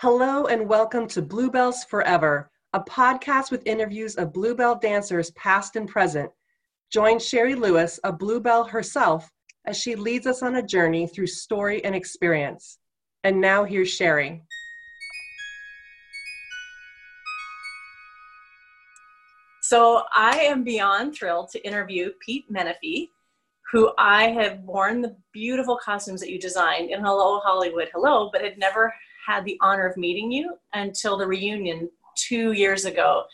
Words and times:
Hello 0.00 0.46
and 0.46 0.68
welcome 0.68 1.08
to 1.08 1.20
Bluebells 1.20 1.82
Forever, 1.82 2.52
a 2.72 2.78
podcast 2.78 3.50
with 3.50 3.66
interviews 3.66 4.14
of 4.14 4.32
Bluebell 4.32 4.76
dancers 4.76 5.32
past 5.32 5.74
and 5.74 5.88
present. 5.88 6.30
Join 6.92 7.18
Sherry 7.18 7.56
Lewis, 7.56 7.98
a 8.04 8.12
Bluebell 8.12 8.62
herself, 8.62 9.28
as 9.66 9.76
she 9.76 9.96
leads 9.96 10.28
us 10.28 10.40
on 10.40 10.54
a 10.54 10.62
journey 10.62 11.08
through 11.08 11.26
story 11.26 11.84
and 11.84 11.96
experience. 11.96 12.78
And 13.24 13.40
now 13.40 13.64
here's 13.64 13.88
Sherry. 13.88 14.44
So 19.62 20.04
I 20.14 20.38
am 20.42 20.62
beyond 20.62 21.16
thrilled 21.16 21.50
to 21.50 21.66
interview 21.66 22.12
Pete 22.24 22.48
Menefee, 22.48 23.08
who 23.72 23.90
I 23.98 24.28
have 24.28 24.60
worn 24.60 25.00
the 25.00 25.16
beautiful 25.32 25.76
costumes 25.76 26.20
that 26.20 26.30
you 26.30 26.38
designed 26.38 26.90
in 26.90 27.00
Hello 27.00 27.40
Hollywood 27.40 27.88
Hello, 27.92 28.30
but 28.32 28.42
had 28.42 28.58
never 28.58 28.94
had 29.28 29.44
the 29.44 29.58
honor 29.60 29.86
of 29.86 29.96
meeting 29.98 30.32
you 30.32 30.56
until 30.72 31.18
the 31.18 31.26
reunion 31.26 31.90
two 32.16 32.52
years 32.52 32.86
ago. 32.86 33.24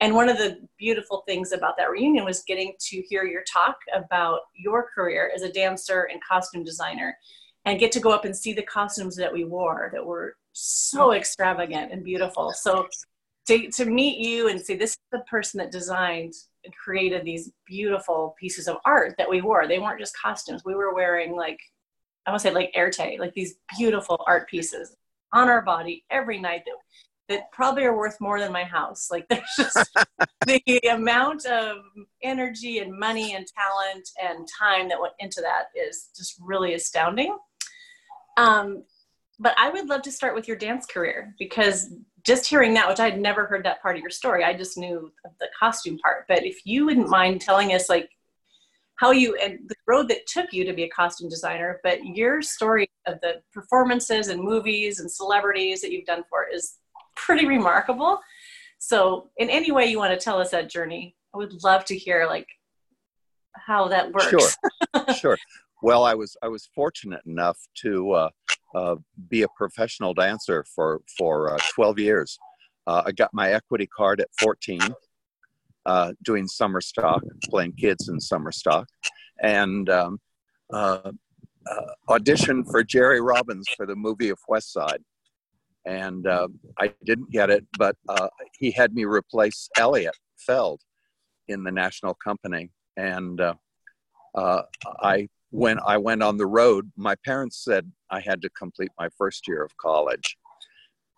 And 0.00 0.14
one 0.14 0.28
of 0.28 0.36
the 0.36 0.60
beautiful 0.78 1.24
things 1.26 1.52
about 1.52 1.76
that 1.78 1.90
reunion 1.90 2.24
was 2.24 2.44
getting 2.46 2.74
to 2.78 3.00
hear 3.08 3.24
your 3.24 3.42
talk 3.50 3.76
about 3.94 4.40
your 4.54 4.88
career 4.94 5.32
as 5.34 5.42
a 5.42 5.50
dancer 5.50 6.08
and 6.12 6.20
costume 6.22 6.64
designer 6.64 7.16
and 7.64 7.80
get 7.80 7.90
to 7.92 8.00
go 8.00 8.10
up 8.10 8.26
and 8.26 8.36
see 8.36 8.52
the 8.52 8.62
costumes 8.62 9.16
that 9.16 9.32
we 9.32 9.44
wore 9.44 9.90
that 9.92 10.04
were 10.04 10.36
so 10.52 11.12
extravagant 11.12 11.92
and 11.92 12.04
beautiful. 12.04 12.52
So 12.52 12.86
to, 13.46 13.70
to 13.70 13.86
meet 13.86 14.18
you 14.18 14.48
and 14.48 14.60
see 14.60 14.76
this 14.76 14.90
is 14.90 14.98
the 15.10 15.24
person 15.30 15.58
that 15.58 15.72
designed 15.72 16.34
and 16.64 16.74
created 16.76 17.24
these 17.24 17.50
beautiful 17.66 18.36
pieces 18.38 18.68
of 18.68 18.76
art 18.84 19.14
that 19.16 19.30
we 19.30 19.40
wore. 19.40 19.66
They 19.66 19.78
weren't 19.78 19.98
just 19.98 20.16
costumes. 20.16 20.62
We 20.64 20.74
were 20.74 20.94
wearing 20.94 21.34
like, 21.34 21.58
I 22.26 22.30
want 22.30 22.42
to 22.42 22.48
say 22.48 22.54
like 22.54 22.70
Erte, 22.76 23.18
like 23.18 23.32
these 23.32 23.54
beautiful 23.76 24.22
art 24.26 24.46
pieces 24.48 24.94
on 25.32 25.48
our 25.48 25.62
body 25.62 26.04
every 26.10 26.38
night 26.40 26.62
that 26.66 26.74
that 27.28 27.52
probably 27.52 27.84
are 27.84 27.96
worth 27.96 28.18
more 28.20 28.40
than 28.40 28.50
my 28.52 28.64
house. 28.64 29.08
Like 29.10 29.26
there's 29.30 29.42
just 29.56 29.88
the 30.46 30.80
amount 30.90 31.46
of 31.46 31.78
energy 32.22 32.78
and 32.78 32.98
money 32.98 33.34
and 33.34 33.46
talent 33.46 34.08
and 34.22 34.48
time 34.58 34.88
that 34.88 35.00
went 35.00 35.14
into 35.18 35.40
that 35.42 35.66
is 35.78 36.08
just 36.16 36.36
really 36.40 36.74
astounding. 36.74 37.36
Um, 38.36 38.84
but 39.38 39.54
I 39.56 39.70
would 39.70 39.88
love 39.88 40.02
to 40.02 40.12
start 40.12 40.34
with 40.34 40.48
your 40.48 40.56
dance 40.56 40.86
career 40.86 41.34
because 41.38 41.92
just 42.24 42.46
hearing 42.46 42.74
that, 42.74 42.88
which 42.88 43.00
I 43.00 43.10
had 43.10 43.20
never 43.20 43.46
heard 43.46 43.64
that 43.64 43.80
part 43.80 43.96
of 43.96 44.02
your 44.02 44.10
story, 44.10 44.44
I 44.44 44.52
just 44.52 44.76
knew 44.76 45.12
the 45.38 45.48
costume 45.58 45.98
part. 45.98 46.24
But 46.28 46.44
if 46.44 46.58
you 46.64 46.86
wouldn't 46.86 47.08
mind 47.08 47.40
telling 47.40 47.72
us, 47.72 47.88
like, 47.88 48.10
how 48.98 49.12
you 49.12 49.36
and 49.36 49.60
the 49.68 49.76
road 49.86 50.08
that 50.08 50.26
took 50.26 50.52
you 50.52 50.64
to 50.64 50.72
be 50.72 50.82
a 50.82 50.88
costume 50.88 51.28
designer, 51.28 51.80
but 51.84 52.04
your 52.04 52.42
story 52.42 52.90
of 53.06 53.20
the 53.22 53.34
performances 53.52 54.28
and 54.28 54.42
movies 54.42 54.98
and 54.98 55.10
celebrities 55.10 55.80
that 55.80 55.92
you've 55.92 56.04
done 56.04 56.24
for 56.28 56.46
is 56.52 56.74
pretty 57.14 57.46
remarkable. 57.46 58.18
So, 58.78 59.30
in 59.38 59.50
any 59.50 59.70
way 59.70 59.86
you 59.86 59.98
want 59.98 60.18
to 60.18 60.22
tell 60.22 60.40
us 60.40 60.50
that 60.50 60.68
journey, 60.68 61.14
I 61.34 61.38
would 61.38 61.62
love 61.62 61.84
to 61.86 61.96
hear 61.96 62.26
like 62.26 62.46
how 63.54 63.86
that 63.88 64.12
works. 64.12 64.30
Sure, 64.30 65.14
sure. 65.16 65.38
Well, 65.82 66.02
I 66.02 66.14
was 66.14 66.36
I 66.42 66.48
was 66.48 66.68
fortunate 66.74 67.20
enough 67.24 67.58
to 67.82 68.12
uh, 68.12 68.30
uh, 68.74 68.96
be 69.28 69.42
a 69.42 69.48
professional 69.56 70.12
dancer 70.12 70.64
for 70.74 71.00
for 71.16 71.54
uh, 71.54 71.58
12 71.74 72.00
years. 72.00 72.38
Uh, 72.88 73.02
I 73.06 73.12
got 73.12 73.30
my 73.32 73.52
equity 73.52 73.86
card 73.86 74.20
at 74.20 74.28
14 74.40 74.80
uh, 75.86 76.12
doing 76.22 76.46
summer 76.46 76.80
stock, 76.80 77.22
playing 77.44 77.72
kids 77.72 78.08
in 78.08 78.20
summer 78.20 78.52
stock, 78.52 78.86
and 79.42 79.88
um, 79.88 80.18
uh, 80.72 81.10
uh, 81.70 81.86
auditioned 82.08 82.70
for 82.70 82.82
Jerry 82.82 83.20
Robbins 83.20 83.66
for 83.76 83.86
the 83.86 83.96
movie 83.96 84.30
of 84.30 84.38
West 84.48 84.72
Side. 84.72 85.02
And 85.86 86.26
uh, 86.26 86.48
I 86.78 86.92
didn't 87.04 87.30
get 87.30 87.50
it, 87.50 87.66
but 87.78 87.96
uh, 88.08 88.28
he 88.58 88.70
had 88.70 88.94
me 88.94 89.04
replace 89.04 89.70
Eliot 89.78 90.16
Feld 90.36 90.82
in 91.46 91.64
the 91.64 91.72
national 91.72 92.14
company. 92.14 92.70
And 92.96 93.40
I 94.36 95.28
when 95.50 95.78
I 95.86 95.96
went 95.96 96.22
on 96.22 96.36
the 96.36 96.46
road, 96.46 96.90
my 96.96 97.14
parents 97.24 97.64
said 97.64 97.90
I 98.10 98.20
had 98.20 98.42
to 98.42 98.50
complete 98.50 98.90
my 98.98 99.08
first 99.16 99.48
year 99.48 99.62
of 99.62 99.76
college. 99.78 100.36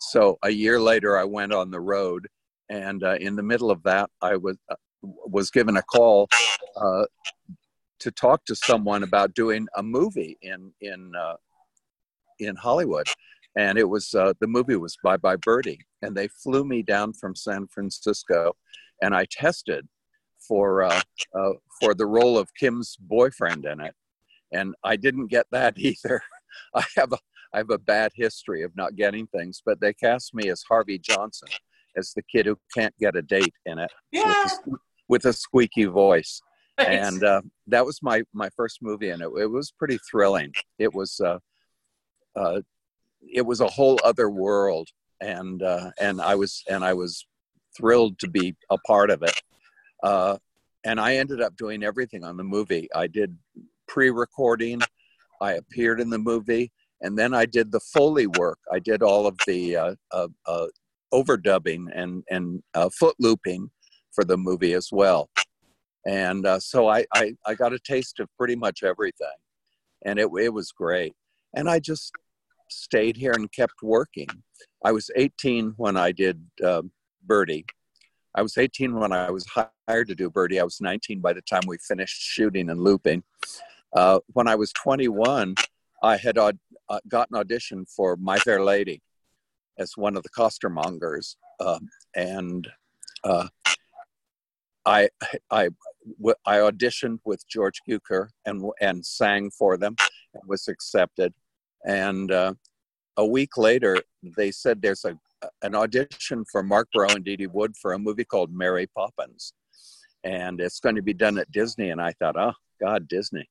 So 0.00 0.38
a 0.42 0.50
year 0.50 0.81
later, 0.81 1.19
I 1.19 1.25
went 1.25 1.53
on 1.53 1.71
the 1.71 1.81
road 1.81 2.28
and 2.70 3.03
uh, 3.03 3.16
in 3.20 3.36
the 3.36 3.42
middle 3.42 3.70
of 3.70 3.82
that, 3.82 4.08
I 4.22 4.36
was 4.36 4.56
uh, 4.70 4.76
was 5.03 5.50
given 5.50 5.76
a 5.76 5.82
call 5.82 6.28
uh, 6.76 7.04
to 7.98 8.10
talk 8.12 8.44
to 8.47 8.54
someone 8.54 9.03
about 9.03 9.34
doing 9.34 9.66
a 9.76 9.82
movie 9.82 10.38
in 10.41 10.72
in 10.80 11.12
uh, 11.14 11.34
in 12.38 12.56
Hollywood, 12.56 13.09
and 13.56 13.76
it 13.76 13.88
was 13.88 14.14
uh, 14.14 14.32
the 14.41 14.47
movie 14.47 14.76
was 14.76 14.97
Bye 15.03 15.16
Bye 15.16 15.36
Birdie, 15.36 15.80
and 16.00 16.16
they 16.16 16.28
flew 16.28 16.64
me 16.64 16.82
down 16.82 17.12
from 17.12 17.34
San 17.34 17.66
Francisco, 17.66 18.54
and 19.03 19.14
I 19.14 19.26
tested 19.30 19.86
for 20.38 20.84
uh, 20.84 21.00
for 21.80 21.94
the 21.94 22.06
role 22.06 22.38
of 22.38 22.54
Kim's 22.54 22.97
boyfriend 23.00 23.66
in 23.66 23.80
it, 23.80 23.94
and 24.53 24.75
I 24.84 24.94
didn't 24.94 25.26
get 25.26 25.47
that 25.50 25.75
either. 25.76 26.22
I 26.75 26.84
have 26.97 27.12
a 27.12 27.19
I 27.53 27.59
have 27.59 27.70
a 27.70 27.78
bad 27.78 28.12
history 28.14 28.62
of 28.62 28.76
not 28.76 28.94
getting 28.94 29.26
things, 29.26 29.60
but 29.64 29.80
they 29.80 29.92
cast 29.92 30.34
me 30.34 30.50
as 30.50 30.62
Harvey 30.62 31.00
Johnson, 31.00 31.48
as 31.97 32.12
the 32.15 32.23
kid 32.23 32.47
who 32.47 32.56
can't 32.75 32.95
get 32.99 33.17
a 33.17 33.23
date 33.23 33.55
in 33.67 33.78
it 33.78 33.91
yeah. 34.12 34.45
with, 34.45 34.53
a, 34.53 34.71
with 35.09 35.25
a 35.27 35.33
squeaky 35.33 35.84
voice. 35.84 36.41
And 36.78 37.23
uh, 37.23 37.43
that 37.67 37.84
was 37.84 38.01
my, 38.03 38.23
my 38.33 38.49
first 38.56 38.78
movie, 38.81 39.11
and 39.11 39.21
it, 39.21 39.28
it 39.37 39.47
was 39.47 39.71
pretty 39.71 39.99
thrilling. 40.11 40.53
It 40.78 40.95
was 40.95 41.21
uh, 41.21 41.39
uh, 42.34 42.62
it 43.21 43.43
was 43.43 43.61
a 43.61 43.67
whole 43.67 43.99
other 44.03 44.31
world, 44.31 44.89
and 45.21 45.62
uh, 45.62 45.91
and 46.01 46.23
I 46.23 46.37
was 46.37 46.62
and 46.71 46.83
I 46.83 46.95
was 46.95 47.27
thrilled 47.77 48.19
to 48.21 48.28
be 48.28 48.57
a 48.71 48.78
part 48.78 49.11
of 49.11 49.22
it. 49.22 49.43
Uh, 50.03 50.39
and 50.84 50.99
I 50.99 51.17
ended 51.17 51.43
up 51.43 51.57
doing 51.57 51.83
everything 51.83 52.25
on 52.25 52.39
the 52.39 52.45
movie. 52.45 52.89
I 52.95 53.07
did 53.07 53.37
pre-recording, 53.87 54.81
I 55.41 55.53
appeared 55.53 56.01
in 56.01 56.09
the 56.09 56.19
movie, 56.19 56.72
and 57.03 57.19
then 57.19 57.34
I 57.34 57.45
did 57.45 57.71
the 57.71 57.81
Foley 57.81 58.27
work. 58.27 58.59
I 58.72 58.78
did 58.78 59.03
all 59.03 59.27
of 59.27 59.37
the 59.47 59.77
uh, 59.77 59.95
uh, 60.12 60.28
uh, 60.47 60.67
overdubbing 61.12 61.87
and 61.94 62.22
and 62.31 62.62
uh, 62.75 62.88
foot 62.91 63.16
looping 63.19 63.71
for 64.12 64.25
the 64.25 64.37
movie 64.37 64.75
as 64.75 64.88
well. 64.93 65.31
And 66.06 66.47
uh, 66.47 66.59
so 66.59 66.88
I, 66.88 67.04
I, 67.15 67.34
I 67.47 67.54
got 67.54 67.75
a 67.75 67.78
taste 67.78 68.21
of 68.21 68.28
pretty 68.38 68.56
much 68.56 68.82
everything, 68.82 69.28
and 70.04 70.19
it 70.19 70.28
it 70.38 70.53
was 70.53 70.72
great. 70.72 71.15
And 71.54 71.69
I 71.69 71.78
just 71.78 72.12
stayed 72.69 73.16
here 73.16 73.32
and 73.32 73.50
kept 73.53 73.82
working. 73.82 74.28
I 74.84 74.93
was 74.93 75.10
18 75.16 75.75
when 75.76 75.97
I 75.97 76.12
did 76.12 76.41
uh, 76.65 76.82
Birdie. 77.27 77.66
I 78.34 78.42
was 78.42 78.56
18 78.56 78.94
when 78.94 79.12
I 79.12 79.31
was 79.31 79.44
hired 79.88 80.09
to 80.09 80.15
do 80.15 80.31
Birdie. 80.31 80.60
I 80.60 80.65
was 80.65 80.81
19 80.81 81.21
by 81.21 81.32
the 81.32 81.42
time 81.42 81.62
we 81.66 81.78
finished 81.78 82.22
shooting 82.22 82.71
and 82.71 82.81
looping. 82.81 83.25
Uh, 83.92 84.21
when 84.34 84.47
I 84.47 84.54
was 84.54 84.72
21, 84.75 85.56
I 86.03 86.16
had 86.16 86.38
aud- 86.38 86.59
uh, 86.88 87.00
got 87.09 87.28
an 87.31 87.38
audition 87.38 87.84
for 87.84 88.16
My 88.16 88.38
Fair 88.38 88.62
Lady 88.62 89.03
as 89.80 89.96
one 89.96 90.16
of 90.16 90.22
the 90.22 90.28
costermongers, 90.28 91.34
um, 91.58 91.88
and 92.14 92.68
uh, 93.24 93.48
I, 94.84 95.08
I, 95.50 95.70
I 96.46 96.56
auditioned 96.58 97.18
with 97.24 97.42
George 97.48 97.80
Cukor 97.88 98.28
and 98.44 98.62
and 98.80 99.04
sang 99.04 99.50
for 99.50 99.76
them 99.76 99.96
and 100.34 100.42
was 100.46 100.68
accepted. 100.68 101.32
And 101.84 102.30
uh, 102.30 102.54
a 103.16 103.26
week 103.26 103.56
later, 103.56 104.02
they 104.36 104.50
said 104.50 104.80
there's 104.80 105.04
a 105.04 105.18
an 105.62 105.74
audition 105.74 106.44
for 106.52 106.62
Marc 106.62 106.88
Breaux 106.92 107.08
and 107.08 107.24
Dee 107.24 107.36
Dee 107.36 107.47
Wood 107.47 107.74
for 107.80 107.94
a 107.94 107.98
movie 107.98 108.26
called 108.26 108.52
Mary 108.52 108.86
Poppins, 108.94 109.54
and 110.22 110.60
it's 110.60 110.80
going 110.80 110.97
to 110.97 111.02
be 111.02 111.14
done 111.14 111.38
at 111.38 111.50
Disney. 111.50 111.88
And 111.88 112.00
I 112.00 112.12
thought, 112.12 112.36
oh 112.38 112.52
God, 112.80 113.08
Disney. 113.08 113.48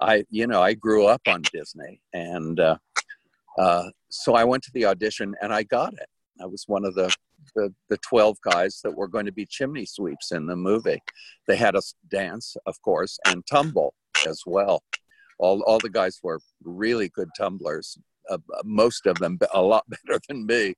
I 0.00 0.24
you 0.30 0.46
know 0.46 0.62
I 0.62 0.74
grew 0.74 1.06
up 1.06 1.22
on 1.26 1.42
Disney, 1.52 2.00
and 2.12 2.58
uh, 2.58 2.76
uh, 3.58 3.90
so 4.08 4.34
I 4.34 4.44
went 4.44 4.62
to 4.64 4.70
the 4.74 4.86
audition 4.86 5.34
and 5.42 5.52
I 5.52 5.62
got 5.62 5.92
it. 5.94 6.08
I 6.40 6.46
was 6.46 6.64
one 6.66 6.84
of 6.84 6.94
the, 6.94 7.14
the, 7.54 7.72
the 7.88 7.98
12 7.98 8.36
guys 8.42 8.80
that 8.82 8.94
were 8.96 9.08
going 9.08 9.26
to 9.26 9.32
be 9.32 9.46
chimney 9.46 9.84
sweeps 9.84 10.32
in 10.32 10.46
the 10.46 10.56
movie. 10.56 11.00
They 11.46 11.56
had 11.56 11.76
us 11.76 11.94
dance, 12.10 12.56
of 12.66 12.80
course, 12.82 13.18
and 13.26 13.44
tumble 13.46 13.94
as 14.26 14.42
well. 14.46 14.82
All, 15.38 15.62
all 15.62 15.78
the 15.78 15.90
guys 15.90 16.18
were 16.22 16.40
really 16.62 17.08
good 17.10 17.28
tumblers, 17.36 17.98
uh, 18.30 18.38
most 18.64 19.06
of 19.06 19.18
them 19.18 19.38
a 19.52 19.60
lot 19.60 19.84
better 20.06 20.20
than 20.28 20.46
me. 20.46 20.74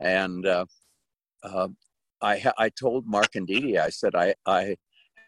And 0.00 0.46
uh, 0.46 0.66
uh, 1.42 1.68
I, 2.22 2.52
I 2.56 2.68
told 2.70 3.06
Marc 3.06 3.34
and 3.34 3.46
Dee, 3.46 3.78
I 3.78 3.90
said, 3.90 4.14
I, 4.14 4.34
I 4.46 4.76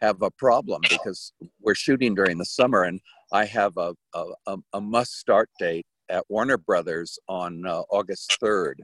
have 0.01 0.21
a 0.21 0.31
problem 0.31 0.81
because 0.89 1.33
we're 1.61 1.75
shooting 1.75 2.15
during 2.15 2.37
the 2.37 2.45
summer 2.45 2.83
and 2.83 2.99
I 3.31 3.45
have 3.45 3.73
a, 3.77 3.93
a, 4.13 4.57
a 4.73 4.81
must 4.81 5.13
start 5.17 5.49
date 5.59 5.85
at 6.11 6.25
Warner 6.29 6.57
Brothers 6.57 7.17
on 7.27 7.65
uh, 7.65 7.81
August 7.89 8.37
3rd. 8.41 8.75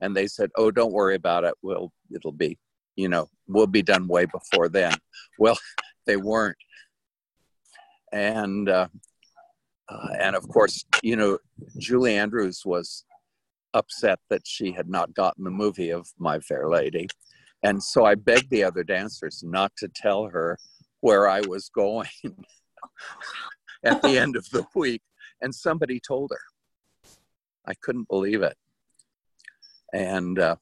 And 0.00 0.16
they 0.16 0.26
said, 0.26 0.50
oh, 0.56 0.70
don't 0.70 0.92
worry 0.92 1.14
about 1.14 1.44
it. 1.44 1.54
We'll, 1.62 1.92
it'll 2.14 2.32
be, 2.32 2.58
you 2.96 3.08
know, 3.08 3.28
we'll 3.46 3.66
be 3.66 3.82
done 3.82 4.08
way 4.08 4.26
before 4.26 4.68
then. 4.68 4.94
Well, 5.38 5.58
they 6.06 6.16
weren't. 6.16 6.56
And, 8.12 8.68
uh, 8.68 8.88
uh, 9.88 10.08
and 10.20 10.36
of 10.36 10.48
course, 10.48 10.84
you 11.02 11.16
know, 11.16 11.38
Julie 11.78 12.16
Andrews 12.16 12.62
was 12.64 13.04
upset 13.74 14.18
that 14.30 14.42
she 14.44 14.72
had 14.72 14.88
not 14.88 15.14
gotten 15.14 15.44
the 15.44 15.50
movie 15.50 15.90
of 15.90 16.08
My 16.18 16.40
Fair 16.40 16.68
Lady. 16.68 17.08
And 17.62 17.82
so 17.82 18.04
I 18.04 18.14
begged 18.14 18.50
the 18.50 18.64
other 18.64 18.84
dancers 18.84 19.42
not 19.44 19.72
to 19.78 19.88
tell 19.88 20.24
her 20.26 20.58
where 21.00 21.28
I 21.28 21.40
was 21.40 21.68
going 21.68 22.08
at 23.84 24.02
the 24.02 24.18
end 24.18 24.36
of 24.36 24.48
the 24.50 24.64
week. 24.74 25.02
And 25.40 25.54
somebody 25.54 26.00
told 26.00 26.30
her. 26.32 26.40
I 27.66 27.74
couldn't 27.82 28.08
believe 28.08 28.42
it. 28.42 28.56
And 29.92 30.38
uh, 30.38 30.56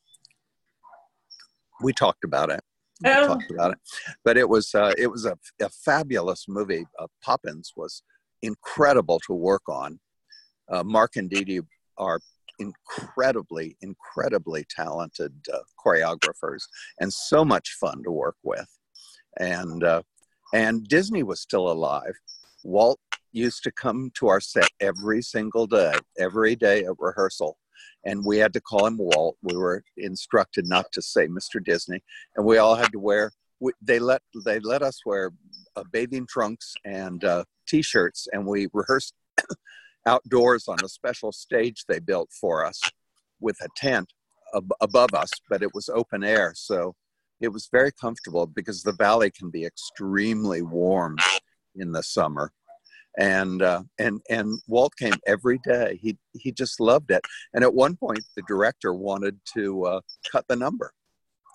we 1.82 1.92
talked 1.92 2.24
about 2.24 2.50
it. 2.50 2.60
We 3.04 3.10
Oh. 3.10 3.26
talked 3.26 3.50
about 3.50 3.72
it. 3.72 3.78
But 4.24 4.36
it 4.36 4.48
was 4.48 4.74
uh, 4.74 4.92
it 4.96 5.08
was 5.08 5.24
a, 5.24 5.38
a 5.60 5.68
fabulous 5.68 6.46
movie. 6.48 6.86
Uh, 6.98 7.06
Poppins 7.22 7.72
was 7.76 8.02
incredible 8.42 9.20
to 9.26 9.32
work 9.34 9.62
on. 9.68 10.00
Uh, 10.68 10.82
Marc 10.82 11.16
and 11.16 11.28
Dee 11.30 11.44
Dee 11.44 11.60
are 11.98 12.20
incredibly, 12.58 13.76
incredibly 13.82 14.64
talented 14.70 15.32
uh, 15.52 15.58
choreographers 15.84 16.62
and 17.00 17.12
so 17.12 17.44
much 17.44 17.76
fun 17.78 18.02
to 18.04 18.10
work 18.10 18.36
with. 18.42 18.68
And 19.38 19.84
uh, 19.84 20.02
and 20.54 20.84
Disney 20.84 21.22
was 21.22 21.40
still 21.40 21.70
alive. 21.70 22.14
Walt 22.64 22.98
used 23.36 23.62
to 23.62 23.70
come 23.70 24.10
to 24.14 24.28
our 24.28 24.40
set 24.40 24.68
every 24.80 25.22
single 25.22 25.66
day, 25.66 25.94
every 26.18 26.56
day 26.56 26.84
at 26.84 26.98
rehearsal, 26.98 27.58
and 28.04 28.24
we 28.24 28.38
had 28.38 28.52
to 28.54 28.60
call 28.60 28.86
him 28.86 28.96
Walt. 28.98 29.36
We 29.42 29.56
were 29.56 29.84
instructed 29.96 30.66
not 30.66 30.86
to 30.92 31.02
say 31.02 31.28
Mr. 31.28 31.62
Disney, 31.62 32.02
and 32.36 32.46
we 32.46 32.58
all 32.58 32.74
had 32.74 32.92
to 32.92 32.98
wear. 32.98 33.32
We, 33.60 33.72
they 33.80 33.98
let 33.98 34.22
they 34.44 34.58
let 34.60 34.82
us 34.82 35.00
wear 35.04 35.32
uh, 35.76 35.84
bathing 35.92 36.26
trunks 36.28 36.74
and 36.84 37.22
uh, 37.24 37.44
t-shirts, 37.68 38.26
and 38.32 38.46
we 38.46 38.68
rehearsed 38.72 39.14
outdoors 40.06 40.66
on 40.68 40.78
a 40.82 40.88
special 40.88 41.30
stage 41.32 41.84
they 41.86 41.98
built 41.98 42.30
for 42.40 42.64
us 42.64 42.80
with 43.40 43.56
a 43.60 43.68
tent 43.76 44.10
ab- 44.54 44.72
above 44.80 45.12
us, 45.14 45.30
but 45.50 45.62
it 45.62 45.74
was 45.74 45.88
open 45.90 46.24
air, 46.24 46.52
so 46.56 46.94
it 47.40 47.48
was 47.48 47.68
very 47.70 47.92
comfortable 47.92 48.46
because 48.46 48.82
the 48.82 48.94
valley 48.94 49.30
can 49.30 49.50
be 49.50 49.66
extremely 49.66 50.62
warm 50.62 51.16
in 51.74 51.92
the 51.92 52.02
summer. 52.02 52.50
And 53.18 53.62
uh, 53.62 53.82
and 53.98 54.20
and 54.28 54.60
Walt 54.66 54.94
came 54.96 55.14
every 55.26 55.58
day. 55.64 55.98
He 56.02 56.18
he 56.34 56.52
just 56.52 56.80
loved 56.80 57.10
it. 57.10 57.22
And 57.54 57.64
at 57.64 57.72
one 57.72 57.96
point, 57.96 58.20
the 58.36 58.42
director 58.46 58.92
wanted 58.92 59.38
to 59.54 59.84
uh, 59.84 60.00
cut 60.30 60.46
the 60.48 60.56
number. 60.56 60.92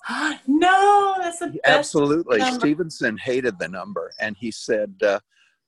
no, 0.48 1.16
that's 1.20 1.40
the. 1.40 1.60
Absolutely, 1.66 2.40
number. 2.40 2.60
Stevenson 2.60 3.18
hated 3.18 3.60
the 3.60 3.68
number, 3.68 4.12
and 4.20 4.36
he 4.40 4.50
said, 4.50 4.96
uh, 5.04 5.20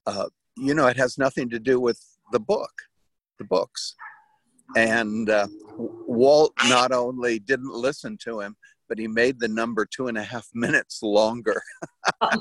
uh, 0.07 0.29
"You 0.57 0.73
know, 0.73 0.87
it 0.87 0.97
has 0.97 1.17
nothing 1.17 1.49
to 1.51 1.59
do 1.59 1.79
with 1.79 1.99
the 2.31 2.39
book, 2.39 2.71
the 3.37 3.45
books." 3.45 3.95
And 4.75 5.29
uh, 5.29 5.47
Walt 5.77 6.53
not 6.67 6.91
only 6.91 7.37
didn't 7.37 7.73
listen 7.73 8.17
to 8.23 8.39
him, 8.39 8.55
but 8.89 8.97
he 8.97 9.07
made 9.07 9.39
the 9.39 9.47
number 9.47 9.85
two 9.85 10.07
and 10.07 10.17
a 10.17 10.23
half 10.23 10.47
minutes 10.53 11.03
longer. 11.03 11.61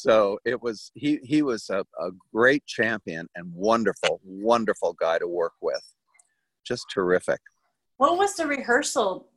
so 0.00 0.38
it 0.44 0.60
was 0.62 0.90
he 0.94 1.18
he 1.22 1.42
was 1.42 1.68
a, 1.70 1.84
a 2.00 2.10
great 2.32 2.64
champion 2.66 3.28
and 3.34 3.52
wonderful, 3.52 4.20
wonderful 4.24 4.94
guy 4.94 5.18
to 5.18 5.28
work 5.28 5.54
with. 5.60 5.82
Just 6.64 6.86
terrific. 6.92 7.40
What 7.96 8.16
was 8.16 8.34
the 8.34 8.46
rehearsal? 8.46 9.28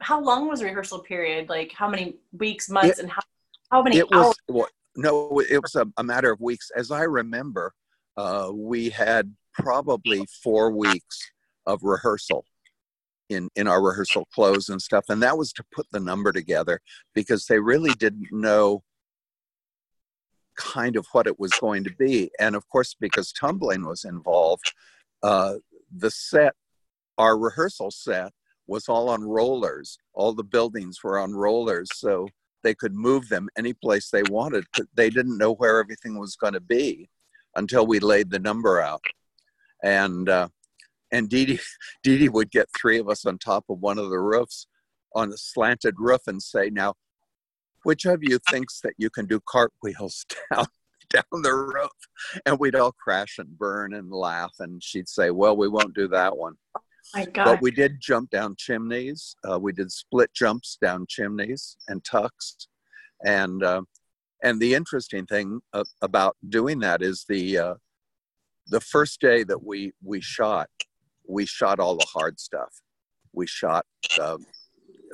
How 0.00 0.20
long 0.20 0.48
was 0.48 0.60
the 0.60 0.66
rehearsal 0.66 1.00
period? 1.00 1.48
Like 1.48 1.72
how 1.72 1.88
many 1.88 2.16
weeks, 2.32 2.68
months, 2.68 2.98
and 2.98 3.10
how 3.10 3.22
how 3.70 3.82
many 3.82 3.98
it 3.98 4.06
hours? 4.12 4.26
was 4.26 4.36
well, 4.48 4.68
no 4.96 5.40
it 5.48 5.62
was 5.62 5.74
a, 5.74 5.86
a 5.96 6.02
matter 6.02 6.30
of 6.32 6.40
weeks 6.40 6.70
as 6.76 6.90
i 6.90 7.02
remember 7.02 7.72
uh, 8.16 8.50
we 8.52 8.90
had 8.90 9.34
probably 9.54 10.26
four 10.42 10.70
weeks 10.72 11.30
of 11.66 11.80
rehearsal 11.82 12.44
in 13.28 13.48
in 13.56 13.68
our 13.68 13.82
rehearsal 13.82 14.26
clothes 14.34 14.68
and 14.68 14.82
stuff 14.82 15.04
and 15.08 15.22
that 15.22 15.36
was 15.38 15.52
to 15.52 15.64
put 15.72 15.86
the 15.92 16.00
number 16.00 16.32
together 16.32 16.80
because 17.14 17.46
they 17.46 17.58
really 17.58 17.92
didn't 17.94 18.26
know 18.30 18.82
kind 20.56 20.96
of 20.96 21.06
what 21.12 21.26
it 21.26 21.38
was 21.38 21.52
going 21.60 21.84
to 21.84 21.94
be 21.98 22.30
and 22.38 22.54
of 22.54 22.68
course 22.68 22.94
because 22.98 23.32
tumbling 23.32 23.86
was 23.86 24.04
involved 24.04 24.72
uh, 25.22 25.54
the 25.96 26.10
set 26.10 26.54
our 27.18 27.38
rehearsal 27.38 27.90
set 27.90 28.32
was 28.66 28.88
all 28.88 29.08
on 29.08 29.22
rollers 29.22 29.98
all 30.12 30.32
the 30.32 30.44
buildings 30.44 30.98
were 31.02 31.18
on 31.18 31.32
rollers 31.32 31.88
so 31.94 32.26
they 32.62 32.74
could 32.74 32.94
move 32.94 33.28
them 33.28 33.48
any 33.56 33.72
place 33.72 34.10
they 34.10 34.22
wanted. 34.24 34.64
They 34.94 35.10
didn't 35.10 35.38
know 35.38 35.54
where 35.54 35.78
everything 35.78 36.18
was 36.18 36.36
going 36.36 36.52
to 36.52 36.60
be 36.60 37.08
until 37.56 37.86
we 37.86 38.00
laid 38.00 38.30
the 38.30 38.38
number 38.38 38.80
out. 38.80 39.02
And 39.82 40.28
uh, 40.28 40.48
and 41.12 41.28
Dee 41.28 41.46
Dee, 41.46 41.60
Dee 42.02 42.18
Dee 42.18 42.28
would 42.28 42.50
get 42.50 42.68
three 42.78 42.98
of 42.98 43.08
us 43.08 43.24
on 43.24 43.38
top 43.38 43.64
of 43.68 43.80
one 43.80 43.98
of 43.98 44.10
the 44.10 44.20
roofs 44.20 44.66
on 45.14 45.32
a 45.32 45.36
slanted 45.36 45.94
roof 45.98 46.22
and 46.26 46.42
say, 46.42 46.70
"Now, 46.70 46.94
which 47.82 48.04
of 48.04 48.22
you 48.22 48.38
thinks 48.50 48.80
that 48.80 48.94
you 48.98 49.10
can 49.10 49.26
do 49.26 49.40
cartwheels 49.46 50.24
down 50.52 50.66
down 51.10 51.42
the 51.42 51.52
roof?" 51.52 51.90
And 52.46 52.58
we'd 52.58 52.76
all 52.76 52.92
crash 52.92 53.38
and 53.38 53.58
burn 53.58 53.94
and 53.94 54.10
laugh. 54.10 54.52
And 54.58 54.82
she'd 54.82 55.08
say, 55.08 55.30
"Well, 55.30 55.56
we 55.56 55.68
won't 55.68 55.94
do 55.94 56.08
that 56.08 56.36
one." 56.36 56.54
My 57.14 57.24
God. 57.24 57.44
But 57.44 57.62
we 57.62 57.70
did 57.70 58.00
jump 58.00 58.30
down 58.30 58.54
chimneys. 58.56 59.34
Uh, 59.48 59.58
we 59.58 59.72
did 59.72 59.90
split 59.90 60.32
jumps 60.32 60.78
down 60.80 61.06
chimneys 61.08 61.76
and 61.88 62.04
tucks, 62.04 62.68
and 63.24 63.62
uh, 63.62 63.82
and 64.42 64.60
the 64.60 64.74
interesting 64.74 65.26
thing 65.26 65.60
uh, 65.72 65.84
about 66.02 66.36
doing 66.48 66.78
that 66.80 67.02
is 67.02 67.24
the 67.28 67.58
uh, 67.58 67.74
the 68.68 68.80
first 68.80 69.20
day 69.20 69.42
that 69.44 69.64
we 69.64 69.92
we 70.02 70.20
shot, 70.20 70.68
we 71.28 71.46
shot 71.46 71.80
all 71.80 71.96
the 71.96 72.06
hard 72.06 72.38
stuff. 72.38 72.80
We 73.32 73.46
shot 73.46 73.86
uh, 74.20 74.38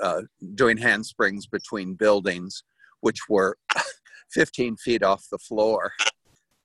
uh, 0.03 0.23
doing 0.55 0.77
handsprings 0.77 1.47
between 1.47 1.95
buildings, 1.95 2.65
which 3.01 3.21
were 3.29 3.57
15 4.33 4.77
feet 4.77 5.03
off 5.03 5.27
the 5.31 5.39
floor. 5.39 5.93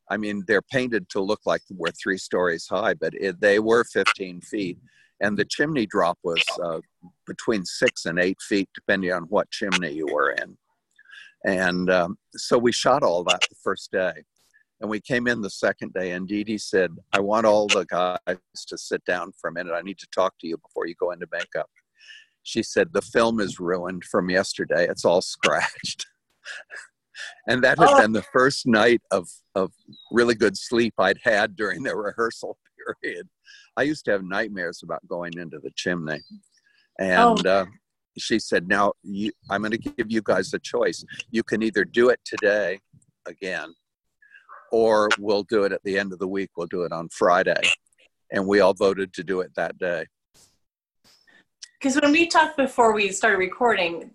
I 0.09 0.17
mean, 0.17 0.43
they're 0.47 0.61
painted 0.61 1.09
to 1.09 1.21
look 1.21 1.41
like 1.45 1.61
we're 1.69 1.91
three 1.91 2.17
stories 2.17 2.67
high, 2.67 2.93
but 2.93 3.13
it, 3.13 3.39
they 3.39 3.59
were 3.59 3.83
15 3.85 4.41
feet 4.41 4.77
and 5.21 5.37
the 5.37 5.45
chimney 5.45 5.85
drop 5.85 6.17
was 6.23 6.43
uh, 6.61 6.79
between 7.27 7.63
six 7.63 8.05
and 8.05 8.19
eight 8.19 8.41
feet, 8.41 8.67
depending 8.73 9.13
on 9.13 9.23
what 9.23 9.51
chimney 9.51 9.91
you 9.91 10.07
were 10.07 10.31
in. 10.31 10.57
And 11.45 11.89
um, 11.89 12.17
so 12.35 12.57
we 12.57 12.71
shot 12.71 13.03
all 13.03 13.23
that 13.25 13.41
the 13.49 13.55
first 13.63 13.91
day. 13.91 14.23
And 14.81 14.89
we 14.89 14.99
came 14.99 15.27
in 15.27 15.41
the 15.41 15.49
second 15.49 15.93
day, 15.93 16.11
and 16.11 16.27
Dee 16.27 16.43
Dee 16.43 16.57
said, 16.57 16.89
I 17.13 17.19
want 17.19 17.45
all 17.45 17.67
the 17.67 17.85
guys 17.85 18.65
to 18.67 18.77
sit 18.79 19.05
down 19.05 19.31
for 19.39 19.49
a 19.49 19.53
minute. 19.53 19.73
I 19.73 19.81
need 19.81 19.99
to 19.99 20.07
talk 20.13 20.33
to 20.41 20.47
you 20.47 20.57
before 20.57 20.87
you 20.87 20.95
go 20.99 21.11
into 21.11 21.27
makeup. 21.31 21.69
She 22.43 22.63
said, 22.63 22.93
The 22.93 23.01
film 23.01 23.39
is 23.39 23.59
ruined 23.59 24.03
from 24.03 24.29
yesterday, 24.29 24.87
it's 24.89 25.05
all 25.05 25.21
scratched. 25.21 26.05
and 27.47 27.63
that 27.63 27.77
had 27.79 27.89
Oh. 27.89 28.01
been 28.01 28.13
the 28.13 28.25
first 28.33 28.65
night 28.65 29.01
of, 29.11 29.27
of 29.55 29.71
really 30.11 30.35
good 30.35 30.57
sleep 30.57 30.93
I'd 30.97 31.19
had 31.23 31.55
during 31.55 31.83
the 31.83 31.95
rehearsal 32.07 32.57
period. 33.01 33.27
I 33.77 33.83
used 33.83 34.05
to 34.05 34.11
have 34.11 34.23
nightmares 34.23 34.81
about 34.83 35.07
going 35.07 35.37
into 35.37 35.59
the 35.59 35.71
chimney. 35.75 36.19
And 36.99 37.45
uh, 37.47 37.65
she 38.17 38.39
said, 38.39 38.67
Now 38.67 38.93
you, 39.03 39.31
I'm 39.49 39.61
going 39.61 39.71
to 39.71 39.77
give 39.77 40.11
you 40.11 40.21
guys 40.23 40.53
a 40.53 40.59
choice. 40.59 41.03
You 41.29 41.43
can 41.43 41.63
either 41.63 41.85
do 41.85 42.09
it 42.09 42.19
today 42.25 42.79
again, 43.27 43.73
or 44.71 45.09
we'll 45.19 45.43
do 45.43 45.63
it 45.63 45.71
at 45.71 45.83
the 45.83 45.97
end 45.97 46.11
of 46.13 46.19
the 46.19 46.27
week. 46.27 46.49
We'll 46.57 46.67
do 46.67 46.83
it 46.83 46.91
on 46.91 47.09
Friday. 47.09 47.61
And 48.31 48.47
we 48.47 48.61
all 48.61 48.73
voted 48.73 49.13
to 49.13 49.23
do 49.23 49.41
it 49.41 49.51
that 49.55 49.77
day. 49.77 50.05
Because 51.81 51.99
when 51.99 52.11
we 52.11 52.27
talked 52.27 52.57
before 52.57 52.93
we 52.93 53.11
started 53.11 53.37
recording, 53.37 54.11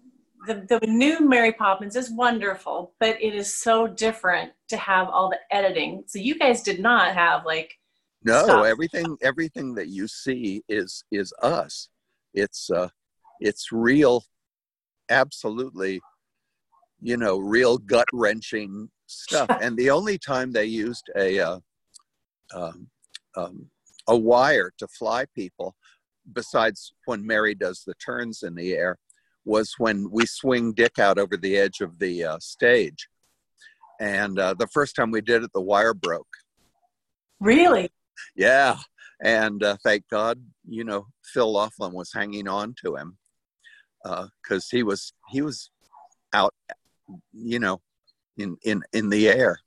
the, 0.47 0.65
the 0.69 0.87
new 0.87 1.21
Mary 1.21 1.53
Poppins 1.53 1.97
is 1.97 2.11
wonderful, 2.11 2.93
but 3.01 3.21
it 3.21 3.35
is 3.35 3.53
so 3.53 3.89
different 3.89 4.53
to 4.69 4.77
have 4.77 5.09
all 5.09 5.31
the 5.31 5.39
editing. 5.51 6.05
So 6.07 6.21
you 6.21 6.39
guys 6.39 6.63
did 6.63 6.79
not 6.79 7.15
have 7.15 7.45
like 7.45 7.77
No, 8.23 8.45
Stop. 8.45 8.67
everything 8.67 9.17
everything 9.21 9.75
that 9.75 9.89
you 9.89 10.07
see 10.07 10.63
is 10.69 11.03
is 11.11 11.33
us. 11.43 11.89
It's 12.35 12.71
uh 12.71 12.89
it's 13.41 13.73
real 13.73 14.25
absolutely 15.11 16.01
you 17.01 17.17
know, 17.17 17.39
real 17.39 17.79
gut 17.79 18.07
wrenching 18.13 18.89
stuff. 19.07 19.51
and 19.61 19.77
the 19.77 19.91
only 19.91 20.19
time 20.19 20.53
they 20.53 20.65
used 20.65 21.11
a 21.17 21.39
uh, 21.39 21.59
um, 22.55 22.89
um, 23.37 23.67
a 24.09 24.17
wire 24.17 24.73
to 24.79 24.87
fly 24.89 25.27
people, 25.35 25.75
besides 26.33 26.93
when 27.07 27.27
Mary 27.27 27.55
does 27.55 27.83
the 27.87 27.95
turns 27.95 28.43
in 28.43 28.55
the 28.55 28.73
air, 28.75 28.99
was 29.45 29.75
when 29.79 30.09
we 30.11 30.27
swing 30.27 30.73
Dick 30.73 30.99
out 30.99 31.19
over 31.19 31.37
the 31.37 31.57
edge 31.57 31.81
of 31.81 31.99
the 31.99 32.25
uh, 32.25 32.39
stage. 32.41 33.09
And 34.01 34.39
uh, 34.39 34.55
the 34.55 34.67
first 34.67 34.95
time 34.97 35.11
we 35.11 35.21
did 35.21 35.43
it, 35.45 35.51
the 35.55 35.61
wire 35.61 35.95
broke. 35.95 36.27
really. 37.41 37.91
Yeah, 38.35 38.77
and 39.23 39.63
uh, 39.63 39.77
thank 39.85 40.05
God, 40.11 40.43
you 40.67 40.85
know, 40.85 41.07
Phil 41.23 41.53
Laughlin 41.53 41.93
was 41.93 42.11
hanging 42.13 42.49
on 42.49 42.75
to 42.85 42.97
him 42.97 43.19
because 44.43 44.69
he 44.71 44.83
was 44.83 45.13
he 45.29 45.43
was 45.43 45.71
out, 46.33 46.55
you 47.33 47.59
know, 47.59 47.81
in 48.39 48.57
in 48.65 48.83
in 48.93 49.11
the 49.11 49.29
air. 49.29 49.59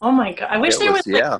Oh 0.00 0.12
my 0.12 0.32
god! 0.32 0.48
I 0.50 0.56
wish 0.58 0.74
It 0.74 0.80
there 0.80 0.92
was- 0.92 1.04
was 1.06 1.14
like, 1.14 1.22
yeah, 1.22 1.38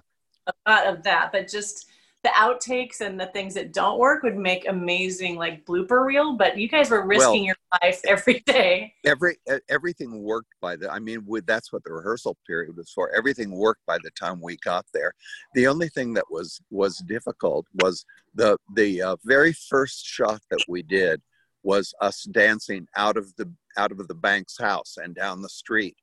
a 0.66 0.70
lot 0.70 0.86
of 0.88 1.02
that, 1.04 1.30
but 1.32 1.48
just 1.48 1.86
the 2.24 2.30
outtakes 2.30 3.02
and 3.02 3.20
the 3.20 3.26
things 3.26 3.52
that 3.52 3.72
don't 3.72 3.98
work 3.98 4.22
would 4.22 4.36
make 4.36 4.66
amazing 4.66 5.36
like 5.36 5.64
blooper 5.66 6.04
reel 6.04 6.32
but 6.32 6.56
you 6.56 6.66
guys 6.66 6.90
were 6.90 7.06
risking 7.06 7.44
well, 7.44 7.44
your 7.44 7.56
life 7.82 8.00
every 8.08 8.40
day. 8.46 8.94
Every 9.04 9.36
everything 9.68 10.22
worked 10.22 10.54
by 10.60 10.74
the 10.76 10.90
i 10.90 10.98
mean 10.98 11.24
that's 11.46 11.72
what 11.72 11.84
the 11.84 11.92
rehearsal 11.92 12.36
period 12.46 12.76
was 12.76 12.90
for. 12.90 13.14
Everything 13.14 13.50
worked 13.50 13.84
by 13.86 13.98
the 14.02 14.10
time 14.18 14.40
we 14.40 14.56
got 14.64 14.86
there. 14.94 15.12
The 15.54 15.66
only 15.66 15.88
thing 15.90 16.14
that 16.14 16.24
was 16.30 16.60
was 16.70 16.98
difficult 17.06 17.66
was 17.82 18.04
the 18.34 18.56
the 18.74 19.02
uh, 19.02 19.16
very 19.24 19.52
first 19.52 20.04
shot 20.04 20.40
that 20.50 20.64
we 20.66 20.82
did 20.82 21.20
was 21.62 21.94
us 22.00 22.24
dancing 22.24 22.88
out 22.96 23.16
of 23.16 23.36
the 23.36 23.52
out 23.76 23.92
of 23.92 24.08
the 24.08 24.14
bank's 24.14 24.58
house 24.58 24.96
and 24.96 25.14
down 25.14 25.42
the 25.42 25.48
street. 25.48 25.96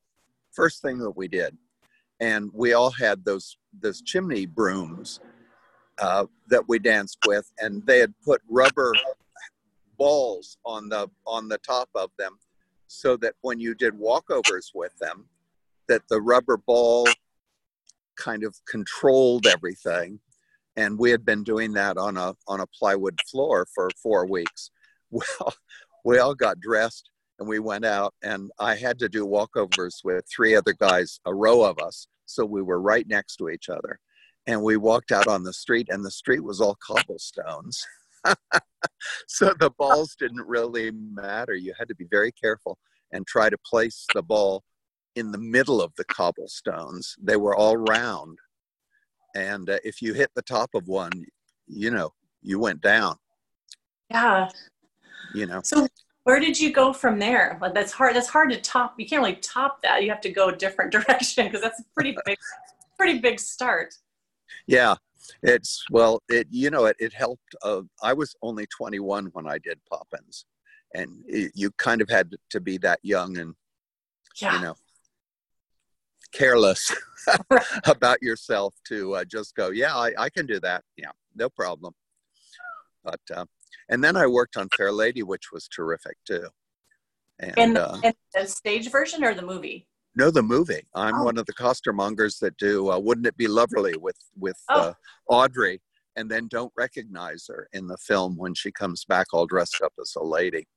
First 0.52 0.82
thing 0.84 1.00
that 1.00 1.18
we 1.18 1.28
did 1.28 1.58
and 2.22 2.52
we 2.54 2.74
all 2.74 2.92
had 2.92 3.26
those 3.26 3.58
those 3.82 4.02
chimney 4.02 4.46
brooms 4.46 5.20
uh, 6.00 6.26
that 6.48 6.68
we 6.68 6.80
danced 6.80 7.20
with, 7.26 7.52
and 7.60 7.86
they 7.86 8.00
had 8.00 8.14
put 8.24 8.42
rubber 8.50 8.94
balls 9.98 10.58
on 10.66 10.90
the 10.90 11.10
on 11.26 11.48
the 11.48 11.58
top 11.60 11.90
of 11.96 12.10
them, 12.18 12.38
so 12.88 13.16
that 13.18 13.36
when 13.42 13.60
you 13.60 13.76
did 13.76 13.94
walkovers 13.94 14.72
with 14.74 14.98
them, 15.00 15.26
that 15.88 16.02
the 16.10 16.22
rubber 16.22 16.58
ball 16.58 17.08
kind 18.18 18.44
of 18.44 18.56
controlled 18.70 19.48
everything. 19.48 20.20
And 20.78 20.98
we 20.98 21.12
had 21.12 21.26
been 21.26 21.44
doing 21.44 21.74
that 21.74 21.98
on 21.98 22.18
a 22.18 22.36
on 22.48 22.62
a 22.62 22.68
plywood 22.68 23.20
floor 23.30 23.68
for 23.74 23.90
four 24.02 24.26
weeks. 24.26 24.72
Well, 25.14 25.54
we 26.06 26.20
all 26.20 26.34
got 26.34 26.62
dressed 26.62 27.10
and 27.38 27.46
we 27.46 27.60
went 27.60 27.84
out, 27.84 28.14
and 28.24 28.50
I 28.60 28.76
had 28.76 28.98
to 29.00 29.10
do 29.10 29.28
walkovers 29.28 30.06
with 30.06 30.24
three 30.34 30.56
other 30.56 30.72
guys, 30.72 31.20
a 31.26 31.34
row 31.34 31.64
of 31.64 31.80
us, 31.80 32.08
so 32.26 32.46
we 32.46 32.62
were 32.62 32.80
right 32.80 33.06
next 33.10 33.36
to 33.38 33.50
each 33.50 33.68
other 33.68 34.00
and 34.48 34.62
we 34.62 34.78
walked 34.78 35.12
out 35.12 35.28
on 35.28 35.44
the 35.44 35.54
street 35.54 35.88
and 35.90 36.04
the 36.04 36.12
street 36.12 36.44
was 36.44 36.62
all 36.62 36.78
cobblestones. 36.86 37.86
So 39.28 39.54
the 39.60 39.72
balls 39.72 40.16
didn't 40.18 40.46
really 40.46 40.92
matter. 40.92 41.56
You 41.56 41.74
had 41.78 41.88
to 41.88 41.96
be 41.96 42.06
very 42.10 42.32
careful 42.32 42.78
and 43.12 43.26
try 43.26 43.50
to 43.50 43.58
place 43.66 44.06
the 44.14 44.22
ball 44.22 44.64
in 45.16 45.32
the 45.32 45.38
middle 45.38 45.82
of 45.82 45.92
the 45.98 46.04
cobblestones. 46.04 47.16
They 47.22 47.38
were 47.38 47.56
all 47.56 47.78
round. 47.78 48.38
And 49.36 49.70
uh, 49.70 49.78
if 49.84 50.02
you 50.02 50.14
hit 50.14 50.30
the 50.36 50.42
top 50.42 50.70
of 50.76 50.88
one 50.88 51.12
you 51.72 51.92
know 51.92 52.14
you 52.42 52.60
went 52.60 52.82
down. 52.82 53.16
Yeah. 54.10 54.50
You 55.34 55.46
know. 55.46 55.62
So 55.64 55.88
where 56.24 56.40
did 56.40 56.60
you 56.60 56.72
go 56.72 56.94
from 56.94 57.18
there? 57.18 57.58
Like 57.62 57.74
that's 57.74 57.92
hard 57.92 58.16
that's 58.16 58.28
hard 58.28 58.52
to 58.52 58.60
top 58.60 58.96
you 58.98 59.08
can't 59.08 59.22
really 59.22 59.36
top 59.36 59.82
that. 59.82 60.04
You 60.04 60.10
have 60.10 60.22
to 60.22 60.32
go 60.32 60.50
a 60.50 60.56
different 60.56 60.92
direction 61.08 61.46
because 61.46 61.62
that's 61.62 61.80
a 61.80 61.86
pretty 61.94 62.16
big 62.26 62.38
pretty 62.98 63.20
big 63.20 63.40
start 63.40 63.96
yeah, 64.68 64.96
it's 65.44 65.84
well, 65.92 66.22
it 66.30 66.48
you 66.50 66.70
know 66.70 66.86
it 66.86 66.96
it 67.00 67.14
helped. 67.14 67.56
Uh, 67.64 67.82
I 68.02 68.14
was 68.14 68.36
only 68.42 68.66
21 68.68 69.30
when 69.34 69.48
I 69.48 69.58
did 69.58 69.80
Poppins, 69.90 70.46
and 70.94 71.24
it, 71.28 71.52
you 71.56 71.72
kind 71.78 72.02
of 72.02 72.10
had 72.10 72.32
to 72.50 72.60
be 72.60 72.78
that 72.80 73.00
young 73.04 73.38
and 73.38 73.56
yeah. 74.42 74.56
you 74.56 74.62
know 74.62 74.76
careless 76.32 76.92
about 77.86 78.22
yourself 78.22 78.74
to 78.88 79.16
uh, 79.16 79.26
just 79.26 79.54
go, 79.56 79.70
yeah, 79.70 79.96
I, 79.96 80.14
I 80.18 80.30
can 80.30 80.46
do 80.46 80.60
that. 80.62 80.84
Yeah, 80.96 81.12
no 81.36 81.50
problem. 81.50 81.94
But 83.04 83.20
uh, 83.36 83.46
and 83.90 84.04
then 84.04 84.16
I 84.16 84.28
worked 84.28 84.58
on 84.58 84.70
Fair 84.76 84.92
Lady, 84.92 85.24
which 85.24 85.52
was 85.52 85.68
terrific 85.68 86.18
too. 86.26 86.48
And, 87.40 87.54
and, 87.58 87.78
uh, 87.78 87.98
and 88.04 88.14
the 88.34 88.46
stage 88.46 88.92
version 88.92 89.24
or 89.24 89.34
the 89.34 89.42
movie? 89.42 89.88
No, 90.16 90.30
the 90.30 90.44
movie. 90.44 90.84
I'm 90.94 91.16
oh. 91.16 91.24
one 91.24 91.38
of 91.38 91.46
the 91.46 91.54
costermongers 91.54 92.40
that 92.40 92.58
do 92.58 92.92
uh, 92.92 93.00
"Wouldn't 93.00 93.28
It 93.28 93.38
Be 93.38 93.48
Lovely" 93.48 93.96
with 93.98 94.18
with 94.38 94.58
oh. 94.70 94.80
uh, 94.80 94.94
Audrey, 95.28 95.82
and 96.16 96.30
then 96.30 96.48
don't 96.48 96.74
recognize 96.76 97.46
her 97.48 97.70
in 97.74 97.88
the 97.88 97.98
film 97.98 98.36
when 98.38 98.54
she 98.54 98.72
comes 98.72 99.06
back 99.06 99.28
all 99.34 99.46
dressed 99.46 99.82
up 99.84 99.94
as 100.00 100.14
a 100.18 100.24
lady. 100.24 100.68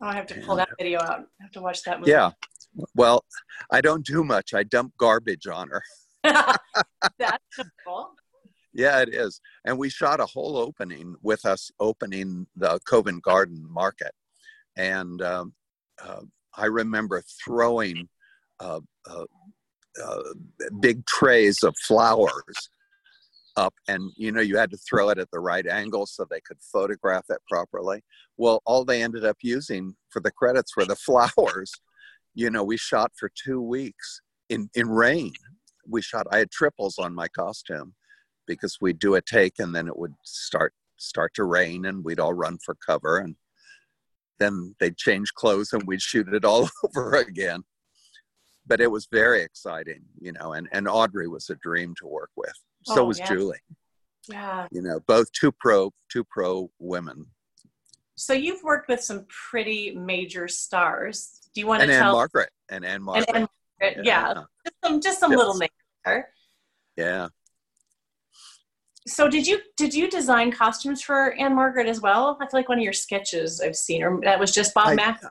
Oh, 0.00 0.06
I 0.06 0.14
have 0.14 0.26
to 0.28 0.40
pull 0.40 0.56
that 0.56 0.68
video 0.78 1.00
out. 1.00 1.26
I 1.40 1.42
have 1.42 1.52
to 1.52 1.60
watch 1.60 1.82
that 1.84 2.00
movie. 2.00 2.12
Yeah. 2.12 2.30
Well, 2.94 3.24
I 3.72 3.80
don't 3.80 4.04
do 4.06 4.22
much. 4.22 4.54
I 4.54 4.62
dump 4.62 4.92
garbage 4.98 5.46
on 5.46 5.68
her. 5.68 5.82
That's 7.18 7.60
cool. 7.84 8.10
Yeah, 8.72 9.00
it 9.00 9.12
is. 9.12 9.40
And 9.64 9.76
we 9.76 9.88
shot 9.88 10.20
a 10.20 10.26
whole 10.26 10.56
opening 10.56 11.16
with 11.22 11.44
us 11.44 11.70
opening 11.80 12.46
the 12.54 12.78
Covent 12.84 13.22
Garden 13.22 13.66
Market. 13.68 14.12
And 14.76 15.20
um, 15.22 15.54
uh, 16.00 16.20
I 16.58 16.66
remember 16.66 17.22
throwing 17.44 18.08
uh, 18.60 18.80
uh, 19.08 19.24
uh, 20.04 20.22
big 20.80 21.06
trays 21.06 21.62
of 21.62 21.74
flowers 21.86 22.68
up, 23.56 23.74
and 23.86 24.10
you 24.16 24.32
know, 24.32 24.40
you 24.40 24.56
had 24.56 24.70
to 24.72 24.78
throw 24.78 25.08
it 25.08 25.18
at 25.18 25.30
the 25.30 25.40
right 25.40 25.66
angle 25.66 26.06
so 26.06 26.24
they 26.24 26.40
could 26.40 26.58
photograph 26.60 27.24
it 27.30 27.38
properly. 27.48 28.02
Well, 28.36 28.60
all 28.66 28.84
they 28.84 29.02
ended 29.02 29.24
up 29.24 29.36
using 29.42 29.94
for 30.10 30.20
the 30.20 30.32
credits 30.32 30.76
were 30.76 30.84
the 30.84 30.96
flowers. 31.36 31.72
You 32.34 32.50
know, 32.50 32.64
we 32.64 32.76
shot 32.76 33.12
for 33.16 33.30
two 33.34 33.60
weeks 33.60 34.20
in, 34.48 34.68
in 34.74 34.88
rain. 34.88 35.32
We 35.88 36.02
shot, 36.02 36.26
I 36.30 36.38
had 36.38 36.50
triples 36.50 36.98
on 36.98 37.14
my 37.14 37.28
costume 37.28 37.94
because 38.46 38.78
we'd 38.80 38.98
do 38.98 39.14
a 39.14 39.22
take 39.22 39.54
and 39.58 39.74
then 39.74 39.88
it 39.88 39.96
would 39.96 40.14
start 40.24 40.72
start 40.96 41.32
to 41.34 41.44
rain 41.44 41.84
and 41.84 42.04
we'd 42.04 42.18
all 42.18 42.34
run 42.34 42.58
for 42.64 42.76
cover 42.84 43.18
and 43.18 43.36
then 44.38 44.74
they'd 44.78 44.96
change 44.96 45.32
clothes 45.34 45.72
and 45.72 45.82
we'd 45.86 46.02
shoot 46.02 46.28
it 46.32 46.44
all 46.44 46.68
over 46.84 47.14
again. 47.14 47.62
But 48.66 48.80
it 48.80 48.90
was 48.90 49.08
very 49.10 49.42
exciting, 49.42 50.02
you 50.20 50.32
know, 50.32 50.52
and, 50.52 50.68
and 50.72 50.86
Audrey 50.86 51.26
was 51.26 51.48
a 51.48 51.56
dream 51.56 51.94
to 52.00 52.06
work 52.06 52.30
with. 52.36 52.52
So 52.84 53.02
oh, 53.02 53.04
was 53.04 53.18
yeah. 53.18 53.28
Julie. 53.28 53.60
Yeah. 54.28 54.66
You 54.70 54.82
know, 54.82 55.00
both 55.06 55.32
two 55.32 55.52
pro 55.52 55.90
two 56.10 56.22
pro 56.24 56.70
women. 56.78 57.26
So 58.16 58.34
you've 58.34 58.62
worked 58.62 58.88
with 58.88 59.00
some 59.00 59.26
pretty 59.50 59.94
major 59.96 60.48
stars. 60.48 61.48
Do 61.54 61.60
you 61.60 61.66
want 61.66 61.82
and 61.82 61.90
to 61.90 61.96
Ann 61.96 62.02
tell 62.02 62.12
Margaret 62.12 62.50
and 62.68 62.84
Ann-Margret? 62.84 63.28
And 63.28 63.48
Ann-Margret, 63.80 64.06
yeah. 64.06 64.34
yeah. 64.34 64.42
Just 64.64 64.76
some 64.84 65.00
just 65.00 65.20
some 65.20 65.30
yes. 65.32 65.38
little 65.38 65.54
names. 65.54 66.24
Yeah 66.96 67.28
so 69.08 69.28
did 69.28 69.46
you 69.46 69.60
did 69.76 69.94
you 69.94 70.08
design 70.08 70.52
costumes 70.52 71.02
for 71.02 71.32
Ann-Margret 71.32 71.86
as 71.86 72.00
well? 72.00 72.36
I 72.40 72.44
feel 72.44 72.60
like 72.60 72.68
one 72.68 72.78
of 72.78 72.84
your 72.84 72.92
sketches 72.92 73.60
I've 73.60 73.76
seen, 73.76 74.02
or 74.02 74.20
that 74.22 74.38
was 74.38 74.52
just 74.52 74.74
Bob 74.74 74.88
I, 74.88 74.94
Mack. 74.94 75.22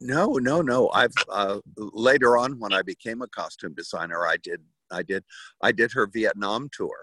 No, 0.00 0.34
no, 0.34 0.60
no. 0.60 0.90
I've 0.90 1.14
uh, 1.30 1.60
later 1.76 2.36
on 2.36 2.58
when 2.58 2.72
I 2.72 2.82
became 2.82 3.22
a 3.22 3.28
costume 3.28 3.74
designer, 3.74 4.26
I 4.26 4.36
did 4.42 4.60
I 4.90 5.02
did 5.02 5.24
I 5.62 5.72
did 5.72 5.92
her 5.92 6.06
Vietnam 6.06 6.68
tour. 6.72 6.96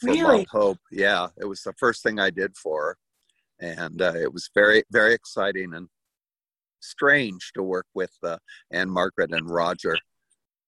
For 0.00 0.10
really? 0.10 0.38
Bob 0.38 0.48
Hope. 0.48 0.78
Yeah, 0.90 1.28
it 1.40 1.44
was 1.46 1.62
the 1.62 1.74
first 1.78 2.02
thing 2.02 2.18
I 2.18 2.30
did 2.30 2.56
for 2.56 2.96
her, 3.60 3.68
and 3.68 4.00
uh, 4.00 4.14
it 4.14 4.32
was 4.32 4.50
very 4.54 4.84
very 4.90 5.14
exciting 5.14 5.74
and 5.74 5.88
strange 6.80 7.52
to 7.54 7.62
work 7.62 7.86
with 7.94 8.12
uh, 8.22 8.38
Ann-Margret 8.70 9.34
and 9.34 9.50
Roger, 9.50 9.96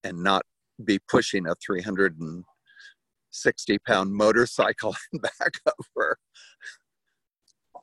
and 0.05 0.23
not 0.23 0.43
be 0.85 0.99
pushing 1.09 1.47
a 1.47 1.55
300 1.65 2.19
and 2.19 2.45
60 3.33 3.79
pound 3.87 4.13
motorcycle 4.13 4.95
in 5.13 5.19
back 5.41 5.55
over. 5.67 6.19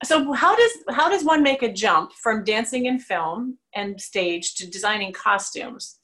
So 0.04 0.32
how 0.32 0.56
does 0.56 0.72
how 0.92 1.10
does 1.10 1.26
one 1.26 1.44
make 1.44 1.62
a 1.62 1.72
jump 1.72 2.14
from 2.14 2.44
dancing 2.46 2.86
in 2.86 3.00
film 3.00 3.58
and 3.76 4.00
stage 4.00 4.56
to 4.56 4.70
designing 4.70 5.12
costumes? 5.12 6.00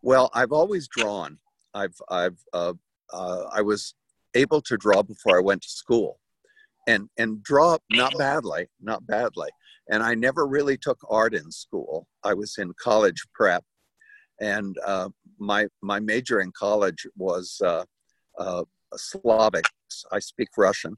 Well, 0.00 0.30
I've 0.32 0.52
always 0.52 0.86
drawn. 0.86 1.38
I've 1.74 1.96
I've 2.08 2.38
uh, 2.52 2.74
uh, 3.12 3.44
I 3.52 3.62
was 3.62 3.94
able 4.34 4.60
to 4.62 4.76
draw 4.76 5.02
before 5.02 5.36
I 5.36 5.40
went 5.40 5.62
to 5.62 5.68
school, 5.68 6.20
and 6.86 7.08
and 7.18 7.42
draw 7.42 7.78
not 7.90 8.16
badly, 8.16 8.68
not 8.80 9.04
badly. 9.06 9.48
And 9.88 10.02
I 10.02 10.14
never 10.14 10.46
really 10.46 10.76
took 10.76 10.98
art 11.08 11.34
in 11.34 11.50
school. 11.50 12.06
I 12.24 12.34
was 12.34 12.56
in 12.58 12.72
college 12.80 13.24
prep, 13.34 13.64
and 14.40 14.76
uh, 14.86 15.08
my 15.40 15.66
my 15.82 15.98
major 15.98 16.40
in 16.40 16.52
college 16.56 17.06
was 17.16 17.60
uh, 18.38 18.64
uh, 18.92 18.96
Slavic. 18.96 19.64
I 20.12 20.18
speak 20.18 20.48
Russian, 20.56 20.94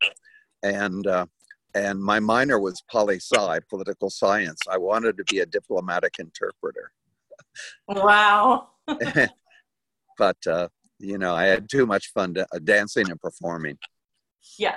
and 0.63 1.07
uh, 1.07 1.27
and 1.75 2.03
my 2.03 2.21
minor 2.21 2.59
was 2.59 2.83
poli 2.91 3.17
sci, 3.17 3.59
political 3.69 4.11
science. 4.11 4.61
I 4.71 4.79
wanted 4.79 5.17
to 5.19 5.25
be 5.25 5.41
a 5.41 5.47
diplomatic 5.47 6.15
interpreter. 6.19 6.93
Wow. 7.87 8.69
but 10.19 10.37
uh, 10.47 10.69
you 10.99 11.19
know, 11.19 11.35
I 11.35 11.47
had 11.47 11.69
too 11.69 11.87
much 11.87 12.13
fun 12.13 12.35
to, 12.35 12.47
uh, 12.53 12.59
dancing 12.63 13.11
and 13.11 13.21
performing. 13.21 13.79
Yeah. 14.59 14.77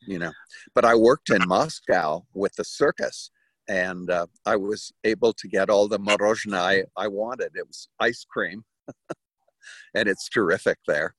You 0.00 0.18
know, 0.18 0.32
but 0.74 0.84
I 0.84 0.94
worked 0.94 1.30
in 1.30 1.46
Moscow 1.48 2.24
with 2.32 2.54
the 2.54 2.64
circus, 2.64 3.30
and 3.68 4.08
uh, 4.08 4.26
I 4.44 4.56
was 4.56 4.92
able 5.04 5.32
to 5.32 5.48
get 5.48 5.68
all 5.68 5.88
the 5.88 5.98
morozhna 5.98 6.58
I, 6.58 6.84
I 6.96 7.08
wanted. 7.08 7.50
It 7.54 7.66
was 7.66 7.88
ice 7.98 8.24
cream, 8.28 8.64
and 9.94 10.08
it's 10.08 10.28
terrific 10.28 10.78
there 10.86 11.14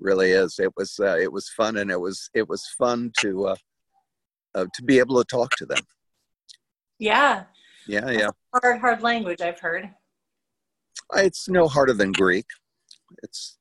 really 0.00 0.30
is. 0.30 0.58
It 0.58 0.72
was 0.76 0.98
uh, 1.00 1.16
it 1.18 1.32
was 1.32 1.48
fun, 1.50 1.76
and 1.76 1.90
it 1.90 2.00
was 2.00 2.30
it 2.34 2.48
was 2.48 2.66
fun 2.78 3.12
to 3.18 3.48
uh, 3.48 3.56
uh, 4.54 4.66
to 4.74 4.82
be 4.82 4.98
able 4.98 5.22
to 5.22 5.24
talk 5.24 5.50
to 5.56 5.66
them. 5.66 5.82
Yeah. 6.98 7.44
Yeah, 7.86 8.10
yeah. 8.10 8.30
Hard, 8.54 8.80
hard 8.80 9.02
language. 9.02 9.40
I've 9.40 9.60
heard. 9.60 9.90
It's 11.14 11.48
no 11.48 11.68
harder 11.68 11.94
than 11.94 12.12
Greek. 12.12 12.46
It's 13.22 13.56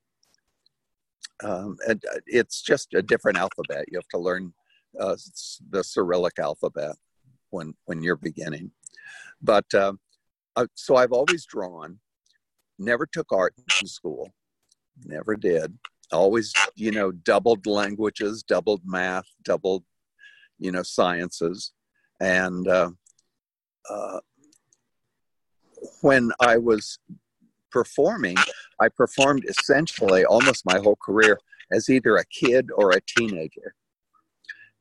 um, 1.43 1.77
uh, 1.87 1.95
it's 2.25 2.61
just 2.61 2.93
a 2.93 3.01
different 3.01 3.37
alphabet. 3.37 3.85
You 3.89 3.97
have 3.97 4.07
to 4.09 4.17
learn 4.17 4.53
uh, 4.99 5.15
the 5.69 5.83
Cyrillic 5.83 6.39
alphabet 6.39 6.95
when 7.51 7.73
when 7.85 8.01
you're 8.01 8.17
beginning. 8.17 8.71
But 9.41 9.71
uh, 9.73 9.93
so 10.73 10.95
I've 10.95 11.11
always 11.11 11.45
drawn. 11.45 11.99
Never 12.79 13.05
took 13.05 13.31
art 13.31 13.53
in 13.81 13.87
school. 13.87 14.31
Never 15.05 15.35
did. 15.35 15.77
Always, 16.11 16.53
you 16.75 16.91
know, 16.91 17.11
doubled 17.11 17.65
languages, 17.65 18.43
doubled 18.43 18.81
math, 18.85 19.27
doubled, 19.43 19.83
you 20.57 20.71
know, 20.71 20.83
sciences, 20.83 21.73
and 22.19 22.67
uh, 22.67 22.91
uh, 23.89 24.19
when 26.01 26.31
I 26.39 26.57
was 26.57 26.99
performing, 27.71 28.37
I 28.79 28.89
performed 28.89 29.45
essentially 29.47 30.25
almost 30.25 30.65
my 30.65 30.79
whole 30.79 30.97
career 30.97 31.39
as 31.71 31.89
either 31.89 32.15
a 32.15 32.25
kid 32.25 32.69
or 32.75 32.91
a 32.91 33.01
teenager. 33.17 33.75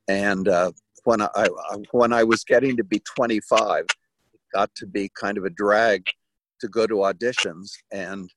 And 0.08 0.48
uh, 0.48 0.72
when 1.04 1.20
I, 1.22 1.48
when 1.90 2.12
I 2.12 2.22
was 2.24 2.44
getting 2.44 2.76
to 2.76 2.84
be 2.84 3.00
25, 3.00 3.84
it 3.84 4.40
got 4.54 4.74
to 4.76 4.86
be 4.86 5.10
kind 5.14 5.36
of 5.36 5.44
a 5.44 5.50
drag 5.50 6.04
to 6.60 6.68
go 6.68 6.86
to 6.86 6.94
auditions, 6.94 7.72
and 7.92 8.30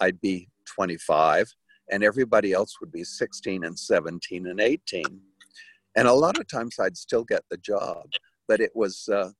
I'd 0.00 0.20
be 0.20 0.48
25, 0.74 1.46
and 1.92 2.02
everybody 2.02 2.52
else 2.52 2.80
would 2.80 2.90
be 2.90 3.04
16 3.04 3.64
and 3.64 3.78
17 3.78 4.46
and 4.46 4.60
18. 4.60 5.04
And 5.94 6.08
a 6.08 6.12
lot 6.12 6.38
of 6.38 6.48
times 6.48 6.78
I'd 6.80 6.96
still 6.96 7.22
get 7.24 7.42
the 7.50 7.58
job, 7.58 8.06
but 8.48 8.60
it 8.60 8.72
was 8.74 9.08
uh, 9.12 9.30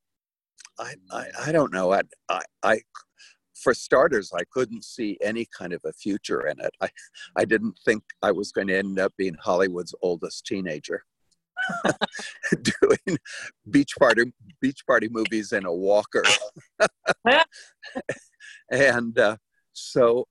I, 0.79 0.93
I, 1.11 1.25
I 1.47 1.51
don't 1.51 1.73
know. 1.73 1.93
I, 1.93 2.01
I, 2.29 2.41
I, 2.63 2.79
for 3.55 3.73
starters, 3.73 4.31
I 4.35 4.43
couldn't 4.51 4.83
see 4.83 5.17
any 5.21 5.47
kind 5.57 5.73
of 5.73 5.81
a 5.85 5.93
future 5.93 6.47
in 6.47 6.59
it. 6.59 6.73
I, 6.81 6.89
I 7.37 7.45
didn't 7.45 7.79
think 7.85 8.03
I 8.21 8.31
was 8.31 8.51
going 8.51 8.67
to 8.67 8.77
end 8.77 8.99
up 8.99 9.13
being 9.17 9.35
Hollywood's 9.39 9.95
oldest 10.01 10.45
teenager, 10.45 11.03
doing 12.51 13.17
beach 13.69 13.93
party 13.97 14.33
beach 14.59 14.83
party 14.85 15.07
movies 15.09 15.53
in 15.53 15.65
a 15.65 15.73
walker, 15.73 16.23
and 18.71 19.17
uh, 19.17 19.37
so 19.73 20.27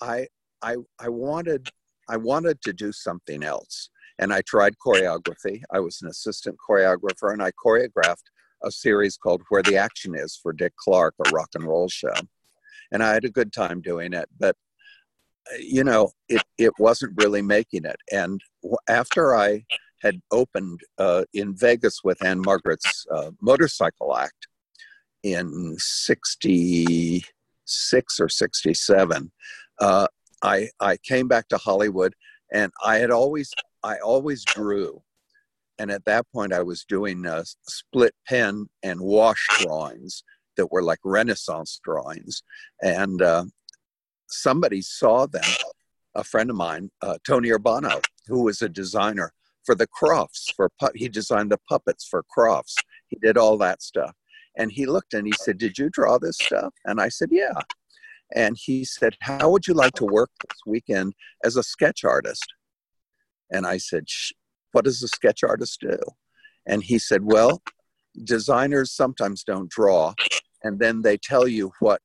I, 0.00 0.26
I, 0.62 0.76
I 1.00 1.08
wanted, 1.08 1.68
I 2.08 2.16
wanted 2.16 2.60
to 2.62 2.72
do 2.72 2.92
something 2.92 3.42
else, 3.42 3.90
and 4.18 4.32
I 4.32 4.42
tried 4.42 4.74
choreography. 4.84 5.62
I 5.72 5.80
was 5.80 6.00
an 6.02 6.08
assistant 6.08 6.56
choreographer, 6.68 7.32
and 7.32 7.42
I 7.42 7.50
choreographed 7.52 8.24
a 8.64 8.70
series 8.70 9.16
called 9.16 9.42
Where 9.48 9.62
the 9.62 9.76
Action 9.76 10.14
Is 10.14 10.38
for 10.40 10.52
Dick 10.52 10.74
Clark, 10.76 11.14
a 11.24 11.30
rock 11.30 11.50
and 11.54 11.64
roll 11.64 11.88
show. 11.88 12.14
And 12.92 13.02
I 13.02 13.12
had 13.12 13.24
a 13.24 13.30
good 13.30 13.52
time 13.52 13.80
doing 13.80 14.12
it, 14.12 14.28
but 14.38 14.56
you 15.58 15.82
know, 15.84 16.10
it, 16.28 16.42
it 16.58 16.72
wasn't 16.78 17.20
really 17.20 17.42
making 17.42 17.84
it. 17.84 17.96
And 18.12 18.40
after 18.88 19.36
I 19.36 19.64
had 20.00 20.20
opened 20.30 20.80
uh, 20.98 21.24
in 21.34 21.56
Vegas 21.56 22.04
with 22.04 22.24
Ann-Margret's 22.24 23.04
uh, 23.10 23.32
motorcycle 23.40 24.16
act 24.16 24.46
in 25.22 25.76
66 25.78 28.20
or 28.20 28.28
67, 28.28 29.32
uh, 29.80 30.06
I, 30.42 30.68
I 30.80 30.96
came 30.98 31.28
back 31.28 31.48
to 31.48 31.58
Hollywood 31.58 32.14
and 32.52 32.72
I 32.84 32.98
had 32.98 33.10
always, 33.10 33.52
I 33.82 33.98
always 33.98 34.44
drew 34.44 35.02
and 35.78 35.90
at 35.90 36.04
that 36.04 36.26
point, 36.32 36.52
I 36.52 36.62
was 36.62 36.84
doing 36.84 37.26
uh, 37.26 37.42
split 37.66 38.14
pen 38.26 38.68
and 38.82 39.00
wash 39.00 39.44
drawings 39.58 40.22
that 40.56 40.70
were 40.70 40.82
like 40.82 41.00
Renaissance 41.02 41.80
drawings. 41.82 42.42
And 42.82 43.20
uh, 43.20 43.46
somebody 44.28 44.82
saw 44.82 45.26
them, 45.26 45.42
a 46.14 46.22
friend 46.22 46.50
of 46.50 46.56
mine, 46.56 46.90
uh, 47.00 47.16
Tony 47.26 47.48
Urbano, 47.48 48.00
who 48.28 48.42
was 48.42 48.60
a 48.62 48.68
designer 48.68 49.32
for 49.64 49.74
the 49.74 49.88
Kroffts. 49.88 50.52
For 50.54 50.70
pu- 50.78 50.92
he 50.94 51.08
designed 51.08 51.50
the 51.50 51.60
puppets 51.68 52.06
for 52.06 52.22
Kroffts. 52.36 52.76
He 53.08 53.16
did 53.20 53.38
all 53.38 53.56
that 53.58 53.82
stuff. 53.82 54.14
And 54.56 54.70
he 54.70 54.84
looked 54.84 55.14
and 55.14 55.26
he 55.26 55.32
said, 55.32 55.56
"Did 55.56 55.78
you 55.78 55.88
draw 55.88 56.18
this 56.18 56.36
stuff?" 56.36 56.74
And 56.84 57.00
I 57.00 57.08
said, 57.08 57.30
"Yeah." 57.32 57.60
And 58.34 58.56
he 58.58 58.84
said, 58.84 59.16
"How 59.20 59.50
would 59.50 59.66
you 59.66 59.74
like 59.74 59.92
to 59.94 60.04
work 60.04 60.30
this 60.48 60.60
weekend 60.66 61.14
as 61.44 61.56
a 61.56 61.62
sketch 61.62 62.04
artist?" 62.04 62.46
And 63.50 63.66
I 63.66 63.76
said, 63.76 64.06
what 64.72 64.84
does 64.84 65.02
a 65.02 65.08
sketch 65.08 65.44
artist 65.44 65.80
do? 65.80 65.98
And 66.66 66.82
he 66.82 66.98
said, 66.98 67.22
well, 67.22 67.62
designers 68.24 68.92
sometimes 68.92 69.44
don't 69.44 69.70
draw, 69.70 70.14
and 70.64 70.78
then 70.78 71.02
they 71.02 71.16
tell 71.16 71.46
you 71.46 71.72
what 71.80 72.00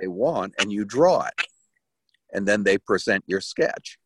they 0.00 0.08
want, 0.08 0.54
and 0.58 0.72
you 0.72 0.84
draw 0.84 1.22
it, 1.22 1.46
and 2.32 2.46
then 2.46 2.64
they 2.64 2.78
present 2.78 3.24
your 3.26 3.40
sketch. 3.40 3.98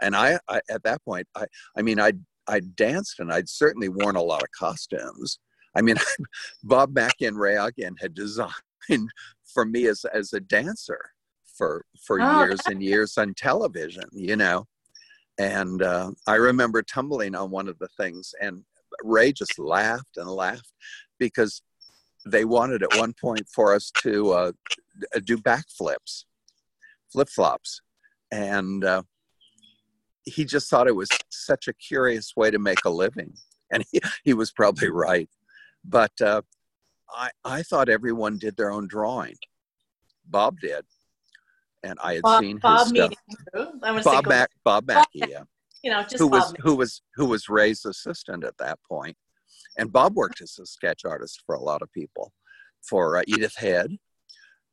And 0.00 0.16
I, 0.16 0.38
I 0.48 0.60
at 0.70 0.82
that 0.84 1.04
point, 1.04 1.26
I, 1.36 1.46
I 1.76 1.82
mean, 1.82 2.00
I, 2.00 2.12
I 2.48 2.60
danced, 2.60 3.20
and 3.20 3.32
I'd 3.32 3.48
certainly 3.48 3.88
worn 3.88 4.16
a 4.16 4.22
lot 4.22 4.42
of 4.42 4.48
costumes. 4.56 5.38
I 5.76 5.82
mean, 5.82 5.96
Bob 6.64 6.94
Mackie 6.94 7.26
and 7.26 7.38
Ray 7.38 7.54
Aghayan 7.54 7.94
had 8.00 8.14
designed 8.14 8.52
for 9.44 9.64
me 9.64 9.86
as 9.86 10.04
as 10.12 10.32
a 10.32 10.40
dancer 10.40 11.00
for 11.56 11.84
for 12.04 12.20
oh. 12.20 12.40
years 12.40 12.60
and 12.66 12.82
years 12.82 13.18
on 13.18 13.34
television, 13.34 14.04
you 14.12 14.36
know. 14.36 14.66
And 15.38 15.82
uh, 15.82 16.12
I 16.26 16.34
remember 16.34 16.82
tumbling 16.82 17.34
on 17.34 17.50
one 17.50 17.68
of 17.68 17.78
the 17.78 17.88
things, 17.96 18.34
and 18.40 18.64
Ray 19.02 19.32
just 19.32 19.58
laughed 19.58 20.16
and 20.16 20.28
laughed 20.28 20.72
because 21.18 21.62
they 22.26 22.44
wanted 22.44 22.82
at 22.82 22.96
one 22.96 23.14
point 23.20 23.46
for 23.52 23.74
us 23.74 23.90
to 24.02 24.30
uh, 24.32 24.52
do 25.24 25.36
backflips, 25.38 26.24
flip 27.10 27.28
flops. 27.28 27.80
And 28.30 28.84
uh, 28.84 29.02
he 30.24 30.44
just 30.44 30.70
thought 30.70 30.88
it 30.88 30.96
was 30.96 31.08
such 31.30 31.68
a 31.68 31.72
curious 31.74 32.34
way 32.36 32.50
to 32.50 32.58
make 32.58 32.84
a 32.84 32.90
living. 32.90 33.34
And 33.70 33.84
he, 33.90 34.00
he 34.24 34.34
was 34.34 34.52
probably 34.52 34.88
right. 34.88 35.28
But 35.84 36.12
uh, 36.20 36.42
I, 37.14 37.30
I 37.44 37.62
thought 37.62 37.88
everyone 37.88 38.38
did 38.38 38.56
their 38.56 38.70
own 38.70 38.88
drawing. 38.88 39.36
Bob 40.26 40.56
did 40.60 40.84
and 41.82 41.98
I 42.02 42.14
had 42.14 42.22
Bob, 42.22 42.40
seen 42.40 42.56
his 42.56 42.62
Bob 42.62 42.86
stuff. 42.88 43.14
Bob 44.04 44.26
Mac, 44.26 44.50
Bob 44.64 44.86
Mackie, 44.86 45.22
yeah. 45.28 45.42
You 45.82 45.90
know, 45.90 46.02
just 46.02 46.18
who 46.18 46.30
Bob 46.30 46.42
was 46.42 46.54
who 46.60 46.76
was 46.76 47.02
who 47.16 47.26
was 47.26 47.48
Ray's 47.48 47.84
assistant 47.84 48.44
at 48.44 48.56
that 48.58 48.78
point, 48.88 49.16
and 49.76 49.92
Bob 49.92 50.14
worked 50.14 50.40
as 50.40 50.58
a 50.60 50.66
sketch 50.66 51.04
artist 51.04 51.42
for 51.44 51.54
a 51.54 51.60
lot 51.60 51.82
of 51.82 51.92
people, 51.92 52.32
for 52.82 53.18
uh, 53.18 53.22
Edith 53.26 53.56
Head, 53.56 53.90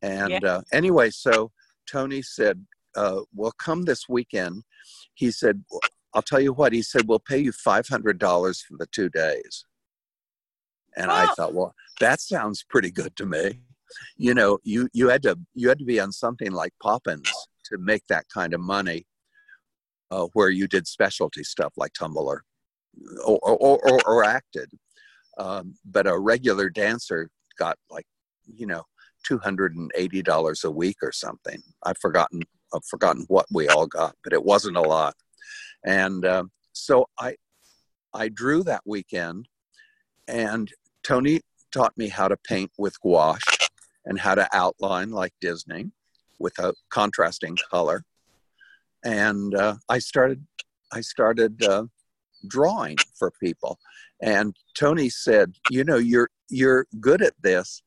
and 0.02 0.30
yeah. 0.30 0.38
uh, 0.44 0.62
anyway, 0.72 1.10
so 1.10 1.50
Tony 1.90 2.22
said, 2.22 2.64
uh, 2.96 3.22
"Well, 3.34 3.52
come 3.58 3.84
this 3.84 4.08
weekend." 4.08 4.62
He 5.14 5.32
said, 5.32 5.64
"I'll 6.14 6.22
tell 6.22 6.40
you 6.40 6.52
what." 6.52 6.72
He 6.72 6.82
said, 6.82 7.08
"We'll 7.08 7.18
pay 7.18 7.38
you 7.38 7.52
five 7.52 7.88
hundred 7.88 8.18
dollars 8.18 8.62
for 8.62 8.76
the 8.78 8.86
two 8.86 9.08
days." 9.08 9.64
And 10.96 11.10
oh. 11.10 11.14
I 11.14 11.26
thought, 11.34 11.54
well, 11.54 11.74
that 12.00 12.20
sounds 12.20 12.64
pretty 12.68 12.90
good 12.90 13.14
to 13.16 13.26
me. 13.26 13.60
You 14.16 14.34
know 14.34 14.58
you 14.62 14.88
you 14.92 15.08
had 15.08 15.22
to 15.24 15.36
you 15.54 15.68
had 15.68 15.78
to 15.80 15.84
be 15.84 15.98
on 15.98 16.12
something 16.12 16.52
like 16.52 16.72
poppins 16.80 17.28
to 17.64 17.78
make 17.78 18.06
that 18.08 18.26
kind 18.32 18.54
of 18.54 18.60
money 18.60 19.04
uh, 20.10 20.26
where 20.32 20.50
you 20.50 20.66
did 20.66 20.86
specialty 20.86 21.42
stuff 21.44 21.72
like 21.76 21.92
Tumbler 21.92 22.44
or, 23.24 23.38
or, 23.42 23.78
or, 23.88 24.00
or 24.06 24.24
acted. 24.24 24.70
Um, 25.38 25.74
but 25.84 26.06
a 26.06 26.18
regular 26.18 26.68
dancer 26.68 27.30
got 27.58 27.78
like 27.90 28.06
you 28.46 28.66
know 28.66 28.84
$280 29.28 30.64
a 30.64 30.70
week 30.70 30.96
or 31.02 31.12
something. 31.12 31.60
I've 31.84 31.98
forgotten 31.98 32.42
i've 32.72 32.84
forgotten 32.88 33.24
what 33.26 33.46
we 33.52 33.66
all 33.66 33.86
got 33.86 34.14
but 34.22 34.32
it 34.32 34.44
wasn't 34.44 34.76
a 34.76 34.82
lot. 34.82 35.14
And 35.84 36.24
uh, 36.24 36.44
so 36.72 37.06
i 37.18 37.36
i 38.14 38.28
drew 38.28 38.62
that 38.64 38.82
weekend 38.86 39.48
and 40.30 40.72
tony 41.02 41.40
taught 41.72 41.96
me 41.96 42.08
how 42.08 42.28
to 42.28 42.36
paint 42.36 42.70
with 42.78 43.00
gouache 43.00 43.68
and 44.04 44.18
how 44.18 44.34
to 44.34 44.48
outline 44.52 45.10
like 45.10 45.32
Disney 45.40 45.90
with 46.38 46.58
a 46.58 46.74
contrasting 46.90 47.56
color. 47.70 48.04
And 49.04 49.54
uh, 49.54 49.76
I 49.88 49.98
started, 49.98 50.44
I 50.92 51.00
started 51.00 51.62
uh, 51.62 51.84
drawing 52.48 52.96
for 53.18 53.32
people. 53.42 53.78
And 54.22 54.54
Tony 54.74 55.08
said, 55.08 55.54
"You 55.70 55.84
know, 55.84 55.96
you're 55.96 56.28
you're 56.48 56.86
good 57.00 57.22
at 57.22 57.34
this." 57.40 57.82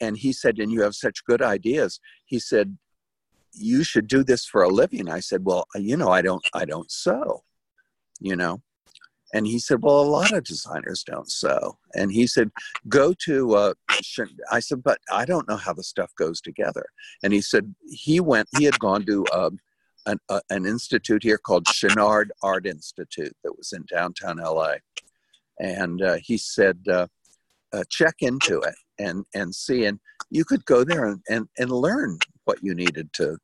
And 0.00 0.16
he 0.16 0.32
said, 0.32 0.58
"And 0.58 0.70
you 0.70 0.82
have 0.82 0.94
such 0.94 1.24
good 1.24 1.42
ideas." 1.42 1.98
He 2.26 2.38
said, 2.38 2.76
"You 3.52 3.82
should 3.82 4.06
do 4.06 4.22
this 4.22 4.44
for 4.44 4.62
a 4.62 4.68
living." 4.68 5.08
I 5.08 5.18
said, 5.18 5.44
"Well, 5.44 5.66
you 5.74 5.96
know, 5.96 6.10
I 6.10 6.22
don't, 6.22 6.46
I 6.54 6.64
don't 6.64 6.90
sew." 6.90 7.42
You 8.20 8.36
know, 8.36 8.62
and 9.32 9.46
he 9.46 9.58
said, 9.58 9.82
Well, 9.82 10.00
a 10.00 10.02
lot 10.02 10.32
of 10.32 10.44
designers 10.44 11.04
don't 11.04 11.30
sew. 11.30 11.78
And 11.94 12.12
he 12.12 12.26
said, 12.26 12.50
Go 12.88 13.14
to, 13.24 13.54
uh, 13.54 13.74
I 14.50 14.60
said, 14.60 14.82
But 14.82 14.98
I 15.10 15.24
don't 15.24 15.48
know 15.48 15.56
how 15.56 15.72
the 15.72 15.82
stuff 15.82 16.14
goes 16.16 16.40
together. 16.40 16.86
And 17.22 17.32
he 17.32 17.40
said, 17.40 17.74
He 17.88 18.20
went, 18.20 18.48
he 18.56 18.64
had 18.64 18.78
gone 18.78 19.06
to 19.06 19.24
um, 19.32 19.58
an, 20.06 20.18
uh, 20.28 20.40
an 20.50 20.66
institute 20.66 21.22
here 21.22 21.38
called 21.38 21.64
Chouinard 21.66 22.28
Art 22.42 22.66
Institute 22.66 23.34
that 23.42 23.56
was 23.56 23.72
in 23.72 23.84
downtown 23.90 24.36
LA. 24.38 24.74
And 25.58 26.02
uh, 26.02 26.16
he 26.22 26.36
said, 26.36 26.78
uh, 26.90 27.06
uh, 27.72 27.84
Check 27.90 28.16
into 28.20 28.60
it 28.60 28.74
and, 28.98 29.24
and 29.34 29.54
see. 29.54 29.86
And 29.86 29.98
you 30.30 30.44
could 30.44 30.64
go 30.66 30.84
there 30.84 31.06
and, 31.06 31.20
and, 31.30 31.48
and 31.58 31.70
learn 31.70 32.18
what 32.44 32.62
you 32.62 32.74
needed 32.74 33.12
to, 33.14 33.38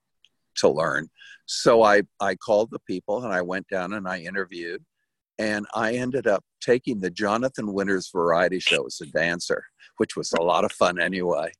to 0.56 0.68
learn. 0.68 1.08
So 1.46 1.82
I, 1.82 2.02
I 2.20 2.34
called 2.34 2.70
the 2.70 2.80
people 2.80 3.24
and 3.24 3.32
I 3.32 3.40
went 3.40 3.68
down 3.68 3.94
and 3.94 4.06
I 4.06 4.18
interviewed. 4.18 4.84
And 5.38 5.66
I 5.74 5.94
ended 5.94 6.26
up 6.26 6.44
taking 6.60 7.00
the 7.00 7.10
Jonathan 7.10 7.72
Winters 7.72 8.10
variety 8.12 8.58
show 8.58 8.86
as 8.86 9.00
a 9.00 9.06
dancer, 9.06 9.64
which 9.98 10.16
was 10.16 10.32
a 10.32 10.42
lot 10.42 10.64
of 10.64 10.72
fun 10.72 11.00
anyway. 11.00 11.52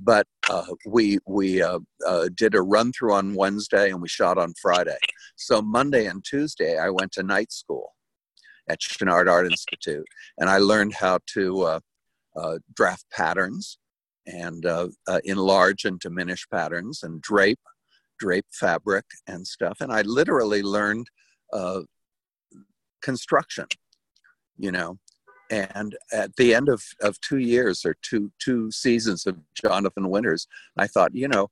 But 0.00 0.26
uh, 0.50 0.66
we 0.86 1.18
we 1.26 1.62
uh, 1.62 1.78
uh, 2.06 2.28
did 2.34 2.54
a 2.54 2.62
run 2.62 2.92
through 2.92 3.14
on 3.14 3.34
Wednesday 3.34 3.90
and 3.90 4.02
we 4.02 4.08
shot 4.08 4.38
on 4.38 4.54
Friday. 4.60 4.98
So 5.36 5.62
Monday 5.62 6.06
and 6.06 6.24
Tuesday 6.24 6.78
I 6.78 6.90
went 6.90 7.12
to 7.12 7.22
night 7.22 7.52
school 7.52 7.92
at 8.68 8.80
Chouinard 8.80 9.30
Art 9.30 9.46
Institute, 9.46 10.06
and 10.38 10.48
I 10.48 10.58
learned 10.58 10.94
how 10.94 11.18
to 11.34 11.62
uh, 11.62 11.80
uh, 12.36 12.58
draft 12.74 13.04
patterns 13.12 13.78
and 14.26 14.64
uh, 14.66 14.88
enlarge 15.24 15.84
and 15.84 15.98
diminish 16.00 16.46
patterns 16.50 17.02
and 17.02 17.20
drape 17.20 17.60
drape 18.18 18.46
fabric 18.52 19.04
and 19.26 19.46
stuff. 19.46 19.78
And 19.80 19.92
I 19.92 20.02
literally 20.02 20.62
learned 20.62 21.08
construction, 23.02 23.66
you 24.56 24.72
know, 24.72 24.98
and 25.52 25.96
at 26.12 26.34
the 26.36 26.54
end 26.54 26.68
of, 26.68 26.82
of 27.02 27.20
two 27.20 27.38
years 27.38 27.84
or 27.84 27.94
two 28.02 28.32
two 28.38 28.70
seasons 28.70 29.26
of 29.26 29.36
jonathan 29.54 30.08
winters 30.08 30.48
i 30.78 30.86
thought 30.86 31.14
you 31.14 31.28
know 31.28 31.48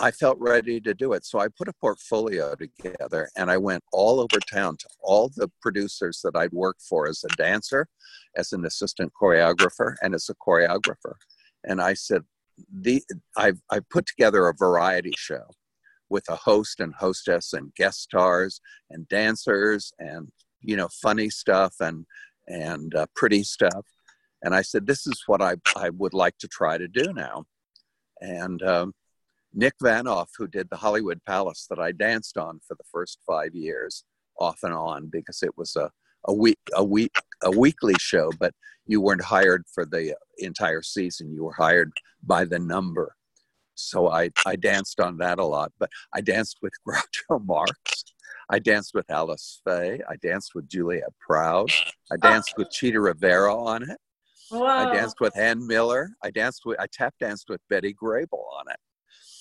i 0.00 0.10
felt 0.10 0.36
ready 0.40 0.80
to 0.80 0.94
do 0.94 1.12
it. 1.12 1.24
So 1.24 1.38
i 1.38 1.46
put 1.48 1.68
a 1.68 1.72
portfolio 1.74 2.54
together 2.54 3.28
and 3.36 3.50
i 3.50 3.56
went 3.56 3.84
all 3.92 4.20
over 4.20 4.38
town 4.50 4.76
to 4.78 4.88
all 5.00 5.30
the 5.36 5.50
producers 5.60 6.20
that 6.24 6.34
i'd 6.36 6.52
worked 6.52 6.82
for 6.82 7.06
as 7.06 7.22
a 7.24 7.36
dancer 7.36 7.86
as 8.36 8.52
an 8.52 8.64
assistant 8.64 9.12
choreographer 9.20 9.94
and 10.02 10.14
as 10.14 10.28
a 10.28 10.34
choreographer. 10.34 11.14
And 11.64 11.80
i 11.80 11.94
said 11.94 12.22
the 12.72 13.02
i've, 13.36 13.60
I've 13.70 13.88
put 13.90 14.06
together 14.06 14.48
a 14.48 14.54
variety 14.54 15.12
show 15.16 15.44
with 16.10 16.24
a 16.28 16.36
host 16.36 16.80
and 16.80 16.94
hostess 16.94 17.52
and 17.52 17.74
guest 17.74 18.00
stars 18.00 18.60
and 18.90 19.08
dancers 19.08 19.92
and 19.98 20.28
you 20.60 20.76
know 20.76 20.88
funny 21.02 21.30
stuff 21.30 21.74
and 21.80 22.06
and 22.46 22.94
uh, 22.94 23.06
pretty 23.14 23.42
stuff. 23.42 23.86
And 24.42 24.54
I 24.54 24.62
said, 24.62 24.86
this 24.86 25.06
is 25.06 25.22
what 25.26 25.40
I, 25.40 25.54
I 25.76 25.90
would 25.90 26.14
like 26.14 26.36
to 26.38 26.48
try 26.48 26.76
to 26.76 26.86
do 26.86 27.12
now. 27.14 27.44
And 28.20 28.62
um, 28.62 28.92
Nick 29.54 29.74
Vanoff, 29.82 30.28
who 30.36 30.46
did 30.46 30.68
the 30.68 30.76
Hollywood 30.76 31.20
Palace 31.24 31.66
that 31.70 31.78
I 31.78 31.92
danced 31.92 32.36
on 32.36 32.60
for 32.66 32.74
the 32.74 32.84
first 32.92 33.18
five 33.26 33.54
years, 33.54 34.04
off 34.38 34.58
and 34.62 34.74
on, 34.74 35.08
because 35.10 35.42
it 35.42 35.56
was 35.56 35.76
a, 35.76 35.90
a 36.26 36.34
week, 36.34 36.58
a 36.74 36.84
week, 36.84 37.14
a 37.42 37.50
weekly 37.50 37.94
show, 37.98 38.30
but 38.38 38.52
you 38.86 39.00
weren't 39.00 39.24
hired 39.24 39.64
for 39.72 39.86
the 39.86 40.14
entire 40.38 40.82
season. 40.82 41.32
You 41.32 41.44
were 41.44 41.54
hired 41.54 41.92
by 42.22 42.44
the 42.44 42.58
number. 42.58 43.14
So 43.74 44.08
I, 44.08 44.30
I 44.46 44.56
danced 44.56 45.00
on 45.00 45.18
that 45.18 45.38
a 45.38 45.44
lot, 45.44 45.72
but 45.78 45.90
I 46.14 46.20
danced 46.20 46.58
with 46.62 46.72
Groucho 46.88 47.44
Marx. 47.44 48.04
I 48.50 48.58
danced 48.58 48.92
with 48.94 49.10
Alice 49.10 49.60
Faye. 49.66 50.00
I 50.08 50.16
danced 50.16 50.54
with 50.54 50.68
Juliet 50.68 51.12
Prowse. 51.18 51.72
I 52.12 52.16
danced 52.16 52.54
with 52.56 52.70
Chita 52.70 53.00
Rivera 53.00 53.54
on 53.54 53.88
it. 53.88 53.98
Wow. 54.50 54.66
I 54.66 54.94
danced 54.94 55.20
with 55.20 55.36
Ann 55.36 55.66
Miller. 55.66 56.10
I 56.22 56.30
danced 56.30 56.62
with 56.66 56.78
I 56.78 56.86
tap 56.92 57.14
danced 57.18 57.48
with 57.48 57.60
Betty 57.70 57.94
Grable 57.94 58.44
on 58.58 58.70
it. 58.70 58.76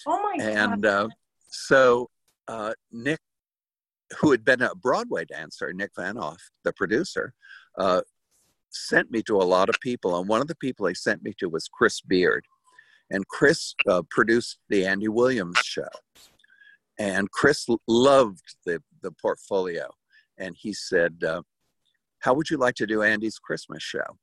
Oh 0.07 0.21
my 0.21 0.43
and, 0.43 0.83
God. 0.83 1.05
uh, 1.05 1.09
so 1.49 2.09
uh, 2.47 2.73
Nick, 2.91 3.19
who 4.19 4.31
had 4.31 4.45
been 4.45 4.61
a 4.61 4.75
Broadway 4.75 5.25
dancer, 5.25 5.71
Nick 5.73 5.91
Vanoff, 5.97 6.37
the 6.63 6.73
producer, 6.73 7.33
uh, 7.77 8.01
sent 8.69 9.11
me 9.11 9.21
to 9.23 9.37
a 9.37 9.43
lot 9.43 9.69
of 9.69 9.75
people. 9.81 10.17
And 10.17 10.27
one 10.27 10.41
of 10.41 10.47
the 10.47 10.55
people 10.55 10.87
he 10.87 10.95
sent 10.95 11.23
me 11.23 11.33
to 11.39 11.49
was 11.49 11.69
Chris 11.71 12.01
Bearde. 12.01 12.45
And 13.13 13.27
Chris 13.27 13.75
uh, 13.87 14.01
produced 14.09 14.57
the 14.69 14.85
Andy 14.85 15.07
Williams 15.07 15.59
show. 15.63 15.87
And 16.99 17.29
Chris 17.29 17.67
loved 17.87 18.55
the, 18.65 18.81
the 19.03 19.11
portfolio. 19.11 19.87
And 20.37 20.55
he 20.59 20.73
said, 20.73 21.23
uh, 21.23 21.43
How 22.19 22.33
would 22.33 22.49
you 22.49 22.57
like 22.57 22.73
to 22.75 22.87
do 22.87 23.03
Andy's 23.03 23.37
Christmas 23.37 23.83
show? 23.83 24.17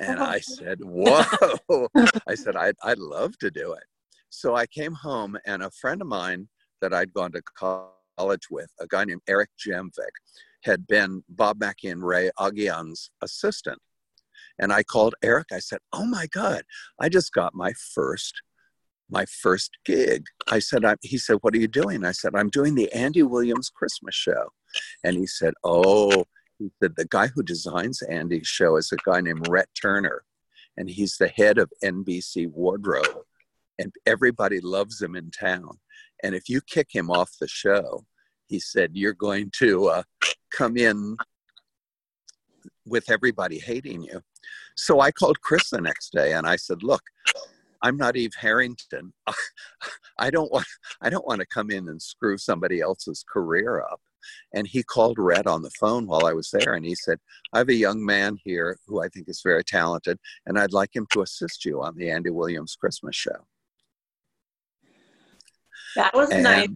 And 0.00 0.18
I 0.18 0.40
said, 0.40 0.80
Whoa. 0.82 1.88
I 2.26 2.34
said, 2.34 2.56
I'd, 2.56 2.76
I'd 2.82 2.98
love 2.98 3.38
to 3.38 3.52
do 3.52 3.72
it. 3.72 3.84
So 4.28 4.56
I 4.56 4.66
came 4.66 4.92
home, 4.92 5.38
and 5.46 5.62
a 5.62 5.70
friend 5.70 6.02
of 6.02 6.08
mine 6.08 6.48
that 6.82 6.92
I'd 6.92 7.14
gone 7.14 7.32
to 7.32 7.42
college 7.56 8.50
with, 8.50 8.70
a 8.80 8.86
guy 8.88 9.04
named 9.04 9.22
Eric 9.28 9.50
Jamvik, 9.64 10.16
had 10.64 10.88
been 10.88 11.22
Bob 11.28 11.60
Mackie 11.60 11.88
and 11.88 12.04
Ray 12.04 12.30
Aghayan's 12.38 13.10
assistant. 13.22 13.78
And 14.58 14.72
I 14.72 14.82
called 14.82 15.14
Eric. 15.22 15.48
I 15.52 15.58
said, 15.58 15.78
Oh 15.92 16.06
my 16.06 16.26
God, 16.26 16.62
I 17.00 17.08
just 17.08 17.32
got 17.32 17.54
my 17.54 17.72
first 17.94 18.42
my 19.10 19.24
first 19.26 19.70
gig. 19.84 20.24
I 20.48 20.58
said, 20.58 20.84
I, 20.84 20.96
he 21.02 21.18
said, 21.18 21.38
what 21.42 21.54
are 21.54 21.58
you 21.58 21.68
doing? 21.68 22.04
I 22.04 22.12
said, 22.12 22.34
I'm 22.34 22.48
doing 22.48 22.74
the 22.74 22.92
Andy 22.92 23.22
Williams 23.22 23.70
Christmas 23.70 24.14
show. 24.14 24.48
And 25.04 25.16
he 25.16 25.26
said, 25.26 25.54
oh, 25.64 26.24
he 26.58 26.70
said, 26.82 26.94
the 26.96 27.06
guy 27.06 27.28
who 27.28 27.42
designs 27.42 28.02
Andy's 28.02 28.48
show 28.48 28.76
is 28.76 28.92
a 28.92 28.96
guy 29.08 29.20
named 29.20 29.46
Ret 29.48 29.68
Turner. 29.80 30.22
And 30.76 30.90
he's 30.90 31.16
the 31.16 31.28
head 31.28 31.58
of 31.58 31.72
NBC 31.84 32.50
Wardrobe. 32.50 33.24
And 33.78 33.92
everybody 34.06 34.60
loves 34.60 35.00
him 35.00 35.14
in 35.16 35.30
town. 35.30 35.78
And 36.22 36.34
if 36.34 36.48
you 36.48 36.60
kick 36.60 36.88
him 36.90 37.10
off 37.10 37.30
the 37.40 37.48
show, 37.48 38.04
he 38.46 38.58
said, 38.58 38.90
you're 38.94 39.12
going 39.12 39.50
to 39.58 39.86
uh, 39.88 40.02
come 40.50 40.76
in 40.76 41.16
with 42.86 43.10
everybody 43.10 43.58
hating 43.58 44.02
you. 44.02 44.22
So 44.76 45.00
I 45.00 45.10
called 45.10 45.40
Chris 45.40 45.70
the 45.70 45.80
next 45.80 46.12
day 46.12 46.32
and 46.32 46.46
I 46.46 46.56
said, 46.56 46.82
look, 46.82 47.02
I'm 47.82 47.96
not 47.96 48.16
Eve 48.16 48.34
Harrington. 48.38 49.12
I 50.18 50.30
don't 50.30 50.50
want 50.50 50.66
I 51.00 51.10
don't 51.10 51.26
want 51.26 51.40
to 51.40 51.46
come 51.46 51.70
in 51.70 51.88
and 51.88 52.00
screw 52.00 52.38
somebody 52.38 52.80
else's 52.80 53.24
career 53.30 53.80
up. 53.80 54.00
And 54.54 54.66
he 54.66 54.82
called 54.82 55.18
Ret 55.18 55.46
on 55.46 55.62
the 55.62 55.70
phone 55.78 56.06
while 56.06 56.26
I 56.26 56.32
was 56.32 56.50
there 56.50 56.74
and 56.74 56.84
he 56.84 56.94
said, 56.94 57.18
I 57.52 57.58
have 57.58 57.68
a 57.68 57.74
young 57.74 58.04
man 58.04 58.38
here 58.42 58.78
who 58.86 59.02
I 59.02 59.08
think 59.08 59.28
is 59.28 59.40
very 59.42 59.62
talented, 59.62 60.18
and 60.46 60.58
I'd 60.58 60.72
like 60.72 60.96
him 60.96 61.06
to 61.12 61.22
assist 61.22 61.64
you 61.64 61.80
on 61.80 61.96
the 61.96 62.10
Andy 62.10 62.30
Williams 62.30 62.76
Christmas 62.78 63.14
show. 63.14 63.46
That 65.94 66.12
was 66.12 66.30
and, 66.30 66.42
nice. 66.42 66.68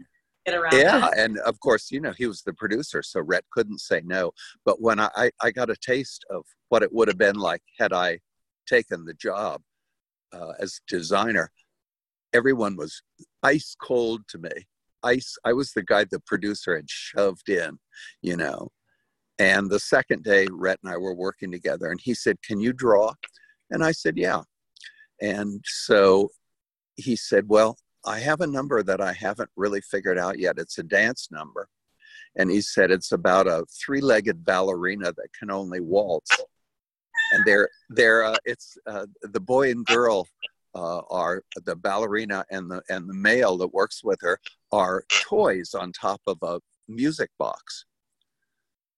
Yeah, 0.73 1.11
and 1.17 1.39
of 1.41 1.61
course, 1.61 1.91
you 1.91 2.01
know, 2.01 2.13
he 2.17 2.27
was 2.27 2.43
the 2.43 2.55
producer, 2.55 3.03
so 3.03 3.21
Ret 3.21 3.45
couldn't 3.53 3.81
say 3.81 4.01
no. 4.05 4.33
But 4.65 4.81
when 4.81 4.99
I, 4.99 5.31
I 5.41 5.51
got 5.51 5.71
a 5.71 5.77
taste 5.77 6.25
of 6.31 6.45
what 6.69 6.83
it 6.83 6.93
would 6.93 7.09
have 7.09 7.19
been 7.19 7.37
like 7.37 7.63
had 7.79 7.93
I 7.93 8.21
taken 8.67 9.05
the 9.05 9.15
job, 9.15 9.61
uh, 10.33 10.53
as 10.59 10.81
designer, 10.89 11.51
everyone 12.33 12.77
was 12.77 13.03
ice 13.43 13.77
cold 13.81 14.23
to 14.29 14.39
me. 14.39 14.51
Ice. 15.03 15.37
I 15.45 15.53
was 15.53 15.73
the 15.73 15.83
guy 15.83 16.05
the 16.05 16.21
producer 16.21 16.77
had 16.77 16.89
shoved 16.89 17.49
in, 17.49 17.79
you 18.23 18.37
know. 18.37 18.71
And 19.39 19.71
the 19.71 19.81
second 19.81 20.23
day, 20.23 20.47
Ret 20.51 20.79
and 20.83 20.93
I 20.93 20.99
were 20.99 21.15
working 21.15 21.51
together, 21.51 21.91
and 21.91 22.01
he 22.01 22.15
said, 22.15 22.43
"Can 22.43 22.61
you 22.61 22.73
draw?" 22.73 23.15
And 23.71 23.83
I 23.83 23.93
said, 23.93 24.19
"Yeah." 24.19 24.43
And 25.21 25.63
so 25.67 26.29
he 26.97 27.17
said, 27.17 27.49
"Well, 27.49 27.79
I 28.05 28.21
have 28.21 28.41
a 28.41 28.47
number 28.47 28.83
that 28.83 29.01
I 29.01 29.13
haven't 29.13 29.51
really 29.57 29.81
figured 29.81 30.19
out 30.19 30.39
yet. 30.39 30.59
It's 30.59 30.79
a 30.79 30.83
dance 30.83 31.29
number." 31.31 31.69
And 32.37 32.51
he 32.51 32.61
said, 32.61 32.91
"It's 32.91 33.13
about 33.13 33.47
a 33.47 33.65
three-legged 33.85 34.45
ballerina 34.45 35.13
that 35.13 35.33
can 35.39 35.51
only 35.51 35.81
waltz." 35.81 36.31
and 37.33 37.45
they're 37.45 37.69
they're 37.89 38.25
uh, 38.25 38.37
it's 38.45 38.77
uh, 38.87 39.07
the 39.23 39.41
boy 39.41 39.71
and 39.71 39.85
girl 39.87 40.27
uh, 40.75 41.01
are 41.11 41.43
the 41.65 41.77
ballerina 41.77 42.45
and 42.51 42.71
the 42.71 42.83
and 42.89 43.09
the 43.09 43.15
male 43.15 43.57
that 43.57 43.73
works 43.73 44.03
with 44.05 44.19
her 44.23 44.39
are 44.73 45.05
toys 45.09 45.75
on 45.75 45.93
top 45.93 46.21
of 46.27 46.39
a 46.43 46.61
music 46.89 47.31
box 47.39 47.85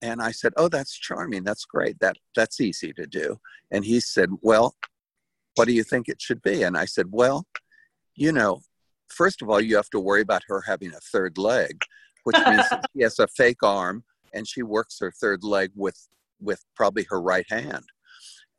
and 0.01 0.21
i 0.23 0.31
said 0.31 0.53
oh 0.57 0.69
that's 0.69 0.97
charming 0.97 1.45
that's 1.45 1.65
great 1.65 1.99
that 2.01 2.17
that's 2.35 2.61
easy 2.61 2.93
to 2.93 3.07
do 3.07 3.39
and 3.71 3.85
he 3.85 4.01
said 4.01 4.31
well 4.41 4.75
what 5.55 5.67
do 5.67 5.75
you 5.75 5.85
think 5.85 6.09
it 6.09 6.21
should 6.21 6.43
be 6.43 6.63
and 6.63 6.77
i 6.77 6.85
said 6.85 7.07
well 7.11 7.47
you 8.15 8.33
know 8.33 8.61
first 9.13 9.43
of 9.43 9.49
all 9.49 9.61
you 9.61 9.77
have 9.77 9.91
to 9.91 10.01
worry 10.01 10.23
about 10.23 10.43
her 10.49 10.63
having 10.63 10.93
a 10.95 11.01
third 11.01 11.39
leg 11.39 11.83
which 12.25 12.37
means 12.47 12.65
she 12.97 13.03
has 13.03 13.19
a 13.19 13.27
fake 13.29 13.63
arm 13.63 14.05
and 14.35 14.47
she 14.47 14.63
works 14.63 14.99
her 15.01 15.13
third 15.13 15.45
leg 15.45 15.71
with 15.75 16.09
with 16.41 16.65
probably 16.75 17.07
her 17.09 17.21
right 17.21 17.47
hand. 17.49 17.85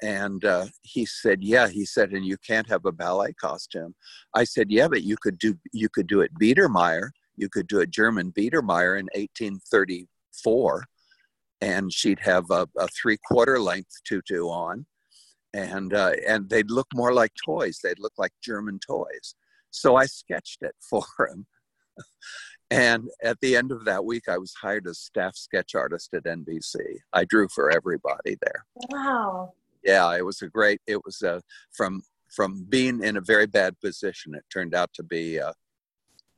And 0.02 0.44
uh, 0.46 0.68
he 0.82 1.06
said 1.06 1.40
yeah 1.42 1.68
he 1.68 1.86
said 1.86 2.12
and 2.12 2.26
you 2.26 2.38
can't 2.46 2.70
have 2.70 2.86
a 2.86 2.92
ballet 2.92 3.34
costume. 3.34 3.96
I 4.34 4.44
said 4.44 4.70
yeah 4.70 4.88
but 4.88 5.04
you 5.04 5.18
could 5.22 5.38
do 5.38 5.56
you 5.72 5.90
could 5.90 6.08
do 6.08 6.22
it 6.22 6.34
biedermeier. 6.40 7.10
You 7.36 7.50
could 7.50 7.68
do 7.68 7.80
a 7.80 7.88
german 7.88 8.32
biedermeier 8.32 9.00
in 9.00 9.08
1834 9.16 10.86
and 11.62 11.92
she'd 11.92 12.20
have 12.20 12.46
a, 12.52 12.68
a 12.78 12.88
three 12.90 13.18
quarter 13.30 13.60
length 13.60 14.02
tutu 14.08 14.48
on. 14.48 14.86
And 15.56 15.94
uh, 15.94 16.14
and 16.28 16.50
they'd 16.50 16.72
look 16.72 16.88
more 16.96 17.14
like 17.14 17.32
toys. 17.46 17.80
They'd 17.82 18.00
look 18.00 18.14
like 18.18 18.32
german 18.44 18.80
toys 18.80 19.36
so 19.74 19.96
i 19.96 20.06
sketched 20.06 20.62
it 20.62 20.76
for 20.90 21.04
him 21.30 21.46
and 22.72 23.08
at 23.24 23.38
the 23.42 23.56
end 23.56 23.72
of 23.72 23.86
that 23.86 24.04
week 24.04 24.24
i 24.28 24.38
was 24.38 24.54
hired 24.62 24.88
as 24.88 25.00
staff 25.00 25.36
sketch 25.36 25.76
artist 25.76 26.14
at 26.14 26.24
nbc 26.24 26.76
i 27.14 27.24
drew 27.26 27.48
for 27.50 27.72
everybody 27.72 28.36
there 28.42 28.66
wow 28.90 29.54
yeah, 29.86 30.16
it 30.16 30.26
was 30.26 30.42
a 30.42 30.48
great. 30.48 30.80
It 30.88 31.04
was 31.04 31.22
uh, 31.22 31.42
from 31.74 32.04
from 32.34 32.66
being 32.70 33.04
in 33.04 33.18
a 33.18 33.22
very 33.22 33.46
bad 33.46 33.80
position. 33.80 34.34
It 34.34 34.44
turned 34.52 34.74
out 34.74 34.92
to 34.94 35.04
be 35.04 35.40
uh, 35.40 35.54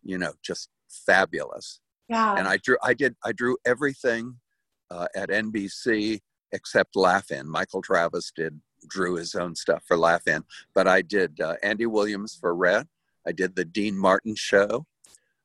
you 0.03 0.17
know, 0.17 0.33
just 0.43 0.69
fabulous. 1.05 1.79
Yeah. 2.09 2.35
And 2.37 2.47
I 2.47 2.57
drew, 2.57 2.77
I 2.83 2.93
did, 2.93 3.15
I 3.23 3.31
drew 3.31 3.57
everything 3.65 4.35
uh, 4.91 5.07
at 5.15 5.29
NBC 5.29 6.19
except 6.51 6.95
Laugh-In. 6.95 7.49
Michael 7.49 7.81
Travis 7.81 8.31
did 8.35 8.59
drew 8.87 9.15
his 9.15 9.33
own 9.33 9.55
stuff 9.55 9.83
for 9.87 9.97
Laugh-In, 9.97 10.43
but 10.75 10.87
I 10.87 11.01
did 11.01 11.41
uh, 11.41 11.55
Andy 11.63 11.87
Williams 11.87 12.37
for 12.39 12.53
Ret. 12.55 12.85
I 13.27 13.31
did 13.31 13.55
the 13.55 13.65
Dean 13.65 13.97
Martin 13.97 14.35
show. 14.35 14.85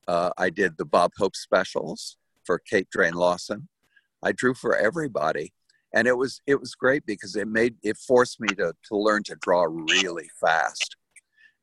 Uh, 0.07 0.31
I 0.37 0.51
did 0.51 0.77
the 0.77 0.85
Bob 0.85 1.12
Hope 1.19 1.37
specials 1.37 2.16
for 2.45 2.59
Kate 2.59 2.88
Drain 2.90 3.14
Lawson. 3.14 3.69
I 4.23 4.33
drew 4.33 4.55
for 4.55 4.77
everybody, 4.77 5.53
and 5.95 6.07
it 6.07 6.16
was 6.16 6.40
it 6.47 6.61
was 6.61 6.75
great 6.75 7.07
because 7.07 7.37
it 7.37 7.49
made 7.49 7.77
it 7.83 7.97
forced 7.97 8.40
me 8.40 8.49
to 8.49 8.75
to 8.88 8.97
learn 8.97 9.23
to 9.25 9.37
draw 9.40 9.64
really 9.64 10.29
fast. 10.40 10.97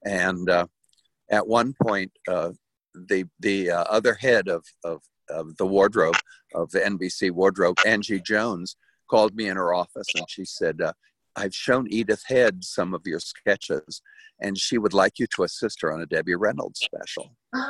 And 0.05 0.49
uh, 0.49 0.67
at 1.29 1.47
one 1.47 1.75
point, 1.81 2.11
uh, 2.27 2.51
the 2.93 3.25
the 3.39 3.71
uh, 3.71 3.83
other 3.83 4.15
head 4.15 4.47
of, 4.47 4.65
of 4.83 5.01
of 5.29 5.57
the 5.57 5.65
wardrobe 5.65 6.15
of 6.55 6.71
the 6.71 6.79
NBC 6.79 7.31
wardrobe, 7.31 7.77
Angie 7.85 8.21
Jones, 8.21 8.75
called 9.09 9.35
me 9.35 9.47
in 9.47 9.57
her 9.57 9.73
office 9.73 10.07
and 10.15 10.25
she 10.29 10.45
said, 10.45 10.81
uh, 10.81 10.93
"I've 11.37 11.55
shown 11.55 11.87
Edith 11.89 12.23
Head 12.27 12.63
some 12.63 12.93
of 12.93 13.03
your 13.05 13.19
sketches, 13.19 14.01
and 14.41 14.57
she 14.57 14.77
would 14.77 14.93
like 14.93 15.19
you 15.19 15.27
to 15.35 15.43
assist 15.43 15.81
her 15.81 15.93
on 15.93 16.01
a 16.01 16.05
Debbie 16.05 16.35
Reynolds 16.35 16.79
special." 16.79 17.35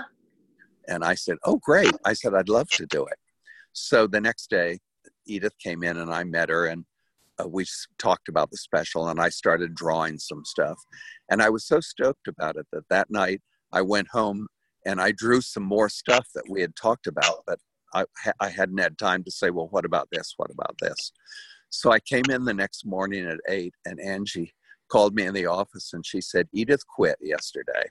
And 0.89 1.03
I 1.03 1.15
said, 1.15 1.35
"Oh, 1.43 1.57
great!" 1.57 1.91
I 2.05 2.13
said, 2.13 2.33
"I'd 2.33 2.47
love 2.47 2.69
to 2.69 2.85
do 2.85 3.05
it." 3.05 3.19
So 3.73 4.07
the 4.07 4.21
next 4.21 4.49
day, 4.49 4.79
Edith 5.25 5.57
came 5.61 5.83
in 5.83 5.97
and 5.97 6.13
I 6.13 6.23
met 6.23 6.49
her 6.49 6.65
and 6.65 6.85
uh, 7.39 7.47
we 7.47 7.65
talked 7.99 8.29
about 8.29 8.49
the 8.49 8.57
special 8.57 9.09
and 9.09 9.19
I 9.19 9.29
started 9.29 9.75
drawing 9.75 10.17
some 10.17 10.43
stuff. 10.45 10.79
And 11.29 11.41
I 11.41 11.49
was 11.49 11.65
so 11.65 11.79
stoked 11.79 12.27
about 12.27 12.55
it 12.55 12.65
that 12.71 12.89
that 12.89 13.11
night 13.11 13.41
I 13.71 13.81
went 13.81 14.07
home 14.09 14.47
and 14.85 15.01
I 15.01 15.11
drew 15.11 15.41
some 15.41 15.63
more 15.63 15.89
stuff 15.89 16.27
that 16.33 16.45
we 16.49 16.61
had 16.61 16.75
talked 16.75 17.07
about, 17.07 17.43
but 17.45 17.59
I, 17.93 18.05
I 18.39 18.49
hadn't 18.49 18.79
had 18.79 18.97
time 18.97 19.23
to 19.23 19.31
say, 19.31 19.49
well, 19.49 19.67
what 19.71 19.85
about 19.85 20.07
this? 20.11 20.33
What 20.37 20.51
about 20.51 20.75
this? 20.81 21.11
So 21.69 21.91
I 21.91 21.99
came 21.99 22.23
in 22.29 22.45
the 22.45 22.53
next 22.53 22.85
morning 22.85 23.25
at 23.25 23.39
eight 23.49 23.73
and 23.85 23.99
Angie 23.99 24.53
called 24.89 25.15
me 25.15 25.25
in 25.25 25.33
the 25.33 25.45
office 25.45 25.91
and 25.93 26.05
she 26.05 26.21
said, 26.21 26.47
Edith 26.53 26.85
quit 26.87 27.17
yesterday. 27.21 27.83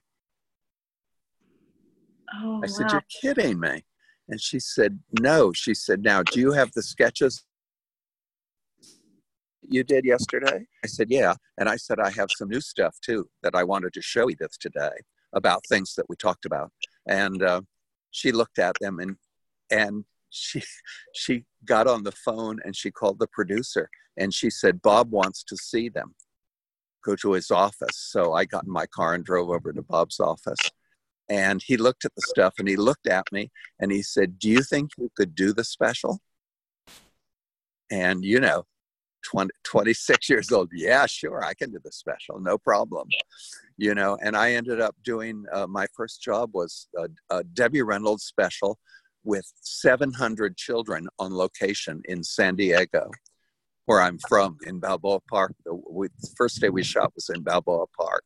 Oh, 2.35 2.61
I 2.62 2.67
said, 2.67 2.87
wow. 2.87 2.93
You're 2.93 3.35
kidding 3.35 3.61
me. 3.61 3.85
And 4.29 4.41
she 4.41 4.59
said, 4.59 4.99
No. 5.21 5.53
She 5.53 5.75
said, 5.75 6.03
Now, 6.03 6.23
do 6.23 6.41
you 6.41 6.53
have 6.53 6.73
the 6.73 6.83
sketches 6.83 7.45
you 9.62 9.85
did 9.85 10.05
yesterday? 10.05 10.67
I 10.85 10.87
said, 10.87 11.09
Yeah. 11.11 11.35
And 11.59 11.69
I 11.69 11.77
said, 11.77 12.01
I 12.01 12.11
have 12.11 12.29
some 12.37 12.49
new 12.49 12.61
stuff 12.61 12.97
too 13.05 13.29
that 13.43 13.55
I 13.55 13.65
wanted 13.65 13.93
to 13.95 14.03
show 14.03 14.29
Edith 14.29 14.59
today 14.59 14.97
about 15.33 15.62
things 15.69 15.95
that 15.97 16.07
we 16.09 16.17
talked 16.17 16.45
about. 16.45 16.73
And 17.07 17.43
uh, 17.43 17.61
she 18.11 18.33
looked 18.33 18.59
at 18.59 18.77
them 18.81 18.99
and 18.99 19.17
and 19.71 20.05
she 20.37 20.62
she 21.14 21.44
got 21.64 21.87
on 21.87 22.03
the 22.03 22.12
phone 22.12 22.59
and 22.64 22.77
she 22.77 22.90
called 22.90 23.18
the 23.18 23.29
producer 23.29 23.88
and 24.16 24.33
she 24.33 24.51
said, 24.51 24.83
Bob 24.83 25.11
wants 25.11 25.42
to 25.44 25.57
see 25.57 25.88
them. 25.88 26.14
Go 27.05 27.16
to 27.16 27.33
his 27.33 27.51
office. 27.51 27.96
So 27.96 28.33
I 28.33 28.44
got 28.44 28.64
in 28.64 28.72
my 28.72 28.87
car 28.87 29.14
and 29.14 29.25
drove 29.25 29.51
over 29.51 29.72
to 29.72 29.83
Bob's 29.83 30.20
office 30.20 30.70
and 31.29 31.62
he 31.64 31.77
looked 31.77 32.05
at 32.05 32.14
the 32.14 32.22
stuff 32.22 32.55
and 32.59 32.68
he 32.68 32.77
looked 32.77 33.07
at 33.07 33.25
me 33.33 33.51
and 33.81 33.90
he 33.90 34.03
said 34.03 34.38
do 34.38 34.49
you 34.49 34.62
think 34.62 34.90
you 34.99 35.11
could 35.16 35.35
do 35.35 35.53
the 35.53 35.64
special 35.64 36.20
and 37.90 38.25
you 38.25 38.40
know 38.40 38.64
20, 39.25 39.51
26 39.64 40.29
years 40.31 40.53
old 40.53 40.70
yeah 40.75 41.07
sure 41.07 41.44
i 41.44 41.55
can 41.55 41.70
do 41.70 41.79
the 41.85 41.92
special 41.92 42.38
no 42.40 42.57
problem 42.59 43.09
you 43.77 43.94
know 43.94 44.16
and 44.22 44.37
i 44.37 44.53
ended 44.53 44.81
up 44.81 44.94
doing 45.05 45.44
uh, 45.53 45.66
my 45.66 45.87
first 45.96 46.22
job 46.22 46.51
was 46.53 46.88
a, 46.96 47.09
a 47.31 47.44
debbie 47.44 47.83
reynolds 47.83 48.25
special 48.25 48.79
with 49.27 49.53
700 49.61 50.57
children 50.57 51.09
on 51.19 51.35
location 51.35 52.01
in 52.07 52.23
san 52.23 52.55
diego 52.57 53.11
where 53.87 54.01
i'm 54.01 54.19
from 54.29 54.57
in 54.67 54.79
balboa 54.79 55.21
park. 55.31 55.53
The, 55.65 55.75
we, 55.91 56.09
the 56.21 56.31
first 56.37 56.61
day 56.61 56.69
we 56.69 56.83
shot 56.83 57.12
was 57.15 57.31
in 57.35 57.43
balboa 57.43 57.87
park. 57.99 58.25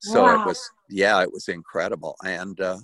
So 0.00 0.24
Wow. 0.24 0.34
it 0.34 0.40
was 0.44 0.60
yeah 0.88 1.22
it 1.22 1.32
was 1.32 1.48
incredible. 1.48 2.16
And 2.24 2.60
uh, 2.60 2.78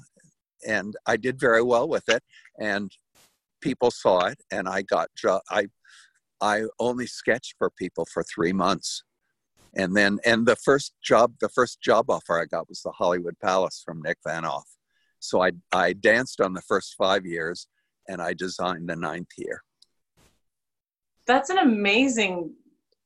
and 0.67 0.97
i 1.07 1.17
did 1.17 1.39
very 1.39 1.63
well 1.63 1.89
with 1.89 2.09
it 2.09 2.23
and 2.59 2.91
people 3.61 3.91
saw 3.91 4.27
it 4.27 4.39
and 4.51 4.69
i 4.69 4.83
got 4.83 5.09
jo- 5.17 5.41
i 5.51 5.67
i 6.41 6.63
only 6.79 7.07
sketched 7.07 7.55
for 7.59 7.71
people 7.71 8.07
for 8.13 8.23
three 8.23 8.53
months. 8.53 9.03
And 9.79 9.95
then 9.95 10.19
and 10.25 10.47
the 10.47 10.57
first 10.57 10.95
job 11.03 11.35
the 11.41 11.51
first 11.51 11.81
job 11.83 12.09
offer 12.09 12.41
i 12.41 12.47
got 12.47 12.69
was 12.69 12.81
the 12.83 12.93
hollywood 12.93 13.39
palace 13.43 13.83
from 13.85 14.01
nick 14.01 14.19
vanoff 14.27 14.76
so 15.29 15.43
i 15.43 15.51
i 15.73 15.93
danced 15.93 16.41
on 16.41 16.53
the 16.55 16.63
first 16.63 16.95
five 16.97 17.27
years 17.27 17.67
and 18.09 18.21
i 18.23 18.33
designed 18.33 18.89
the 18.89 18.97
ninth 18.97 19.29
year. 19.37 19.63
That's 21.27 21.51
an 21.51 21.59
amazing 21.59 22.55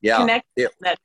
yeah 0.02 0.18
connection 0.20 0.44
it- 0.56 0.72
that 0.80 0.98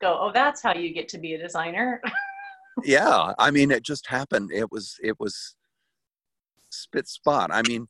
go, 0.00 0.18
oh, 0.20 0.30
that's 0.32 0.60
how 0.62 0.74
you 0.74 0.92
get 0.92 1.08
to 1.08 1.18
be 1.18 1.34
a 1.34 1.38
designer. 1.38 2.00
yeah 2.84 3.32
i 3.38 3.50
mean 3.50 3.70
it 3.70 3.82
just 3.82 4.06
happened. 4.06 4.50
It 4.52 4.70
was 4.70 4.96
it 5.02 5.18
was 5.20 5.54
spit 6.70 7.08
spot. 7.08 7.50
I 7.52 7.62
mean 7.68 7.86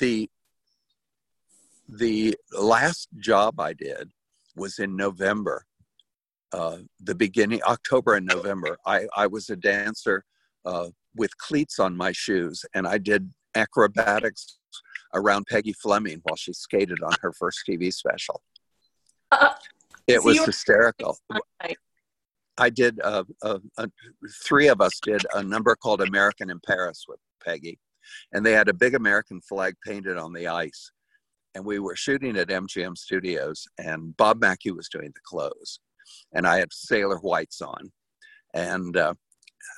the 0.00 0.28
the 1.88 2.34
last 2.58 3.08
job 3.18 3.60
i 3.60 3.72
did 3.74 4.10
was 4.56 4.78
in 4.78 4.96
november 4.96 5.66
uh, 6.52 6.78
the 7.00 7.14
beginning 7.14 7.60
october 7.64 8.14
and 8.14 8.26
november. 8.26 8.78
I 8.86 9.06
i 9.16 9.26
was 9.26 9.50
a 9.50 9.56
dancer 9.56 10.24
uh, 10.64 10.88
with 11.16 11.36
cleats 11.38 11.78
on 11.78 11.96
my 11.96 12.12
shoes 12.12 12.64
and 12.74 12.86
i 12.86 12.98
did 12.98 13.32
acrobatics 13.54 14.58
around 15.14 15.46
peggy 15.48 15.72
fleming 15.72 16.20
while 16.24 16.36
she 16.36 16.52
skated 16.52 17.02
on 17.02 17.12
her 17.20 17.32
first 17.32 17.60
tv 17.68 17.92
special 17.92 18.42
it 20.06 20.20
So 20.20 20.28
was 20.28 20.44
hysterical 20.44 21.18
Right. 21.62 21.76
I 22.58 22.70
did, 22.70 23.00
uh, 23.02 23.24
uh, 23.42 23.58
uh, 23.78 23.86
three 24.44 24.68
of 24.68 24.80
us 24.80 25.00
did 25.02 25.22
a 25.34 25.42
number 25.42 25.74
called 25.74 26.02
American 26.02 26.50
in 26.50 26.60
Paris 26.64 27.04
with 27.08 27.18
Peggy. 27.44 27.78
And 28.32 28.44
they 28.44 28.52
had 28.52 28.68
a 28.68 28.74
big 28.74 28.94
American 28.94 29.40
flag 29.40 29.74
painted 29.84 30.16
on 30.16 30.32
the 30.32 30.46
ice. 30.46 30.90
And 31.54 31.64
we 31.64 31.78
were 31.78 31.96
shooting 31.96 32.36
at 32.36 32.48
MGM 32.48 32.96
Studios, 32.96 33.66
and 33.78 34.16
Bob 34.16 34.40
Mackie 34.40 34.72
was 34.72 34.88
doing 34.88 35.12
the 35.14 35.20
clothes. 35.24 35.80
And 36.32 36.46
I 36.46 36.58
had 36.58 36.72
sailor 36.72 37.18
whites 37.18 37.60
on. 37.60 37.92
And, 38.52 38.96
uh, 38.96 39.14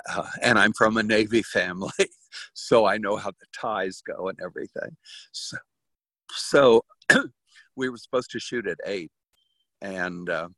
uh, 0.09 0.27
and 0.43 0.59
I'm 0.59 0.73
from 0.73 0.97
a 0.97 1.03
Navy 1.03 1.43
family, 1.43 1.91
so 2.55 2.87
I 2.87 2.99
know 2.99 3.17
how 3.17 3.31
the 3.31 3.47
ties 3.59 4.03
go 4.07 4.29
and 4.29 4.39
everything. 4.43 4.97
So, 5.33 5.57
so 6.31 6.85
we 7.77 7.89
were 7.89 7.99
supposed 7.99 8.31
to 8.33 8.41
shoot 8.41 8.67
at 8.67 8.79
eight, 8.87 9.11
and 9.81 10.29
uh, 10.29 10.49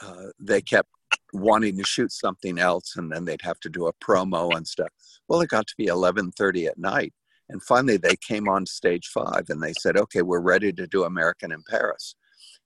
uh, 0.00 0.26
they 0.38 0.60
kept 0.60 0.88
wanting 1.32 1.76
to 1.76 1.84
shoot 1.84 2.12
something 2.12 2.58
else 2.58 2.96
and 2.96 3.10
then 3.12 3.24
they'd 3.24 3.42
have 3.42 3.60
to 3.60 3.68
do 3.68 3.86
a 3.86 3.92
promo 3.94 4.54
and 4.56 4.66
stuff 4.66 4.88
well 5.28 5.40
it 5.40 5.48
got 5.48 5.66
to 5.66 5.74
be 5.76 5.86
11.30 5.86 6.66
at 6.66 6.78
night 6.78 7.12
and 7.48 7.62
finally 7.62 7.96
they 7.96 8.16
came 8.16 8.48
on 8.48 8.64
stage 8.64 9.08
five 9.08 9.44
and 9.48 9.62
they 9.62 9.72
said 9.74 9.96
okay 9.96 10.22
we're 10.22 10.40
ready 10.40 10.72
to 10.72 10.86
do 10.86 11.04
american 11.04 11.52
in 11.52 11.62
paris 11.68 12.14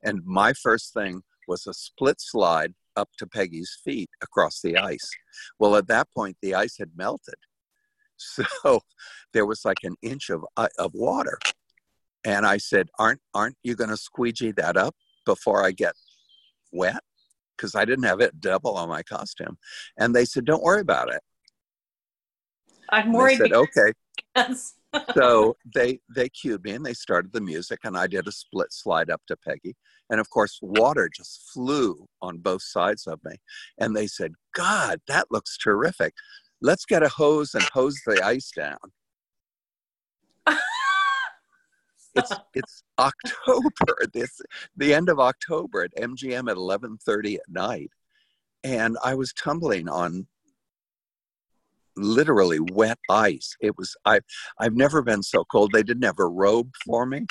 and 0.02 0.24
my 0.24 0.52
first 0.52 0.92
thing 0.92 1.22
was 1.48 1.66
a 1.66 1.74
split 1.74 2.20
slide 2.20 2.74
up 2.96 3.08
to 3.18 3.26
peggy's 3.26 3.78
feet 3.84 4.10
across 4.22 4.60
the 4.60 4.76
ice 4.76 5.10
well 5.58 5.76
at 5.76 5.86
that 5.88 6.08
point 6.14 6.36
the 6.42 6.54
ice 6.54 6.76
had 6.78 6.90
melted 6.96 7.34
so 8.16 8.80
there 9.32 9.46
was 9.46 9.64
like 9.64 9.78
an 9.82 9.96
inch 10.02 10.30
of, 10.30 10.44
uh, 10.56 10.68
of 10.78 10.92
water 10.94 11.38
and 12.24 12.46
i 12.46 12.56
said 12.56 12.88
aren't 12.98 13.20
aren't 13.34 13.56
you 13.62 13.74
going 13.74 13.90
to 13.90 13.96
squeegee 13.96 14.52
that 14.52 14.76
up 14.76 14.94
before 15.24 15.64
i 15.64 15.70
get 15.70 15.94
wet 16.72 17.02
because 17.56 17.76
I 17.76 17.84
didn't 17.84 18.04
have 18.04 18.20
it 18.20 18.40
double 18.40 18.76
on 18.76 18.88
my 18.88 19.02
costume. 19.02 19.56
And 19.96 20.14
they 20.14 20.24
said, 20.24 20.44
"Don't 20.44 20.62
worry 20.62 20.80
about 20.80 21.12
it." 21.12 21.22
I'm 22.88 23.12
worried 23.12 23.38
said, 23.38 23.52
"Okay." 23.52 23.92
because 24.34 24.74
So 25.14 25.56
they 25.74 26.00
they 26.14 26.28
cued 26.28 26.64
me 26.64 26.72
and 26.72 26.84
they 26.84 26.94
started 26.94 27.32
the 27.32 27.40
music, 27.40 27.80
and 27.84 27.96
I 27.96 28.06
did 28.06 28.28
a 28.28 28.32
split 28.32 28.72
slide 28.72 29.10
up 29.10 29.22
to 29.28 29.36
Peggy, 29.36 29.74
and 30.10 30.20
of 30.20 30.28
course, 30.30 30.58
water 30.62 31.08
just 31.14 31.50
flew 31.52 32.06
on 32.20 32.38
both 32.38 32.62
sides 32.62 33.06
of 33.06 33.20
me. 33.24 33.36
And 33.78 33.96
they 33.96 34.06
said, 34.06 34.32
"God, 34.54 35.00
that 35.08 35.26
looks 35.30 35.56
terrific. 35.56 36.14
Let's 36.60 36.84
get 36.84 37.02
a 37.02 37.08
hose 37.08 37.54
and 37.54 37.64
hose 37.72 38.00
the 38.06 38.22
ice 38.24 38.50
down." 38.54 38.78
It's 42.14 42.32
it's 42.54 42.82
October. 42.98 43.96
This 44.12 44.40
the 44.76 44.92
end 44.92 45.08
of 45.08 45.18
October 45.18 45.84
at 45.84 45.94
MGM 45.96 46.50
at 46.50 46.56
eleven 46.56 46.98
thirty 46.98 47.36
at 47.36 47.48
night, 47.48 47.90
and 48.62 48.98
I 49.02 49.14
was 49.14 49.32
tumbling 49.32 49.88
on 49.88 50.26
literally 51.96 52.58
wet 52.60 52.98
ice. 53.08 53.54
It 53.60 53.76
was 53.76 53.94
I 54.04 54.20
I've 54.58 54.74
never 54.74 55.02
been 55.02 55.22
so 55.22 55.44
cold. 55.44 55.72
They 55.72 55.82
didn't 55.82 56.04
have 56.04 56.18
a 56.18 56.26
robe 56.26 56.70
for 56.84 57.06
me. 57.06 57.26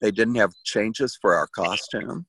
They 0.00 0.10
didn't 0.10 0.36
have 0.36 0.52
changes 0.64 1.18
for 1.20 1.34
our 1.34 1.48
costume, 1.48 2.26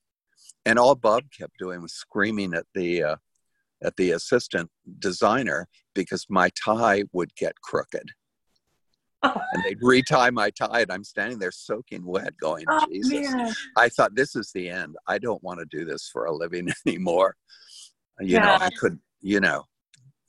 and 0.66 0.78
all 0.78 0.94
Bob 0.94 1.24
kept 1.36 1.58
doing 1.58 1.82
was 1.82 1.94
screaming 1.94 2.54
at 2.54 2.66
the 2.74 3.02
uh, 3.02 3.16
at 3.82 3.96
the 3.96 4.10
assistant 4.12 4.70
designer 4.98 5.68
because 5.94 6.26
my 6.28 6.50
tie 6.62 7.04
would 7.12 7.34
get 7.36 7.60
crooked. 7.62 8.10
and 9.22 9.62
they'd 9.64 9.78
retie 9.82 10.30
my 10.30 10.50
tie, 10.50 10.80
and 10.80 10.92
I'm 10.92 11.04
standing 11.04 11.38
there 11.38 11.50
soaking 11.50 12.04
wet, 12.04 12.36
going, 12.38 12.64
Oh, 12.68 12.86
Jesus. 12.90 13.12
man. 13.12 13.52
I 13.76 13.88
thought, 13.90 14.14
this 14.14 14.34
is 14.34 14.50
the 14.54 14.70
end. 14.70 14.96
I 15.06 15.18
don't 15.18 15.42
want 15.42 15.60
to 15.60 15.66
do 15.66 15.84
this 15.84 16.08
for 16.10 16.24
a 16.24 16.34
living 16.34 16.68
anymore. 16.86 17.36
You 18.20 18.40
know, 18.40 18.54
I 18.54 18.64
Yeah. 18.64 18.70
could, 18.78 18.98
you 19.20 19.40
know. 19.40 19.64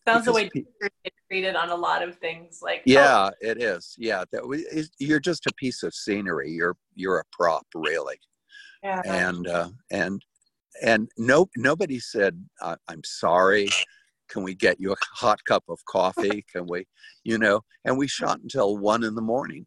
Sounds 0.08 0.26
the 0.26 0.34
way 0.34 0.50
pe- 0.50 0.64
get 0.82 1.14
treated 1.30 1.56
on 1.56 1.70
a 1.70 1.76
lot 1.76 2.02
of 2.02 2.18
things. 2.18 2.60
Like, 2.62 2.80
oh, 2.80 2.84
yeah, 2.86 3.30
it 3.40 3.62
is. 3.62 3.96
Yeah, 3.98 4.24
that 4.32 4.48
we, 4.48 4.66
you're 4.98 5.20
just 5.20 5.46
a 5.46 5.54
piece 5.58 5.84
of 5.84 5.94
scenery. 5.94 6.52
You're 6.52 6.76
you're 6.96 7.20
a 7.20 7.24
prop, 7.32 7.66
really. 7.76 8.18
yeah. 8.84 9.02
and 9.06 9.48
uh, 9.48 9.70
and 9.92 10.24
and 10.82 11.10
no 11.18 11.48
nobody 11.58 12.00
said 12.00 12.44
i'm 12.62 13.04
sorry 13.04 13.68
can 14.30 14.44
we 14.44 14.56
get 14.56 14.80
you 14.80 14.94
a 14.94 14.96
hot 15.14 15.40
cup 15.46 15.64
of 15.70 15.80
coffee 15.86 16.44
can 16.52 16.66
we 16.68 16.86
you 17.24 17.38
know 17.38 17.62
and 17.86 17.98
we 17.98 18.08
shot 18.08 18.40
until 18.42 18.78
one 18.78 19.04
in 19.04 19.16
the 19.16 19.22
morning 19.22 19.66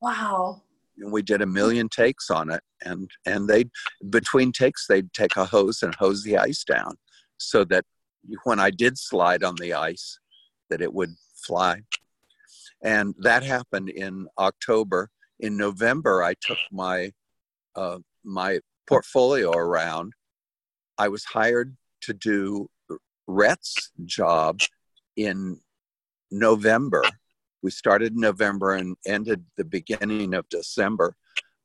wow. 0.00 0.62
and 0.98 1.12
we 1.12 1.22
did 1.22 1.42
a 1.42 1.46
million 1.46 1.88
takes 1.88 2.30
on 2.30 2.50
it 2.50 2.62
and 2.84 3.10
and 3.26 3.48
they 3.48 3.64
between 4.10 4.52
takes 4.52 4.86
they'd 4.86 5.12
take 5.12 5.36
a 5.36 5.44
hose 5.44 5.82
and 5.82 5.94
hose 5.96 6.22
the 6.22 6.38
ice 6.38 6.64
down 6.64 6.94
so 7.36 7.64
that 7.64 7.84
when 8.44 8.58
i 8.60 8.70
did 8.70 8.98
slide 8.98 9.42
on 9.42 9.54
the 9.56 9.72
ice 9.72 10.18
that 10.70 10.80
it 10.80 10.92
would 10.92 11.14
fly. 11.36 11.82
And 12.82 13.14
that 13.18 13.42
happened 13.42 13.90
in 13.90 14.26
october. 14.38 15.10
In 15.40 15.56
november 15.56 16.22
i 16.22 16.34
took 16.40 16.58
my 16.72 17.12
uh, 17.76 17.98
my 18.24 18.60
portfolio 18.86 19.50
around. 19.52 20.12
I 20.96 21.08
was 21.08 21.24
hired 21.24 21.76
to 22.02 22.14
do 22.14 22.70
Ret's 23.26 23.90
job 24.04 24.60
in 25.16 25.60
november. 26.30 27.02
We 27.62 27.70
started 27.70 28.12
in 28.12 28.20
november 28.20 28.74
and 28.74 28.96
ended 29.06 29.44
the 29.56 29.64
beginning 29.64 30.34
of 30.34 30.48
december. 30.48 31.16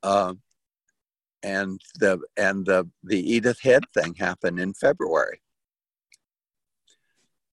Uh, 0.02 0.34
and 1.43 1.80
the 1.95 2.19
and 2.36 2.65
the 2.65 2.89
the 3.04 3.19
edith 3.36 3.62
head 3.62 3.84
thing 3.93 4.13
happened 4.15 4.60
in 4.60 4.74
february 4.74 5.41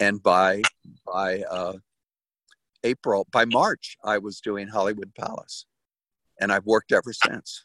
and 0.00 0.22
by 0.22 0.62
by 1.06 1.42
uh, 1.50 1.74
april 2.84 3.26
by 3.32 3.44
march 3.44 3.96
i 4.04 4.18
was 4.18 4.40
doing 4.40 4.68
hollywood 4.68 5.12
palace 5.14 5.66
and 6.40 6.52
i've 6.52 6.66
worked 6.66 6.92
ever 6.92 7.12
since 7.12 7.64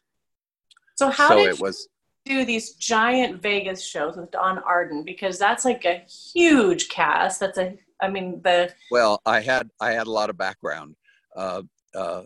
So 0.96 1.10
how 1.10 1.30
so 1.30 1.38
did 1.38 1.50
it 1.56 1.60
was 1.60 1.88
you 2.26 2.40
do 2.40 2.46
these 2.46 2.74
giant 2.76 3.42
Vegas 3.42 3.84
shows 3.84 4.16
with 4.16 4.32
Don 4.32 4.60
Arden? 4.60 5.04
Because 5.04 5.40
that's 5.40 5.66
like 5.66 5.86
a 5.86 6.04
huge 6.34 6.90
cast. 6.90 7.40
That's 7.40 7.58
a, 7.58 7.78
I 8.02 8.10
mean, 8.10 8.42
the 8.44 8.72
Well, 8.92 9.22
I 9.26 9.42
had 9.42 9.70
I 9.80 9.92
had 9.92 10.08
a 10.08 10.12
lot 10.12 10.30
of 10.30 10.38
background. 10.38 10.96
Uh, 11.36 11.64
uh, 11.96 12.24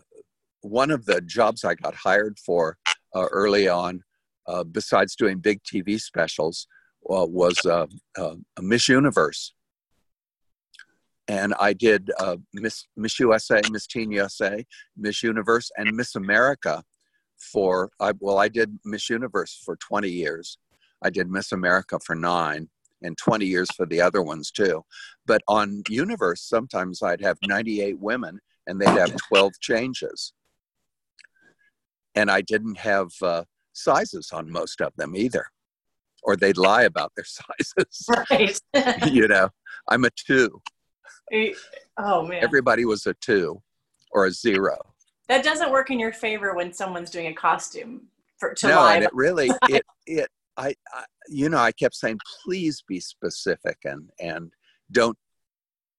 one 0.60 0.90
of 0.90 1.06
the 1.06 1.20
jobs 1.20 1.64
I 1.64 1.74
got 1.74 1.94
hired 1.94 2.38
for 2.38 2.76
uh, 3.14 3.26
early 3.30 3.68
on, 3.68 4.02
uh, 4.46 4.64
besides 4.64 5.16
doing 5.16 5.38
big 5.38 5.60
TV 5.62 6.00
specials, 6.00 6.66
uh, 7.08 7.24
was 7.24 7.64
uh, 7.64 7.86
uh, 8.18 8.34
Miss 8.60 8.88
Universe, 8.88 9.54
and 11.28 11.54
I 11.58 11.72
did 11.72 12.10
uh, 12.18 12.36
Miss 12.52 12.86
Miss 12.96 13.18
USA, 13.18 13.60
Miss 13.70 13.86
Teen 13.86 14.10
USA, 14.12 14.64
Miss 14.96 15.22
Universe, 15.22 15.70
and 15.76 15.94
Miss 15.96 16.14
America. 16.14 16.82
For 17.52 17.90
I, 18.00 18.12
well, 18.18 18.38
I 18.38 18.48
did 18.48 18.78
Miss 18.84 19.10
Universe 19.10 19.60
for 19.64 19.76
20 19.76 20.08
years. 20.08 20.58
I 21.02 21.10
did 21.10 21.30
Miss 21.30 21.52
America 21.52 21.98
for 22.04 22.14
nine, 22.14 22.68
and 23.02 23.16
20 23.16 23.46
years 23.46 23.68
for 23.76 23.86
the 23.86 24.00
other 24.00 24.22
ones 24.22 24.50
too. 24.50 24.82
But 25.26 25.42
on 25.48 25.82
Universe, 25.88 26.42
sometimes 26.42 27.02
I'd 27.02 27.20
have 27.20 27.38
98 27.46 27.98
women 27.98 28.40
and 28.66 28.80
they'd 28.80 28.88
have 28.88 29.14
12 29.28 29.52
changes. 29.60 30.32
And 32.14 32.30
I 32.30 32.40
didn't 32.40 32.78
have 32.78 33.10
uh, 33.22 33.44
sizes 33.72 34.30
on 34.32 34.50
most 34.50 34.80
of 34.80 34.92
them 34.96 35.14
either, 35.14 35.46
or 36.22 36.36
they'd 36.36 36.56
lie 36.56 36.84
about 36.84 37.12
their 37.14 37.24
sizes. 37.78 38.08
right. 38.30 38.60
you 39.12 39.28
know, 39.28 39.50
I'm 39.88 40.04
a 40.04 40.10
two. 40.10 40.60
Oh 41.98 42.26
man, 42.26 42.42
Everybody 42.42 42.84
was 42.84 43.06
a 43.06 43.14
two 43.14 43.60
or 44.12 44.26
a 44.26 44.30
zero. 44.30 44.76
that 45.28 45.44
doesn't 45.44 45.70
work 45.70 45.90
in 45.90 45.98
your 45.98 46.12
favor 46.12 46.54
when 46.54 46.72
someone's 46.72 47.10
doing 47.10 47.26
a 47.28 47.34
costume 47.34 48.02
for 48.38 48.54
to 48.54 48.68
no, 48.68 48.76
lie. 48.76 48.94
and 48.96 49.04
it 49.04 49.10
really, 49.12 49.50
it, 49.68 49.84
it, 50.06 50.28
I, 50.56 50.74
I, 50.92 51.04
you 51.28 51.48
know, 51.48 51.58
I 51.58 51.72
kept 51.72 51.94
saying, 51.94 52.18
please 52.44 52.82
be 52.86 53.00
specific 53.00 53.78
and, 53.84 54.08
and 54.20 54.52
don't 54.92 55.16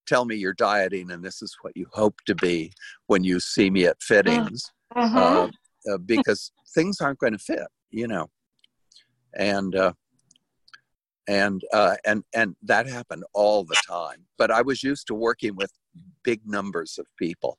tell 0.08 0.26
me 0.26 0.36
you're 0.36 0.54
dieting 0.54 1.12
and 1.12 1.24
this 1.24 1.42
is 1.42 1.56
what 1.62 1.76
you 1.76 1.86
hope 1.92 2.16
to 2.26 2.36
be 2.36 2.72
when 3.08 3.24
you 3.24 3.40
see 3.40 3.70
me 3.70 3.86
at 3.86 4.02
fittings. 4.02 4.72
Mhm. 4.96 5.16
uh, 5.16 5.48
uh, 5.92 5.98
because 6.06 6.52
things 6.74 7.00
aren't 7.02 7.20
going 7.20 7.34
to 7.34 7.40
fit, 7.40 7.68
you 7.92 8.08
know. 8.08 8.28
And 9.36 9.76
uh, 9.76 9.94
and 11.28 11.62
uh, 11.74 11.96
and 12.06 12.24
and 12.34 12.56
that 12.64 12.88
happened 12.88 13.24
all 13.34 13.64
the 13.64 13.76
time. 13.88 14.26
But 14.38 14.52
I 14.52 14.62
was 14.62 14.84
used 14.84 15.08
to 15.08 15.14
working 15.14 15.56
with 15.56 15.72
big 16.24 16.42
numbers 16.46 16.98
of 16.98 17.06
people, 17.18 17.58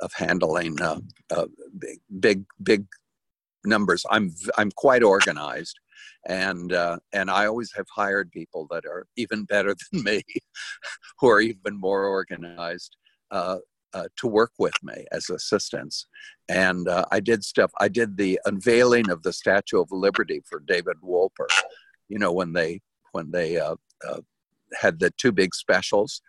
of 0.00 0.12
handling 0.14 0.80
uh, 0.80 1.00
uh, 1.34 1.46
big 1.78 1.98
big 2.20 2.44
big 2.62 2.86
numbers. 3.64 4.04
I'm 4.10 4.34
I'm 4.58 4.70
quite 4.72 5.02
organized, 5.02 5.78
and 6.26 6.72
uh, 6.72 6.98
and 7.12 7.30
I 7.30 7.46
always 7.46 7.72
have 7.76 7.86
hired 7.94 8.30
people 8.30 8.66
that 8.70 8.84
are 8.84 9.06
even 9.16 9.44
better 9.44 9.74
than 9.92 10.04
me, 10.04 10.22
who 11.18 11.28
are 11.28 11.40
even 11.40 11.78
more 11.78 12.04
organized. 12.04 12.96
Uh, 13.30 13.58
uh, 13.94 14.08
to 14.14 14.26
work 14.26 14.52
with 14.58 14.74
me 14.82 15.06
as 15.10 15.30
assistants, 15.30 16.06
and 16.50 16.86
uh, 16.86 17.06
I 17.10 17.18
did 17.20 17.42
stuff. 17.42 17.70
I 17.80 17.88
did 17.88 18.18
the 18.18 18.38
unveiling 18.44 19.08
of 19.08 19.22
the 19.22 19.32
Statue 19.32 19.80
of 19.80 19.90
Liberty 19.90 20.42
for 20.44 20.60
David 20.60 20.96
Wolper. 21.02 21.46
You 22.08 22.18
know 22.18 22.32
when 22.32 22.52
they 22.52 22.80
when 23.12 23.30
they 23.30 23.58
uh, 23.58 23.76
uh, 24.06 24.20
had 24.80 24.98
the 24.98 25.12
two 25.16 25.32
big 25.32 25.54
specials, 25.54 26.20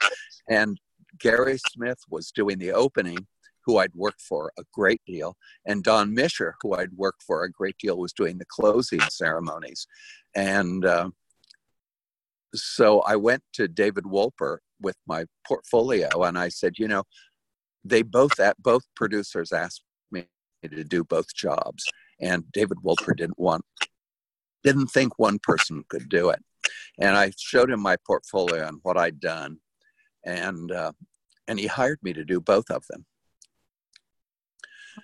and 0.49 0.79
Gary 1.19 1.57
Smith 1.71 1.99
was 2.09 2.31
doing 2.31 2.57
the 2.57 2.71
opening, 2.71 3.27
who 3.65 3.77
I'd 3.77 3.93
worked 3.93 4.21
for 4.21 4.51
a 4.57 4.63
great 4.73 5.01
deal, 5.05 5.35
and 5.65 5.83
Don 5.83 6.15
Mischer, 6.15 6.53
who 6.61 6.75
I'd 6.75 6.93
worked 6.93 7.23
for 7.23 7.43
a 7.43 7.51
great 7.51 7.77
deal, 7.77 7.97
was 7.97 8.13
doing 8.13 8.37
the 8.37 8.45
closing 8.45 9.01
ceremonies, 9.09 9.87
and. 10.35 10.85
Uh, 10.85 11.09
so 12.55 13.01
I 13.01 13.17
went 13.17 13.43
to 13.53 13.67
David 13.67 14.05
Wolper 14.05 14.59
with 14.81 14.95
my 15.05 15.25
portfolio, 15.45 16.23
and 16.23 16.39
I 16.39 16.47
said, 16.47 16.79
you 16.79 16.87
know, 16.87 17.03
they 17.87 18.01
both 18.01 18.39
at 18.39 18.61
both 18.61 18.83
producers 18.95 19.51
asked 19.51 19.83
me 20.11 20.25
to 20.63 20.83
do 20.83 21.03
both 21.03 21.33
jobs 21.33 21.85
and 22.19 22.43
david 22.51 22.77
wolper 22.83 23.15
didn't 23.15 23.39
want 23.39 23.63
didn't 24.67 24.87
think 24.87 25.17
one 25.17 25.39
person 25.39 25.83
could 25.89 26.09
do 26.09 26.29
it 26.29 26.39
and 26.99 27.15
i 27.15 27.31
showed 27.37 27.71
him 27.71 27.81
my 27.81 27.95
portfolio 28.05 28.67
and 28.67 28.79
what 28.83 28.97
i'd 28.97 29.19
done 29.19 29.57
and 30.25 30.71
uh, 30.71 30.91
and 31.47 31.59
he 31.59 31.67
hired 31.67 31.99
me 32.03 32.11
to 32.13 32.25
do 32.25 32.39
both 32.41 32.69
of 32.69 32.83
them 32.89 33.05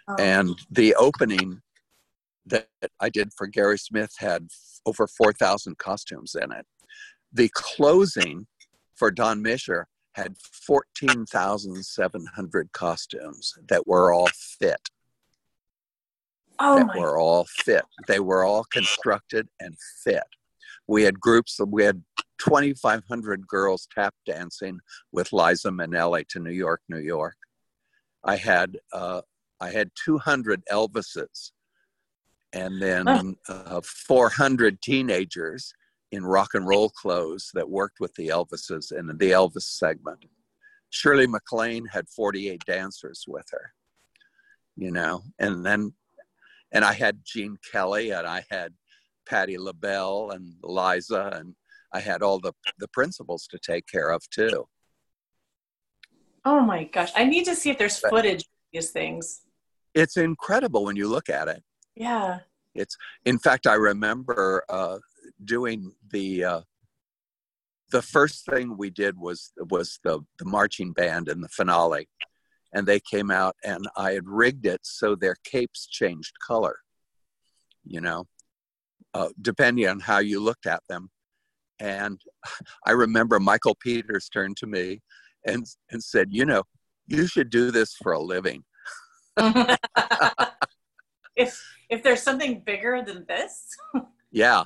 Oh. 0.07 0.15
and 0.17 0.49
the 0.71 0.95
opening 0.95 1.61
that 2.47 2.67
i 2.99 3.09
did 3.09 3.29
for 3.37 3.45
gary 3.47 3.77
smith 3.77 4.11
had 4.17 4.47
over 4.87 5.07
4000 5.07 5.77
costumes 5.77 6.35
in 6.35 6.51
it 6.51 6.65
the 7.31 7.49
closing 7.53 8.47
for 8.95 9.11
Don 9.11 9.43
Mischer 9.43 9.85
had 10.13 10.35
14,700 10.67 12.71
costumes 12.71 13.53
that 13.67 13.87
were 13.87 14.13
all 14.13 14.29
fit. 14.59 14.89
Oh 16.63 16.77
that 16.77 16.97
were 16.97 17.17
all 17.17 17.45
fit. 17.45 17.85
They 18.07 18.19
were 18.19 18.43
all 18.43 18.63
constructed 18.65 19.47
and 19.59 19.75
fit. 20.03 20.23
We 20.87 21.03
had 21.03 21.19
groups, 21.19 21.59
we 21.65 21.83
had 21.83 22.03
2,500 22.39 23.47
girls 23.47 23.87
tap 23.93 24.13
dancing 24.25 24.79
with 25.11 25.31
Liza 25.31 25.69
Minnelli 25.69 26.27
to 26.29 26.39
New 26.39 26.51
York, 26.51 26.81
New 26.89 26.99
York. 26.99 27.35
I 28.23 28.35
had, 28.35 28.77
uh, 28.91 29.21
I 29.61 29.69
had 29.69 29.91
200 30.03 30.61
Elvises 30.71 31.51
and 32.53 32.81
then 32.81 33.35
uh, 33.49 33.81
400 33.83 34.81
teenagers 34.81 35.73
in 36.11 36.23
rock 36.23 36.53
and 36.53 36.67
roll 36.67 36.89
clothes 36.89 37.49
that 37.53 37.69
worked 37.69 37.99
with 37.99 38.13
the 38.15 38.27
Elvises 38.27 38.91
in 38.91 39.07
the 39.07 39.31
Elvis 39.31 39.63
segment. 39.63 40.25
Shirley 40.91 41.25
MacLaine 41.25 41.85
had 41.87 42.07
48 42.07 42.61
dancers 42.67 43.25
with 43.27 43.47
her, 43.51 43.73
you 44.75 44.91
know, 44.91 45.23
and 45.39 45.65
then, 45.65 45.93
and 46.73 46.83
I 46.83 46.93
had 46.93 47.19
Gene 47.23 47.57
Kelly 47.71 48.11
and 48.11 48.25
I 48.27 48.43
had 48.49 48.73
Patti 49.27 49.57
LaBelle 49.57 50.31
and 50.31 50.55
Liza 50.63 51.31
and 51.35 51.55
I 51.93 51.99
had 51.99 52.21
all 52.23 52.39
the, 52.39 52.53
the 52.79 52.87
principals 52.89 53.47
to 53.51 53.59
take 53.59 53.85
care 53.87 54.09
of 54.09 54.21
too. 54.29 54.65
oh 56.45 56.59
my 56.59 56.83
gosh 56.95 57.11
i 57.15 57.23
need 57.23 57.45
to 57.45 57.55
see 57.55 57.69
if 57.69 57.77
there's 57.77 57.99
But- 58.01 58.09
footage 58.11 58.41
of 58.41 58.49
these 58.73 58.91
things 58.91 59.41
It's 59.93 60.17
incredible 60.17 60.83
when 60.85 60.95
you 61.01 61.07
look 61.07 61.29
at 61.29 61.47
it. 61.47 61.61
yeah 61.95 62.39
It's 62.81 62.95
In 63.31 63.37
fact, 63.45 63.63
I 63.67 63.75
remember 63.91 64.43
uh, 64.77 64.97
doing 65.55 65.79
the 66.15 66.27
uh, 66.51 66.61
the 67.95 68.01
first 68.01 68.37
thing 68.49 68.65
we 68.83 68.89
did 68.89 69.13
was 69.27 69.39
was 69.75 69.87
the 70.05 70.15
the 70.39 70.45
marching 70.57 70.91
band 70.99 71.25
in 71.33 71.39
the 71.41 71.51
finale, 71.59 72.05
and 72.73 72.87
they 72.87 72.99
came 72.99 73.31
out, 73.31 73.55
and 73.63 73.87
I 73.95 74.11
had 74.11 74.27
rigged 74.27 74.65
it 74.65 74.81
so 74.83 75.15
their 75.15 75.35
capes 75.43 75.87
changed 75.87 76.33
color. 76.45 76.77
You 77.85 78.01
know, 78.01 78.25
uh, 79.13 79.29
depending 79.41 79.87
on 79.87 79.99
how 79.99 80.19
you 80.19 80.39
looked 80.39 80.65
at 80.65 80.81
them. 80.89 81.09
And 81.79 82.19
I 82.85 82.91
remember 82.91 83.39
Michael 83.39 83.75
Peters 83.75 84.29
turned 84.29 84.57
to 84.57 84.67
me 84.67 85.01
and 85.45 85.65
and 85.91 86.03
said, 86.03 86.29
"You 86.31 86.45
know, 86.45 86.63
you 87.07 87.27
should 87.27 87.49
do 87.49 87.71
this 87.71 87.95
for 87.95 88.13
a 88.13 88.19
living." 88.19 88.63
if 91.35 91.59
if 91.89 92.03
there's 92.03 92.21
something 92.21 92.61
bigger 92.65 93.03
than 93.05 93.25
this. 93.27 93.67
yeah, 94.31 94.63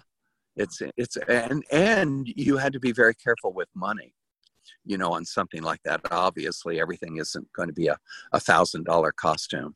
it's 0.55 0.81
it's 0.95 1.17
and 1.27 1.63
and 1.71 2.27
you 2.27 2.57
had 2.57 2.73
to 2.73 2.79
be 2.79 2.91
very 2.91 3.15
careful 3.15 3.53
with 3.53 3.69
money, 3.75 4.13
you 4.85 4.97
know, 4.97 5.13
on 5.13 5.25
something 5.25 5.63
like 5.63 5.81
that. 5.83 6.01
Obviously, 6.11 6.79
everything 6.79 7.17
isn't 7.17 7.51
going 7.53 7.67
to 7.67 7.73
be 7.73 7.87
a 7.87 7.97
a 8.33 8.39
thousand 8.39 8.85
dollar 8.85 9.11
costume. 9.11 9.75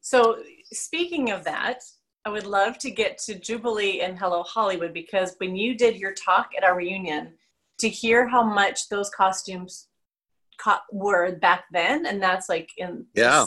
So 0.00 0.42
speaking 0.72 1.30
of 1.30 1.44
that, 1.44 1.82
I 2.24 2.30
would 2.30 2.46
love 2.46 2.78
to 2.78 2.90
get 2.90 3.18
to 3.18 3.38
Jubilee 3.38 4.00
and 4.00 4.18
Hello 4.18 4.42
Hollywood 4.42 4.92
because 4.92 5.34
when 5.38 5.56
you 5.56 5.76
did 5.76 5.96
your 5.96 6.12
talk 6.12 6.50
at 6.56 6.64
our 6.64 6.76
reunion, 6.76 7.34
to 7.78 7.88
hear 7.88 8.28
how 8.28 8.42
much 8.44 8.88
those 8.88 9.10
costumes 9.10 9.88
co- 10.60 10.76
were 10.92 11.36
back 11.36 11.64
then, 11.72 12.06
and 12.06 12.22
that's 12.22 12.48
like 12.48 12.70
in 12.76 13.06
yeah, 13.14 13.44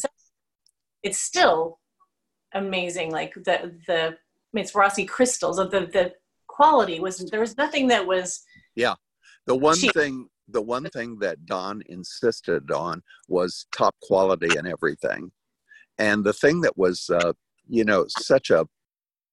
it's 1.04 1.20
still 1.20 1.80
amazing. 2.54 3.12
Like 3.12 3.34
the 3.34 3.76
the 3.88 4.18
it's 4.54 4.72
Swarovski 4.72 5.08
crystals 5.08 5.58
of 5.58 5.72
the 5.72 5.82
the 5.82 6.14
quality 6.48 7.00
was 7.00 7.20
there 7.30 7.40
was 7.40 7.58
nothing 7.58 7.88
that 7.88 8.06
was 8.06 8.44
yeah. 8.76 8.96
The 9.48 9.56
one 9.56 9.78
cheap. 9.78 9.94
thing 9.94 10.28
the 10.48 10.62
one 10.62 10.88
thing 10.92 11.18
that 11.20 11.46
Don 11.48 11.82
insisted 11.88 12.70
on 12.70 13.02
was 13.28 13.66
top 13.76 13.96
quality 14.04 14.56
and 14.58 14.68
everything. 14.68 15.32
And 15.98 16.24
the 16.24 16.34
thing 16.34 16.62
that 16.62 16.78
was 16.78 17.10
uh, 17.10 17.34
you 17.68 17.84
know, 17.84 18.06
such 18.08 18.50
a 18.50 18.68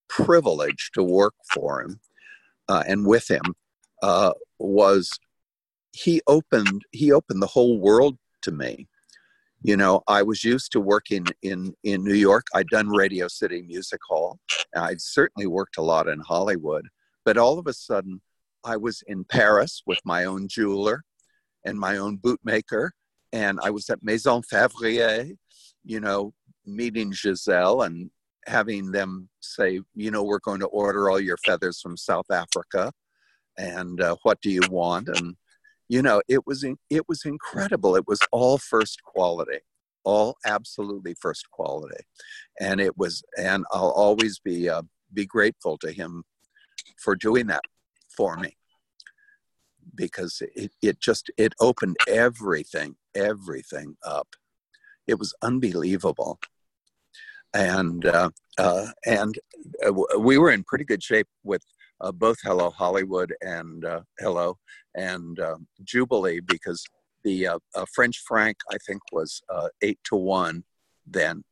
privilege 0.09 0.91
to 0.95 1.03
work 1.03 1.35
for 1.53 1.83
him 1.83 2.01
uh, 2.69 2.85
and 2.87 3.07
with 3.07 3.31
him 3.31 3.43
uh, 4.03 4.33
was 4.59 5.11
he 5.93 6.21
opened 6.27 6.83
he 6.91 7.13
opened 7.13 7.43
the 7.43 7.47
whole 7.47 7.79
world 7.79 8.19
to 8.43 8.51
me. 8.51 8.89
You 9.63 9.77
know, 9.77 10.03
I 10.09 10.23
was 10.23 10.43
used 10.43 10.73
to 10.73 10.81
working 10.81 11.27
in 11.43 11.75
in 11.85 12.03
New 12.03 12.15
York. 12.15 12.47
I'd 12.55 12.69
done 12.69 12.89
Radio 12.89 13.29
City 13.29 13.63
Music 13.63 14.01
Hall. 14.09 14.41
I'd 14.77 15.01
certainly 15.01 15.47
worked 15.47 15.77
a 15.79 15.83
lot 15.83 16.09
in 16.09 16.21
Hollywood, 16.21 16.89
but 17.25 17.37
all 17.37 17.59
of 17.59 17.67
a 17.67 17.73
sudden, 17.73 18.21
I 18.65 18.77
was 18.77 19.03
in 19.07 19.25
Paris 19.25 19.83
with 19.87 20.01
my 20.05 20.25
own 20.25 20.49
jeweler 20.49 21.03
and 21.65 21.79
my 21.79 21.97
own 21.97 22.19
bootmaker, 22.19 22.91
and 23.33 23.59
I 23.63 23.71
was 23.71 23.89
at 23.91 24.03
Maison 24.03 24.43
Février. 24.43 25.37
You 25.85 26.01
know, 26.01 26.33
meeting 26.65 27.13
Giselle 27.13 27.83
and 27.83 28.11
having 28.47 28.93
them 28.93 29.29
say, 29.41 29.81
you 29.95 30.11
know, 30.11 30.23
we're 30.23 30.39
going 30.41 30.61
to 30.61 30.67
order 30.67 31.11
all 31.11 31.21
your 31.21 31.37
feathers 31.39 31.81
from 31.81 31.97
South 31.97 32.31
Africa, 32.31 32.93
and 33.59 34.01
uh, 34.01 34.17
what 34.23 34.41
do 34.41 34.51
you 34.51 34.63
want? 34.71 35.09
And 35.09 35.37
you 35.89 36.03
know, 36.03 36.23
it 36.29 36.47
was 36.47 36.65
in, 36.65 36.77
it 36.89 37.09
was 37.09 37.25
incredible. 37.25 37.97
It 37.97 38.07
was 38.07 38.21
all 38.33 38.59
first 38.59 39.03
quality, 39.03 39.59
all 40.05 40.37
absolutely 40.47 41.15
first 41.21 41.51
quality, 41.51 42.03
and 42.61 42.81
it 42.81 42.97
was. 42.97 43.23
And 43.37 43.65
I'll 43.73 43.91
always 43.91 44.39
be 44.39 44.69
uh, 44.69 44.83
be 45.13 45.27
grateful 45.27 45.79
to 45.79 45.93
him 45.93 46.25
for 46.99 47.17
doing 47.17 47.47
that 47.49 47.63
for 48.17 48.37
me 48.37 48.57
because 49.95 50.43
it, 50.55 50.73
it 50.81 51.01
just 51.01 51.31
it 51.37 51.53
opened 51.61 51.97
everything 52.09 52.97
everything 53.15 53.97
up. 54.05 54.29
It 55.07 55.19
was 55.19 55.35
unbelievable. 55.43 56.39
And 57.55 58.07
uh, 58.07 58.31
uh, 58.59 58.87
and 59.05 59.39
uh, 59.87 59.93
we 60.19 60.39
were 60.39 60.51
in 60.51 60.65
pretty 60.65 60.85
good 60.85 61.03
shape 61.03 61.29
with 61.43 61.63
uh, 62.01 62.13
both 62.13 62.39
Hello 62.43 62.71
Hollywood 62.71 63.35
and 63.43 63.85
uh, 63.85 64.01
Hello 64.19 64.59
and 64.95 65.39
um, 65.41 65.67
Jubilee 65.85 66.41
because 66.41 66.85
the 67.25 67.49
uh, 67.49 67.59
French 67.95 68.23
franc 68.27 68.57
I 68.71 68.79
think 68.87 69.03
was 69.13 69.43
eight 69.83 69.99
to 70.05 70.17
one 70.17 70.65
then, 71.07 71.45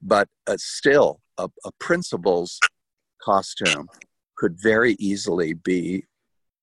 but 0.00 0.28
still 0.56 1.20
a, 1.36 1.48
a 1.64 1.72
principal's 1.78 2.58
costume 3.20 3.88
could 4.38 4.56
very 4.60 4.96
easily 4.98 5.52
be 5.52 6.04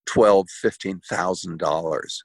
twelve 0.06 0.50
fifteen 0.50 1.02
thousand 1.10 1.60
dollars 1.60 2.24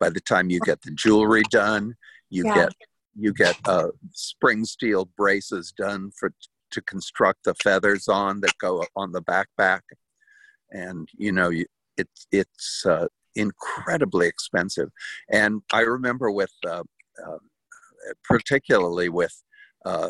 by 0.00 0.10
the 0.10 0.20
time 0.20 0.50
you 0.50 0.60
get 0.60 0.82
the 0.82 0.90
jewelry 0.90 1.42
done 1.50 1.94
you 2.30 2.44
yeah. 2.46 2.54
get 2.54 2.72
you 3.14 3.32
get 3.32 3.56
uh, 3.66 3.88
spring 4.12 4.64
steel 4.64 5.08
braces 5.16 5.72
done 5.76 6.10
for 6.18 6.32
to 6.70 6.80
construct 6.82 7.44
the 7.44 7.54
feathers 7.54 8.08
on 8.08 8.40
that 8.40 8.56
go 8.58 8.84
on 8.96 9.12
the 9.12 9.22
backpack, 9.22 9.80
and 10.70 11.08
you 11.16 11.30
know 11.32 11.50
you, 11.50 11.66
it, 11.96 12.08
it's 12.32 12.84
uh, 12.86 13.06
incredibly 13.34 14.26
expensive. 14.26 14.90
And 15.30 15.60
I 15.72 15.80
remember 15.80 16.30
with 16.30 16.52
uh, 16.66 16.82
uh 17.24 17.38
particularly 18.24 19.08
with 19.08 19.34
uh, 19.84 20.08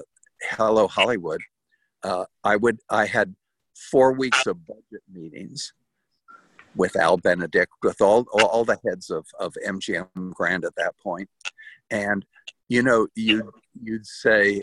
Hello 0.50 0.86
Hollywood, 0.86 1.40
uh, 2.04 2.24
I 2.44 2.56
would 2.56 2.78
I 2.88 3.06
had 3.06 3.34
four 3.90 4.12
weeks 4.12 4.46
of 4.46 4.66
budget 4.66 5.02
meetings 5.12 5.72
with 6.74 6.96
Al 6.96 7.16
Benedict, 7.16 7.72
with 7.82 8.00
all 8.00 8.26
all 8.32 8.64
the 8.64 8.78
heads 8.86 9.10
of 9.10 9.26
of 9.38 9.54
MGM 9.66 10.32
Grand 10.34 10.64
at 10.64 10.74
that 10.76 10.96
point, 10.98 11.28
and 11.90 12.24
you 12.68 12.82
know, 12.82 13.06
you 13.14 13.52
you'd 13.82 14.06
say 14.06 14.60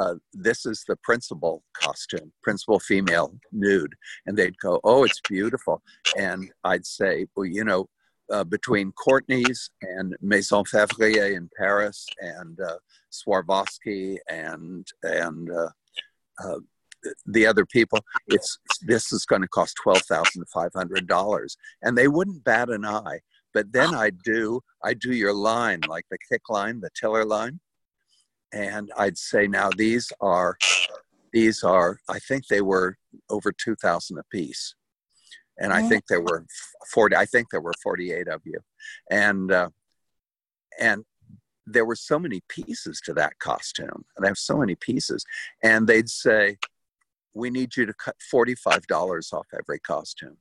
uh, 0.00 0.14
this 0.32 0.66
is 0.66 0.84
the 0.88 0.96
principal 0.96 1.62
costume, 1.74 2.32
principal 2.42 2.80
female 2.80 3.34
nude, 3.52 3.94
and 4.26 4.36
they'd 4.36 4.58
go, 4.58 4.80
"Oh, 4.84 5.04
it's 5.04 5.20
beautiful," 5.28 5.82
and 6.18 6.50
I'd 6.64 6.86
say, 6.86 7.26
"Well, 7.36 7.46
you 7.46 7.64
know." 7.64 7.88
Uh, 8.32 8.44
between 8.44 8.92
Courtney's 8.92 9.68
and 9.82 10.16
Maison 10.22 10.64
Février 10.64 11.36
in 11.36 11.50
Paris 11.58 12.06
and 12.20 12.58
uh, 12.60 12.78
Swarovski 13.12 14.16
and 14.30 14.86
and 15.02 15.50
uh, 15.50 15.68
uh, 16.42 16.60
the 17.26 17.46
other 17.46 17.66
people, 17.66 18.00
it's 18.28 18.58
this 18.82 19.12
is 19.12 19.24
going 19.24 19.42
to 19.42 19.48
cost 19.48 19.76
twelve 19.82 20.02
thousand 20.02 20.44
five 20.52 20.70
hundred 20.74 21.06
dollars, 21.06 21.56
and 21.82 21.96
they 21.96 22.08
wouldn't 22.08 22.44
bat 22.44 22.70
an 22.70 22.84
eye. 22.84 23.20
But 23.54 23.72
then 23.72 23.94
I 23.94 24.10
do 24.24 24.60
I 24.82 24.94
do 24.94 25.12
your 25.12 25.34
line 25.34 25.80
like 25.88 26.06
the 26.10 26.18
kick 26.30 26.42
line, 26.48 26.80
the 26.80 26.90
tiller 26.98 27.24
line, 27.24 27.60
and 28.52 28.90
I'd 28.96 29.18
say 29.18 29.46
now 29.46 29.70
these 29.76 30.10
are 30.20 30.56
these 31.32 31.62
are 31.62 31.98
I 32.08 32.18
think 32.18 32.46
they 32.46 32.62
were 32.62 32.96
over 33.30 33.52
two 33.52 33.74
thousand 33.76 34.18
a 34.18 34.24
piece, 34.30 34.74
and 35.58 35.72
I 35.72 35.86
think 35.88 36.06
there 36.06 36.20
were 36.20 36.46
forty. 36.90 37.16
I 37.16 37.26
think 37.26 37.48
there 37.50 37.60
were 37.60 37.74
forty 37.82 38.12
eight 38.12 38.28
of 38.28 38.40
you, 38.44 38.60
and 39.10 39.52
uh, 39.52 39.68
and 40.80 41.04
there 41.66 41.84
were 41.84 41.96
so 41.96 42.18
many 42.18 42.42
pieces 42.48 43.00
to 43.04 43.14
that 43.14 43.38
costume, 43.38 44.04
and 44.16 44.24
I 44.24 44.28
have 44.28 44.38
so 44.38 44.58
many 44.58 44.74
pieces, 44.74 45.24
and 45.62 45.86
they'd 45.86 46.08
say, 46.08 46.58
"We 47.34 47.50
need 47.50 47.76
you 47.76 47.86
to 47.86 47.94
cut 47.94 48.16
forty 48.30 48.54
five 48.54 48.86
dollars 48.86 49.32
off 49.32 49.46
every 49.58 49.78
costume." 49.78 50.38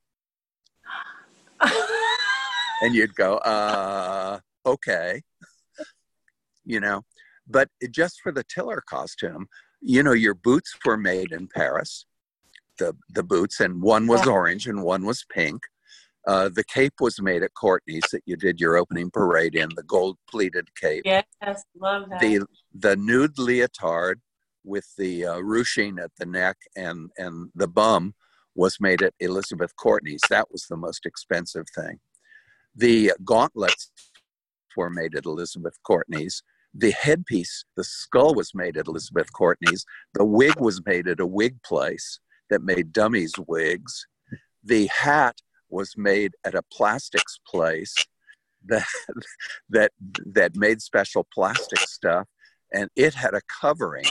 and 2.81 2.95
you'd 2.95 3.15
go, 3.15 3.35
uh, 3.37 4.39
okay, 4.65 5.21
you 6.65 6.79
know. 6.79 7.03
But 7.47 7.69
just 7.91 8.21
for 8.21 8.31
the 8.31 8.43
tiller 8.43 8.81
costume, 8.87 9.47
you 9.81 10.03
know, 10.03 10.13
your 10.13 10.33
boots 10.33 10.75
were 10.85 10.97
made 10.97 11.31
in 11.31 11.47
Paris, 11.47 12.05
the 12.77 12.95
the 13.09 13.23
boots, 13.23 13.59
and 13.59 13.81
one 13.81 14.07
was 14.07 14.25
yeah. 14.25 14.31
orange 14.31 14.67
and 14.67 14.83
one 14.83 15.05
was 15.05 15.25
pink. 15.29 15.61
Uh, 16.27 16.49
the 16.49 16.63
cape 16.63 16.93
was 16.99 17.19
made 17.19 17.41
at 17.41 17.53
Courtney's 17.55 18.03
that 18.11 18.21
you 18.25 18.35
did 18.35 18.61
your 18.61 18.77
opening 18.77 19.09
parade 19.09 19.55
in, 19.55 19.69
the 19.75 19.83
gold 19.83 20.17
pleated 20.29 20.67
cape. 20.75 21.01
Yes, 21.03 21.25
love 21.75 22.09
that. 22.09 22.21
The 22.21 22.45
the 22.73 22.95
nude 22.95 23.39
leotard 23.39 24.21
with 24.63 24.87
the 24.97 25.25
uh, 25.25 25.39
ruching 25.39 25.99
at 25.99 26.11
the 26.17 26.25
neck 26.25 26.57
and 26.75 27.09
and 27.17 27.49
the 27.55 27.67
bum 27.67 28.13
was 28.55 28.77
made 28.79 29.01
at 29.01 29.13
Elizabeth 29.19 29.75
Courtney's. 29.75 30.21
That 30.29 30.51
was 30.51 30.65
the 30.67 30.77
most 30.77 31.05
expensive 31.05 31.65
thing. 31.73 31.99
The 32.75 33.13
gauntlets 33.23 33.91
were 34.75 34.89
made 34.89 35.15
at 35.15 35.25
Elizabeth 35.25 35.77
Courtney's. 35.83 36.43
The 36.73 36.91
headpiece, 36.91 37.65
the 37.75 37.83
skull 37.83 38.33
was 38.33 38.53
made 38.55 38.77
at 38.77 38.87
Elizabeth 38.87 39.31
Courtney's. 39.33 39.85
The 40.13 40.25
wig 40.25 40.59
was 40.59 40.81
made 40.85 41.07
at 41.07 41.19
a 41.19 41.25
wig 41.25 41.61
place 41.63 42.19
that 42.49 42.61
made 42.63 42.93
dummies 42.93 43.33
wigs. 43.47 44.05
The 44.63 44.87
hat 44.87 45.37
was 45.69 45.95
made 45.97 46.33
at 46.45 46.55
a 46.55 46.63
plastics 46.73 47.39
place 47.47 47.95
that 48.65 48.85
that 49.69 49.91
that 50.25 50.55
made 50.55 50.81
special 50.81 51.25
plastic 51.33 51.79
stuff 51.79 52.27
and 52.71 52.89
it 52.95 53.13
had 53.13 53.33
a 53.33 53.41
covering 53.61 54.05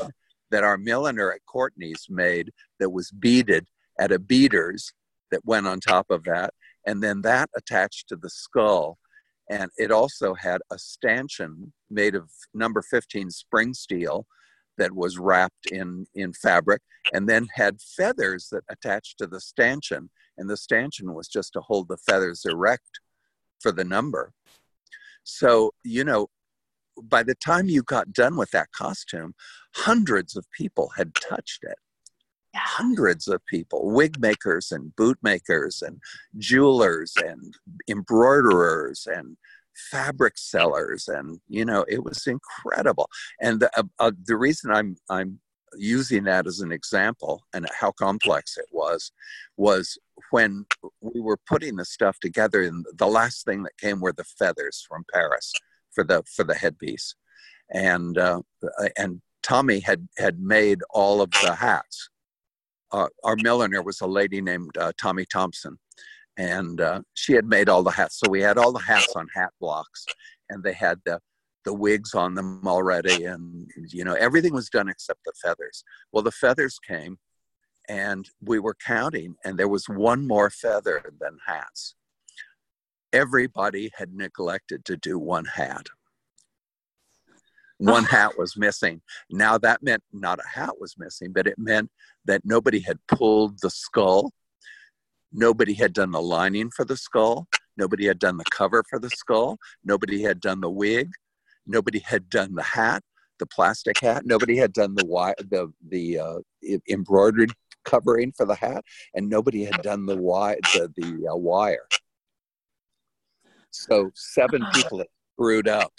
that 0.51 0.64
our 0.64 0.78
milliner 0.78 1.32
at 1.32 1.44
Courtney's 1.46 2.07
made 2.09 2.51
that 2.78 2.90
was 2.90 3.11
beaded 3.11 3.66
at 3.98 4.12
a 4.12 4.18
beater's 4.18 4.92
that 5.30 5.44
went 5.44 5.66
on 5.66 5.80
top 5.80 6.07
of 6.11 6.24
that, 6.24 6.53
and 6.86 7.03
then 7.03 7.22
that 7.22 7.51
attached 7.57 8.09
to 8.09 8.16
the 8.16 8.30
skull. 8.30 8.98
And 9.48 9.70
it 9.76 9.90
also 9.90 10.34
had 10.34 10.61
a 10.72 10.78
stanchion 10.78 11.72
made 11.90 12.14
of 12.14 12.30
number 12.55 12.82
15 12.82 13.30
spring 13.30 13.74
steel 13.74 14.26
that 14.78 14.94
was 14.94 15.18
wrapped 15.18 15.66
in, 15.70 16.07
in 16.14 16.32
fabric 16.32 16.80
and 17.12 17.28
then 17.28 17.48
had 17.55 17.80
feathers 17.80 18.48
that 18.51 18.64
attached 18.70 19.18
to 19.18 19.26
the 19.26 19.40
stanchion. 19.40 20.09
And 20.38 20.48
the 20.48 20.57
stanchion 20.57 21.12
was 21.14 21.28
just 21.28 21.53
to 21.55 21.61
hold 21.61 21.88
the 21.88 21.98
feathers 21.98 22.44
erect 22.44 23.01
for 23.61 23.72
the 23.72 23.84
number. 23.84 24.32
So, 25.24 25.72
you 25.84 26.05
know, 26.05 26.28
by 27.03 27.22
the 27.22 27.34
time 27.34 27.66
you 27.66 27.82
got 27.82 28.12
done 28.12 28.36
with 28.36 28.51
that 28.51 28.72
costume, 28.72 29.34
hundreds 29.74 30.36
of 30.36 30.46
people 30.57 30.90
had 30.96 31.14
touched 31.14 31.64
it. 31.64 31.78
Yeah. 32.53 32.61
Hundreds 32.62 33.28
of 33.28 33.44
people, 33.46 33.90
wig 33.90 34.20
makers 34.20 34.72
and 34.72 34.94
boot 34.96 35.18
makers 35.22 35.82
and 35.82 36.01
jewelers 36.38 37.14
and 37.16 37.55
embroiderers 37.88 39.07
and 39.07 39.36
fabric 39.90 40.36
sellers 40.36 41.09
and 41.09 41.40
you 41.48 41.64
know 41.64 41.84
it 41.88 42.03
was 42.03 42.26
incredible 42.26 43.09
and 43.40 43.61
the, 43.61 43.78
uh, 43.78 43.84
uh, 43.98 44.11
the 44.26 44.36
reason 44.36 44.70
i'm 44.70 44.96
i'm 45.09 45.38
using 45.76 46.24
that 46.24 46.46
as 46.46 46.61
an 46.61 46.72
example 46.72 47.44
and 47.55 47.66
how 47.78 47.92
complex 47.92 48.59
it 48.59 48.66
was 48.72 49.12
was 49.57 49.96
when 50.30 50.66
we 51.01 51.20
were 51.20 51.38
putting 51.48 51.76
the 51.76 51.84
stuff 51.84 52.18
together 52.20 52.62
and 52.62 52.84
the 52.96 53.07
last 53.07 53.44
thing 53.44 53.62
that 53.62 53.76
came 53.78 54.01
were 54.01 54.12
the 54.12 54.24
feathers 54.24 54.84
from 54.88 55.05
paris 55.12 55.53
for 55.95 56.05
the 56.05 56.22
for 56.34 56.45
the 56.45 56.55
headpiece. 56.55 57.14
And 57.72 58.18
uh, 58.18 58.43
and 58.97 59.20
tommy 59.43 59.80
had 59.80 60.09
had 60.18 60.41
made 60.41 60.80
all 60.91 61.20
of 61.20 61.30
the 61.43 61.55
hats. 61.55 62.11
Uh, 62.93 63.09
our 63.22 63.36
milliner 63.36 63.82
was 63.82 64.01
a 64.01 64.07
lady 64.07 64.41
named 64.41 64.76
uh, 64.78 64.93
tommy 65.01 65.24
thompson. 65.24 65.78
And 66.36 66.80
uh, 66.80 67.03
she 67.14 67.34
had 67.34 67.45
made 67.45 67.68
all 67.68 67.82
the 67.82 67.91
hats. 67.91 68.18
So 68.18 68.30
we 68.30 68.41
had 68.41 68.57
all 68.57 68.72
the 68.72 68.80
hats 68.80 69.14
on 69.14 69.28
hat 69.34 69.51
blocks. 69.61 70.07
And 70.49 70.62
they 70.62 70.72
had 70.72 70.99
the 71.05 71.20
the 71.64 71.74
wigs 71.74 72.14
on 72.14 72.34
them 72.34 72.66
already. 72.66 73.24
And 73.24 73.70
you 73.93 74.05
know 74.05 74.14
everything 74.14 74.55
was 74.55 74.70
done 74.70 74.88
except 74.88 75.20
the 75.24 75.32
feathers. 75.43 75.84
Well 76.12 76.22
the 76.22 76.32
feathers 76.32 76.78
came. 76.86 77.18
And 77.88 78.28
we 78.43 78.59
were 78.59 78.76
counting. 78.86 79.36
And 79.45 79.59
there 79.59 79.68
was 79.68 79.88
one 79.88 80.26
more 80.26 80.51
feather 80.51 81.12
than 81.20 81.38
hats 81.47 81.95
everybody 83.12 83.90
had 83.94 84.14
neglected 84.14 84.84
to 84.86 84.96
do 84.96 85.18
one 85.18 85.44
hat. 85.44 85.86
One 87.78 88.04
hat 88.04 88.36
was 88.36 88.58
missing. 88.58 89.00
Now 89.30 89.56
that 89.58 89.82
meant 89.82 90.02
not 90.12 90.38
a 90.38 90.46
hat 90.46 90.78
was 90.78 90.96
missing 90.98 91.32
but 91.32 91.46
it 91.46 91.58
meant 91.58 91.90
that 92.26 92.42
nobody 92.44 92.80
had 92.80 92.98
pulled 93.08 93.58
the 93.62 93.70
skull. 93.70 94.32
Nobody 95.32 95.74
had 95.74 95.92
done 95.92 96.11
the 96.11 96.20
lining 96.20 96.70
for 96.70 96.84
the 96.84 96.96
skull. 96.96 97.48
Nobody 97.76 98.06
had 98.06 98.18
done 98.18 98.36
the 98.36 98.44
cover 98.50 98.84
for 98.90 98.98
the 98.98 99.08
skull. 99.11 99.56
Nobody 99.84 100.22
had 100.22 100.40
done 100.40 100.61
the 100.61 100.70
wig. 100.70 101.11
Nobody 101.66 102.00
had 102.00 102.28
done 102.28 102.54
the 102.54 102.62
hat, 102.62 103.02
the 103.38 103.46
plastic 103.46 103.98
hat. 104.00 104.26
Nobody 104.26 104.56
had 104.56 104.72
done 104.72 104.94
the 104.94 105.34
the 105.48 105.72
the 105.88 106.18
uh, 106.18 106.38
embroidered 106.88 107.52
covering 107.84 108.32
for 108.32 108.44
the 108.44 108.54
hat, 108.54 108.84
and 109.14 109.28
nobody 109.28 109.64
had 109.64 109.80
done 109.82 110.04
the 110.04 110.16
wire 110.16 110.58
the, 110.74 110.92
the 110.96 111.28
uh, 111.28 111.36
wire. 111.36 111.86
So 113.70 114.10
seven 114.14 114.64
people 114.74 115.04
screwed 115.34 115.68
up. 115.68 115.92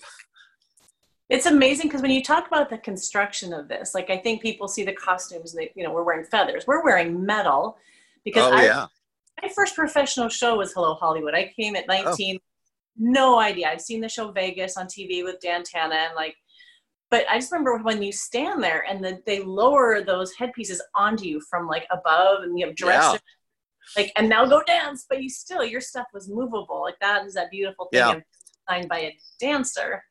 It's 1.30 1.45
amazing 1.45 1.88
because 1.88 2.01
when 2.01 2.11
you 2.11 2.22
talk 2.22 2.47
about 2.47 2.69
the 2.69 2.78
construction 2.78 3.53
of 3.53 3.69
this, 3.69 3.95
like 3.95 4.09
I 4.09 4.17
think 4.17 4.41
people 4.41 4.67
see 4.67 4.84
the 4.84 4.91
costumes 4.91 5.53
and 5.53 5.63
they, 5.63 5.72
you 5.76 5.84
know, 5.84 5.93
we're 5.93 6.03
wearing 6.03 6.26
feathers. 6.26 6.65
We're 6.67 6.84
wearing 6.84 7.26
metal 7.26 7.78
because 8.26 8.51
oh, 8.51 8.55
I, 8.55 8.65
yeah. 8.65 8.86
my 9.41 9.47
first 9.47 9.74
professional 9.74 10.28
show 10.28 10.57
was 10.57 10.74
Hello 10.74 10.93
Hollywood. 10.95 11.34
I 11.34 11.53
came 11.57 11.78
at 11.78 11.88
19, 11.88 12.36
oh 12.36 12.39
no 12.97 13.39
idea. 13.39 13.69
I'd 13.69 13.82
seen 13.82 14.01
the 14.01 14.09
show 14.09 14.32
Vegas 14.32 14.76
on 14.76 14.88
TV 14.88 15.24
with 15.24 15.39
Dan 15.39 15.63
Tana 15.63 15.95
and 15.95 16.15
like, 16.15 16.36
but 17.09 17.26
I 17.30 17.39
just 17.39 17.51
remember 17.51 17.78
when 17.78 18.01
you 18.01 18.11
stand 18.11 18.61
there 18.61 18.86
and 18.89 19.03
then 19.03 19.22
they 19.26 19.41
lower 19.41 20.01
those 20.03 20.34
headpieces 20.34 20.82
onto 20.95 21.26
you 21.26 21.41
from 21.49 21.67
like 21.67 21.88
above 21.91 22.43
and 22.43 22.59
you 22.59 22.65
have 22.65 22.76
dressed 22.76 23.13
yeah. 23.13 23.19
Like, 23.95 24.11
and 24.15 24.29
now 24.29 24.45
go 24.45 24.61
dance, 24.65 25.05
but 25.09 25.21
you 25.21 25.29
still, 25.29 25.63
your 25.63 25.82
stuff 25.82 26.07
was 26.13 26.29
movable. 26.29 26.82
Like 26.82 26.99
that 27.01 27.25
is 27.25 27.34
that 27.34 27.51
beautiful 27.51 27.88
thing 27.91 27.99
yeah. 27.99 28.19
designed 28.67 28.89
by 28.89 28.99
a 28.99 29.17
dancer. 29.39 30.03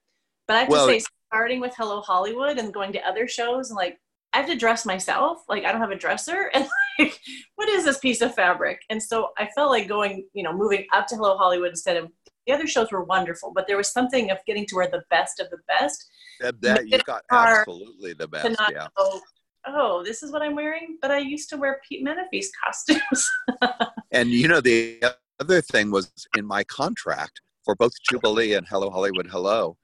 But 0.46 0.56
I 0.56 0.60
have 0.60 0.68
well, 0.68 0.86
to 0.86 1.00
say, 1.00 1.06
starting 1.28 1.60
with 1.60 1.74
Hello 1.76 2.00
Hollywood 2.00 2.58
and 2.58 2.74
going 2.74 2.92
to 2.92 3.00
other 3.06 3.28
shows 3.28 3.70
and 3.70 3.76
like, 3.76 3.98
I 4.32 4.38
have 4.38 4.46
to 4.46 4.56
dress 4.56 4.86
myself. 4.86 5.42
Like 5.48 5.64
I 5.64 5.72
don't 5.72 5.80
have 5.80 5.90
a 5.90 5.96
dresser, 5.96 6.50
and 6.54 6.66
like, 6.98 7.18
what 7.56 7.68
is 7.68 7.84
this 7.84 7.98
piece 7.98 8.20
of 8.20 8.34
fabric? 8.34 8.80
And 8.90 9.02
so 9.02 9.30
I 9.38 9.48
felt 9.54 9.70
like 9.70 9.88
going, 9.88 10.26
you 10.34 10.42
know, 10.42 10.52
moving 10.52 10.86
up 10.92 11.06
to 11.08 11.16
Hello 11.16 11.36
Hollywood 11.36 11.70
instead 11.70 11.96
of 11.96 12.10
the 12.46 12.52
other 12.52 12.66
shows 12.66 12.90
were 12.90 13.04
wonderful, 13.04 13.52
but 13.54 13.66
there 13.66 13.76
was 13.76 13.92
something 13.92 14.30
of 14.30 14.38
getting 14.46 14.66
to 14.66 14.74
where 14.74 14.88
the 14.88 15.02
best 15.10 15.40
of 15.40 15.50
the 15.50 15.58
best. 15.68 16.10
That, 16.40 16.60
that 16.62 16.88
you 16.88 16.98
got 17.04 17.22
absolutely 17.30 18.14
the 18.14 18.26
best. 18.26 18.56
yeah. 18.72 18.88
Go, 18.96 19.20
oh, 19.66 20.02
this 20.04 20.22
is 20.22 20.32
what 20.32 20.42
I'm 20.42 20.54
wearing, 20.54 20.98
but 21.00 21.10
I 21.10 21.18
used 21.18 21.48
to 21.50 21.56
wear 21.56 21.80
Pete 21.88 22.04
Menefee's 22.04 22.50
costumes. 22.64 23.30
and 24.12 24.30
you 24.30 24.48
know, 24.48 24.60
the 24.60 25.02
other 25.40 25.60
thing 25.60 25.90
was 25.90 26.12
in 26.36 26.46
my 26.46 26.64
contract 26.64 27.40
for 27.64 27.74
both 27.74 27.92
Jubilee 28.08 28.54
and 28.54 28.66
Hello 28.66 28.90
Hollywood 28.90 29.28
Hello, 29.30 29.76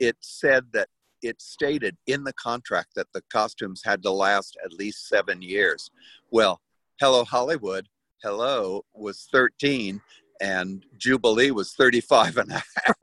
it 0.00 0.16
said 0.20 0.64
that 0.72 0.88
it 1.22 1.40
stated 1.40 1.96
in 2.06 2.24
the 2.24 2.34
contract 2.34 2.90
that 2.96 3.06
the 3.14 3.22
costumes 3.32 3.82
had 3.84 4.02
to 4.02 4.10
last 4.10 4.56
at 4.64 4.72
least 4.72 5.08
seven 5.08 5.40
years. 5.40 5.90
Well, 6.30 6.60
Hello 7.00 7.24
Hollywood 7.24 7.86
Hello 8.22 8.84
was 8.94 9.28
13 9.32 10.00
and 10.40 10.84
Jubilee 10.98 11.50
was 11.50 11.74
35 11.74 12.38
and 12.38 12.50
a 12.50 12.54
half. 12.54 12.96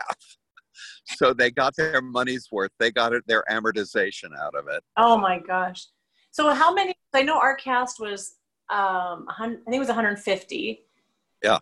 so 1.05 1.33
they 1.33 1.51
got 1.51 1.75
their 1.75 2.01
money's 2.01 2.47
worth. 2.51 2.71
They 2.79 2.91
got 2.91 3.13
it, 3.13 3.23
their 3.27 3.43
amortization 3.49 4.37
out 4.39 4.55
of 4.55 4.67
it. 4.67 4.83
Oh 4.97 5.17
my 5.17 5.39
gosh. 5.39 5.87
So 6.31 6.53
how 6.53 6.73
many, 6.73 6.95
I 7.13 7.23
know 7.23 7.39
our 7.39 7.55
cast 7.55 7.99
was, 7.99 8.35
um, 8.69 9.27
I 9.29 9.47
think 9.47 9.75
it 9.75 9.79
was 9.79 9.87
150. 9.87 10.81
Yeah. 11.43 11.59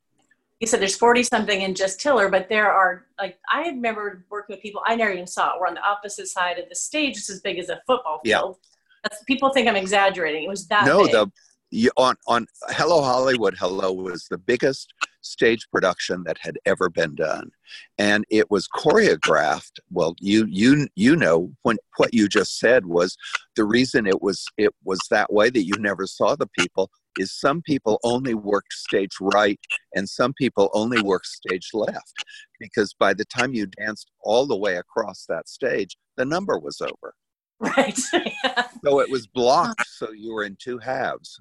You 0.60 0.68
said 0.68 0.82
there's 0.82 0.96
40 0.96 1.24
something 1.24 1.62
in 1.62 1.74
just 1.74 2.02
Tiller, 2.02 2.30
but 2.30 2.50
there 2.50 2.72
are 2.72 3.06
like, 3.18 3.40
I 3.52 3.62
remember 3.70 4.26
working 4.30 4.56
with 4.56 4.62
people 4.62 4.82
I 4.86 4.96
never 4.96 5.12
even 5.12 5.26
saw. 5.26 5.58
We're 5.60 5.68
on 5.68 5.76
the 5.76 5.82
opposite 5.82 6.28
side 6.28 6.60
of 6.60 6.68
the 6.70 6.76
stage. 6.76 7.18
It's 7.18 7.30
as 7.30 7.40
big 7.42 7.58
as 7.58 7.70
a 7.70 7.82
football 7.88 8.20
field. 8.24 8.58
Yeah. 8.62 8.70
That's, 9.04 9.24
people 9.24 9.52
think 9.52 9.68
I'm 9.68 9.78
exaggerating. 9.78 10.44
It 10.44 10.50
was 10.50 10.68
that 10.68 10.86
no, 10.86 11.04
big. 11.04 11.12
the 11.14 11.32
you, 11.72 11.92
on 11.98 12.16
on 12.28 12.48
Hello 12.70 13.02
Hollywood 13.02 13.56
Hello 13.58 13.94
was 13.94 14.28
the 14.30 14.38
biggest 14.38 14.94
stage 15.22 15.68
production 15.72 16.24
that 16.26 16.38
had 16.40 16.58
ever 16.66 16.90
been 16.90 17.16
done, 17.16 17.52
and 17.98 18.26
it 18.30 18.50
was 18.50 18.68
choreographed. 18.68 19.80
Well, 19.92 20.16
you 20.20 20.46
you 20.50 20.88
you 20.96 21.16
know 21.16 21.52
when 21.64 21.78
what 21.98 22.14
you 22.14 22.28
just 22.28 22.60
said 22.60 22.86
was 22.86 23.16
the 23.56 23.66
reason 23.66 24.08
it 24.08 24.22
was 24.22 24.46
it 24.58 24.74
was 24.84 25.00
that 25.12 25.32
way 25.32 25.50
that 25.50 25.66
you 25.66 25.74
never 25.80 26.06
saw 26.06 26.36
the 26.36 26.50
people 26.58 26.90
is 27.18 27.38
some 27.38 27.62
people 27.62 28.00
only 28.04 28.34
worked 28.34 28.74
stage 28.74 29.16
right 29.20 29.60
and 29.94 30.08
some 30.08 30.34
people 30.34 30.70
only 30.74 31.02
worked 31.02 31.26
stage 31.26 31.70
left 31.74 32.14
because 32.60 32.94
by 33.00 33.14
the 33.14 33.26
time 33.26 33.54
you 33.54 33.66
danced 33.66 34.12
all 34.22 34.46
the 34.46 34.56
way 34.56 34.78
across 34.78 35.26
that 35.28 35.48
stage 35.48 35.98
the 36.18 36.26
number 36.26 36.58
was 36.60 36.82
over 36.82 37.14
right 37.60 38.00
yeah. 38.14 38.68
so 38.84 39.00
it 39.00 39.10
was 39.10 39.28
blocked 39.28 39.86
so 39.88 40.12
you 40.12 40.34
were 40.34 40.44
in 40.44 40.56
two 40.62 40.78
halves 40.78 41.40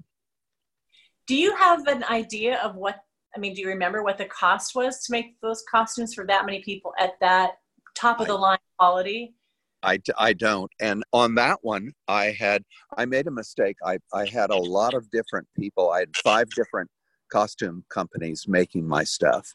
do 1.27 1.35
you 1.35 1.55
have 1.55 1.87
an 1.87 2.03
idea 2.05 2.57
of 2.57 2.75
what 2.75 2.99
i 3.35 3.39
mean 3.39 3.53
do 3.53 3.61
you 3.61 3.67
remember 3.67 4.03
what 4.03 4.17
the 4.17 4.25
cost 4.25 4.75
was 4.75 5.03
to 5.03 5.11
make 5.11 5.39
those 5.41 5.63
costumes 5.69 6.13
for 6.13 6.25
that 6.25 6.45
many 6.45 6.61
people 6.61 6.93
at 6.99 7.13
that 7.19 7.53
top 7.95 8.19
of 8.19 8.27
the 8.27 8.35
line 8.35 8.57
quality? 8.77 9.33
I, 9.81 9.99
I 10.17 10.33
don't. 10.33 10.69
And 10.81 11.03
on 11.13 11.35
that 11.35 11.59
one 11.61 11.93
i 12.07 12.31
had 12.31 12.63
i 12.97 13.05
made 13.05 13.27
a 13.27 13.31
mistake. 13.31 13.77
I, 13.83 13.99
I 14.13 14.25
had 14.25 14.49
a 14.49 14.57
lot 14.57 14.93
of 14.93 15.09
different 15.11 15.47
people. 15.57 15.91
I 15.91 15.99
had 15.99 16.15
five 16.17 16.49
different 16.51 16.89
costume 17.31 17.85
companies 17.89 18.45
making 18.47 18.87
my 18.87 19.03
stuff. 19.03 19.53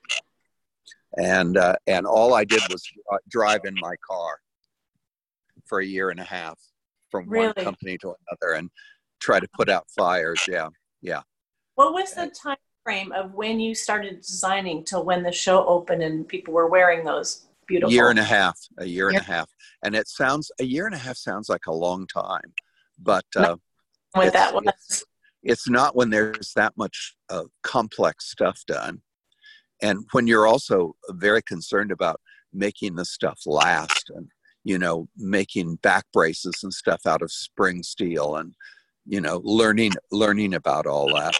And 1.16 1.56
uh, 1.56 1.76
and 1.86 2.06
all 2.06 2.34
i 2.34 2.44
did 2.44 2.62
was 2.70 2.82
drive 3.28 3.60
in 3.64 3.74
my 3.80 3.94
car 4.06 4.38
for 5.66 5.80
a 5.80 5.86
year 5.86 6.10
and 6.10 6.20
a 6.20 6.24
half 6.24 6.58
from 7.10 7.28
really? 7.28 7.46
one 7.46 7.64
company 7.64 7.98
to 7.98 8.14
another 8.28 8.56
and 8.56 8.70
try 9.20 9.40
to 9.40 9.48
put 9.56 9.68
out 9.68 9.86
fires. 9.96 10.40
Yeah 10.48 10.68
yeah. 11.04 11.20
What 11.74 11.92
was 11.92 12.12
the 12.12 12.32
time 12.42 12.56
frame 12.84 13.12
of 13.12 13.34
when 13.34 13.58
you 13.58 13.74
started 13.74 14.20
designing 14.20 14.84
till 14.84 15.04
when 15.04 15.22
the 15.22 15.32
show 15.32 15.66
opened 15.66 16.02
and 16.02 16.28
people 16.28 16.54
were 16.54 16.68
wearing 16.68 17.04
those 17.04 17.46
beautiful? 17.66 17.92
Year 17.92 18.10
and 18.10 18.18
a 18.18 18.24
half, 18.24 18.58
a 18.78 18.84
year 18.84 19.08
and 19.08 19.18
a 19.18 19.22
half, 19.22 19.48
and 19.82 19.96
it 19.96 20.06
sounds 20.06 20.52
a 20.60 20.64
year 20.64 20.86
and 20.86 20.94
a 20.94 20.98
half 20.98 21.16
sounds 21.16 21.48
like 21.48 21.66
a 21.66 21.72
long 21.72 22.06
time, 22.06 22.52
but 22.98 23.24
uh, 23.36 23.56
what 24.12 24.32
that 24.32 24.54
was. 24.54 24.64
It's, 24.66 25.04
it's, 25.42 25.68
not 25.68 25.96
when 25.96 26.10
there's 26.10 26.52
that 26.54 26.74
much 26.76 27.16
uh, 27.30 27.44
complex 27.62 28.30
stuff 28.30 28.60
done, 28.66 29.00
and 29.82 30.06
when 30.12 30.26
you're 30.26 30.46
also 30.46 30.94
very 31.10 31.42
concerned 31.42 31.90
about 31.90 32.20
making 32.52 32.94
the 32.94 33.04
stuff 33.04 33.40
last 33.46 34.10
and 34.14 34.28
you 34.62 34.78
know 34.78 35.08
making 35.16 35.76
back 35.76 36.04
braces 36.12 36.60
and 36.62 36.72
stuff 36.72 37.00
out 37.06 37.22
of 37.22 37.32
spring 37.32 37.82
steel 37.82 38.36
and 38.36 38.54
you 39.06 39.20
know 39.20 39.40
learning 39.44 39.92
learning 40.12 40.54
about 40.54 40.86
all 40.86 41.08
that 41.08 41.38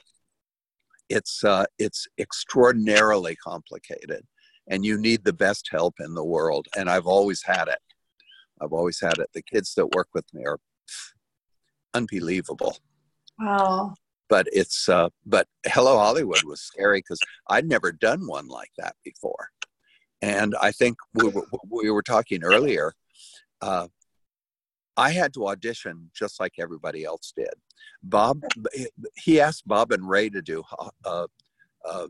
it's 1.08 1.44
uh, 1.44 1.66
it's 1.78 2.06
extraordinarily 2.18 3.36
complicated, 3.36 4.24
and 4.68 4.84
you 4.84 4.98
need 4.98 5.24
the 5.24 5.32
best 5.32 5.68
help 5.70 5.94
in 6.00 6.14
the 6.14 6.24
world. 6.24 6.66
And 6.76 6.88
I've 6.88 7.06
always 7.06 7.42
had 7.42 7.68
it. 7.68 7.78
I've 8.60 8.72
always 8.72 9.00
had 9.00 9.18
it. 9.18 9.28
The 9.34 9.42
kids 9.42 9.74
that 9.74 9.94
work 9.94 10.08
with 10.14 10.24
me 10.32 10.44
are 10.44 10.58
unbelievable. 11.92 12.76
Wow. 13.38 13.94
But 14.28 14.46
it's 14.52 14.88
uh, 14.88 15.10
but 15.26 15.46
Hello 15.66 15.98
Hollywood 15.98 16.42
was 16.44 16.62
scary 16.62 16.98
because 16.98 17.20
I'd 17.48 17.68
never 17.68 17.92
done 17.92 18.26
one 18.26 18.48
like 18.48 18.70
that 18.78 18.96
before, 19.04 19.50
and 20.22 20.54
I 20.60 20.72
think 20.72 20.96
we 21.12 21.28
were, 21.28 21.46
we 21.70 21.90
were 21.90 22.02
talking 22.02 22.42
earlier. 22.42 22.94
Uh, 23.60 23.88
I 24.96 25.10
had 25.10 25.34
to 25.34 25.48
audition 25.48 26.10
just 26.14 26.38
like 26.40 26.54
everybody 26.58 27.04
else 27.04 27.32
did. 27.36 27.52
Bob, 28.02 28.42
he 29.16 29.40
asked 29.40 29.66
Bob 29.66 29.92
and 29.92 30.08
Ray 30.08 30.30
to 30.30 30.42
do 30.42 30.62
uh, 31.04 31.26
uh, 31.84 32.06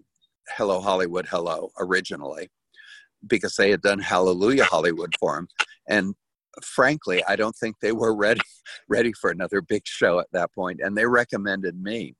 Hello 0.56 0.80
Hollywood, 0.80 1.26
Hello 1.26 1.70
originally 1.78 2.50
because 3.26 3.56
they 3.56 3.70
had 3.70 3.82
done 3.82 3.98
Hallelujah 3.98 4.64
Hollywood 4.64 5.14
for 5.18 5.38
him. 5.38 5.48
And 5.88 6.14
frankly, 6.62 7.22
I 7.26 7.36
don't 7.36 7.56
think 7.56 7.76
they 7.80 7.92
were 7.92 8.14
ready 8.14 8.40
ready 8.88 9.12
for 9.12 9.30
another 9.30 9.60
big 9.60 9.82
show 9.86 10.18
at 10.18 10.26
that 10.32 10.52
point. 10.52 10.80
and 10.82 10.96
they 10.96 11.06
recommended 11.06 11.80
me. 11.80 12.14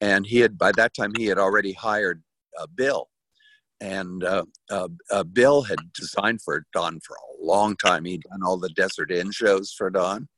And 0.00 0.26
he 0.26 0.40
had 0.40 0.58
by 0.58 0.72
that 0.72 0.94
time 0.94 1.12
he 1.16 1.26
had 1.26 1.38
already 1.38 1.72
hired 1.72 2.22
uh, 2.58 2.66
Bill, 2.74 3.08
and 3.84 4.24
uh, 4.24 4.44
uh, 4.70 4.88
uh 5.10 5.24
Bill 5.24 5.62
had 5.62 5.92
designed 5.92 6.40
for 6.42 6.64
Don 6.72 7.00
for 7.00 7.16
a 7.16 7.44
long 7.44 7.76
time. 7.76 8.04
He'd 8.04 8.22
done 8.22 8.42
all 8.42 8.56
the 8.56 8.70
Desert 8.70 9.12
Inn 9.12 9.30
shows 9.30 9.72
for 9.72 9.90
Don, 9.90 10.28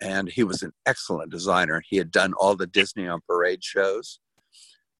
and 0.00 0.28
he 0.28 0.42
was 0.42 0.62
an 0.62 0.72
excellent 0.84 1.30
designer. 1.30 1.82
He 1.88 1.96
had 1.96 2.10
done 2.10 2.32
all 2.34 2.56
the 2.56 2.66
Disney 2.66 3.06
on 3.06 3.20
Parade 3.28 3.62
shows, 3.62 4.18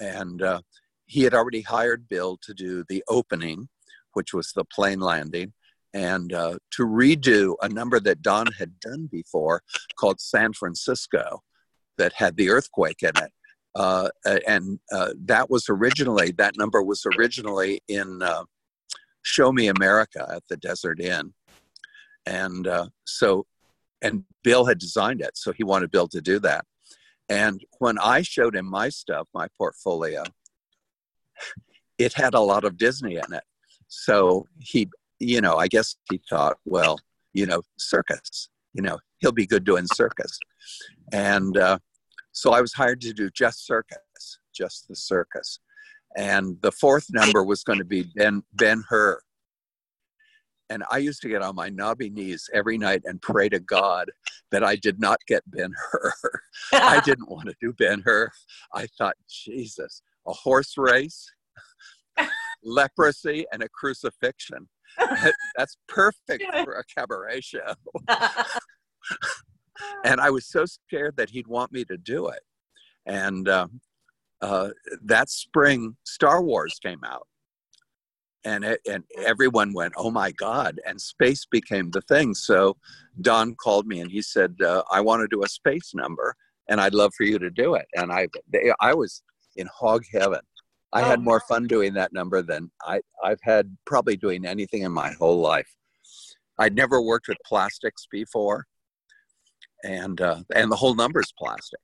and 0.01 0.41
uh, 0.41 0.61
he 1.07 1.23
had 1.23 1.35
already 1.35 1.63
hired 1.63 2.09
Bill 2.09 2.39
to 2.43 2.55
do 2.55 2.85
the 2.89 3.03
opening, 3.09 3.69
which 4.13 4.33
was 4.33 4.53
the 4.53 4.65
plane 4.65 5.01
landing, 5.01 5.53
and 5.93 6.33
uh, 6.33 6.59
to 6.73 6.85
redo 6.85 7.55
a 7.61 7.69
number 7.69 7.99
that 7.99 8.23
Don 8.23 8.53
had 8.53 8.79
done 8.79 9.09
before 9.11 9.63
called 9.99 10.21
San 10.21 10.53
Francisco 10.53 11.43
that 11.99 12.13
had 12.13 12.37
the 12.37 12.51
earthquake 12.51 13.03
in 13.03 13.17
it. 13.17 13.33
Uh, 13.75 14.09
and 14.47 14.79
uh, 14.93 15.11
that 15.25 15.51
was 15.51 15.67
originally, 15.69 16.33
that 16.33 16.57
number 16.57 16.83
was 16.83 17.05
originally 17.19 17.81
in 17.89 18.23
uh, 18.23 18.45
Show 19.23 19.53
Me 19.53 19.69
America 19.69 20.27
at 20.33 20.43
the 20.49 20.57
Desert 20.57 21.01
Inn. 21.01 21.35
And 22.27 22.67
uh, 22.67 22.87
so, 23.05 23.47
and 24.01 24.25
Bill 24.43 24.65
had 24.67 24.79
designed 24.79 25.21
it, 25.21 25.37
so 25.37 25.53
he 25.53 25.65
wanted 25.65 25.91
Bill 25.91 26.09
to 26.09 26.21
do 26.21 26.39
that. 26.41 26.65
And 27.29 27.65
when 27.79 27.99
I 27.99 28.23
showed 28.23 28.55
him 28.55 28.67
my 28.67 28.91
stuff, 28.91 29.27
my 29.35 29.49
portfolio, 29.57 30.25
it 31.99 32.13
had 32.13 32.35
a 32.35 32.41
lot 32.41 32.65
of 32.65 32.77
Disney 32.77 33.15
in 33.15 33.33
it. 33.33 33.45
So 33.89 34.47
he 34.59 34.89
you 35.25 35.41
know, 35.41 35.57
I 35.57 35.69
guess 35.69 35.97
he 36.11 36.21
thought, 36.29 36.59
well, 36.65 36.99
you 37.33 37.47
know, 37.47 37.63
circus, 37.79 38.49
you 38.73 38.83
know, 38.83 38.99
he'll 39.19 39.33
be 39.33 39.47
good 39.47 39.65
doing 39.65 39.87
circus. 39.95 40.39
And 41.13 41.57
uh, 41.57 41.79
so 42.35 42.53
I 42.53 42.61
was 42.61 42.73
hired 42.73 43.01
to 43.03 43.13
do 43.13 43.31
just 43.31 43.65
circus, 43.65 44.39
just 44.53 44.89
the 44.89 44.97
circus. 44.97 45.61
And 46.17 46.61
the 46.63 46.73
fourth 46.73 47.07
number 47.11 47.45
was 47.45 47.63
going 47.63 47.79
to 47.79 47.85
be 47.85 48.03
Ben 48.17 48.43
Ben 48.53 48.85
Hur. 48.89 49.21
And 50.69 50.83
I 50.91 50.99
used 50.99 51.23
to 51.23 51.29
get 51.29 51.43
on 51.43 51.55
my 51.55 51.69
knobby 51.69 52.11
knees 52.11 52.51
every 52.53 52.77
night 52.77 53.03
and 53.05 53.23
pray 53.23 53.49
to 53.51 53.61
God 53.61 54.11
that 54.51 54.65
I 54.65 54.77
did 54.77 54.99
not 54.99 55.21
get 55.29 55.49
Ben 55.51 55.73
Hur. 55.91 56.13
I 56.73 57.01
didn't 57.05 57.31
want 57.31 57.49
to 57.49 57.55
do 57.61 57.73
Ben 57.73 58.03
Hur. 58.05 58.31
I 58.73 58.89
thought, 58.99 59.17
Jesus, 59.29 60.03
a 60.27 60.33
horse 60.33 60.77
race, 60.77 61.31
leprosy, 62.65 63.47
and 63.53 63.63
a 63.63 63.69
crucifixion. 63.69 64.69
that's 65.57 65.77
perfect 65.87 66.45
for 66.65 66.75
a 66.75 66.85
cabaret 66.85 67.41
show. 67.43 67.75
and 70.05 70.21
I 70.21 70.31
was 70.31 70.47
so 70.47 70.65
scared 70.65 71.17
that 71.17 71.31
he'd 71.31 71.47
want 71.47 71.73
me 71.73 71.85
to 71.87 71.97
do 71.97 72.29
it. 72.29 72.41
And 73.07 73.49
uh, 73.49 73.69
uh, 74.41 74.71
that 75.05 75.31
spring, 75.31 75.97
Star 76.05 76.43
Wars 76.43 76.79
came 76.83 77.03
out. 77.05 77.27
And, 78.47 78.63
it, 78.63 78.81
and 78.87 79.05
everyone 79.17 79.73
went, 79.73 79.95
oh 79.97 80.11
my 80.11 80.31
God. 80.33 80.79
And 80.87 81.01
space 81.01 81.47
became 81.51 81.91
the 81.91 82.03
thing. 82.03 82.35
So 82.35 82.77
Don 83.23 83.55
called 83.55 83.87
me 83.87 84.01
and 84.01 84.11
he 84.11 84.21
said, 84.21 84.57
uh, 84.63 84.83
I 84.91 85.01
want 85.01 85.23
to 85.23 85.35
do 85.35 85.45
a 85.45 85.49
space 85.49 85.93
number 85.95 86.37
and 86.69 86.79
I'd 86.81 86.95
love 86.95 87.13
for 87.17 87.25
you 87.25 87.39
to 87.39 87.51
do 87.51 87.75
it. 87.75 87.87
And 87.95 88.13
I, 88.13 88.29
they, 88.53 88.71
I 88.81 88.93
was 88.93 89.23
in 89.57 89.67
hog 89.75 90.05
heaven. 90.13 90.41
I 90.93 91.01
had 91.03 91.21
oh. 91.21 91.23
more 91.23 91.41
fun 91.41 91.67
doing 91.67 91.95
that 91.95 92.13
number 92.13 92.43
than 92.43 92.71
I, 92.83 93.01
I've 93.23 93.41
had 93.43 93.77
probably 93.87 94.17
doing 94.17 94.47
anything 94.47 94.83
in 94.83 94.93
my 94.93 95.13
whole 95.13 95.41
life. 95.41 95.69
I'd 96.59 96.77
never 96.77 97.01
worked 97.01 97.29
with 97.29 97.39
plastics 97.45 98.07
before, 98.11 98.67
and 99.85 100.21
uh, 100.21 100.43
and 100.55 100.71
the 100.71 100.77
whole 100.77 100.95
number 100.95 101.21
is 101.21 101.33
plastic. 101.39 101.81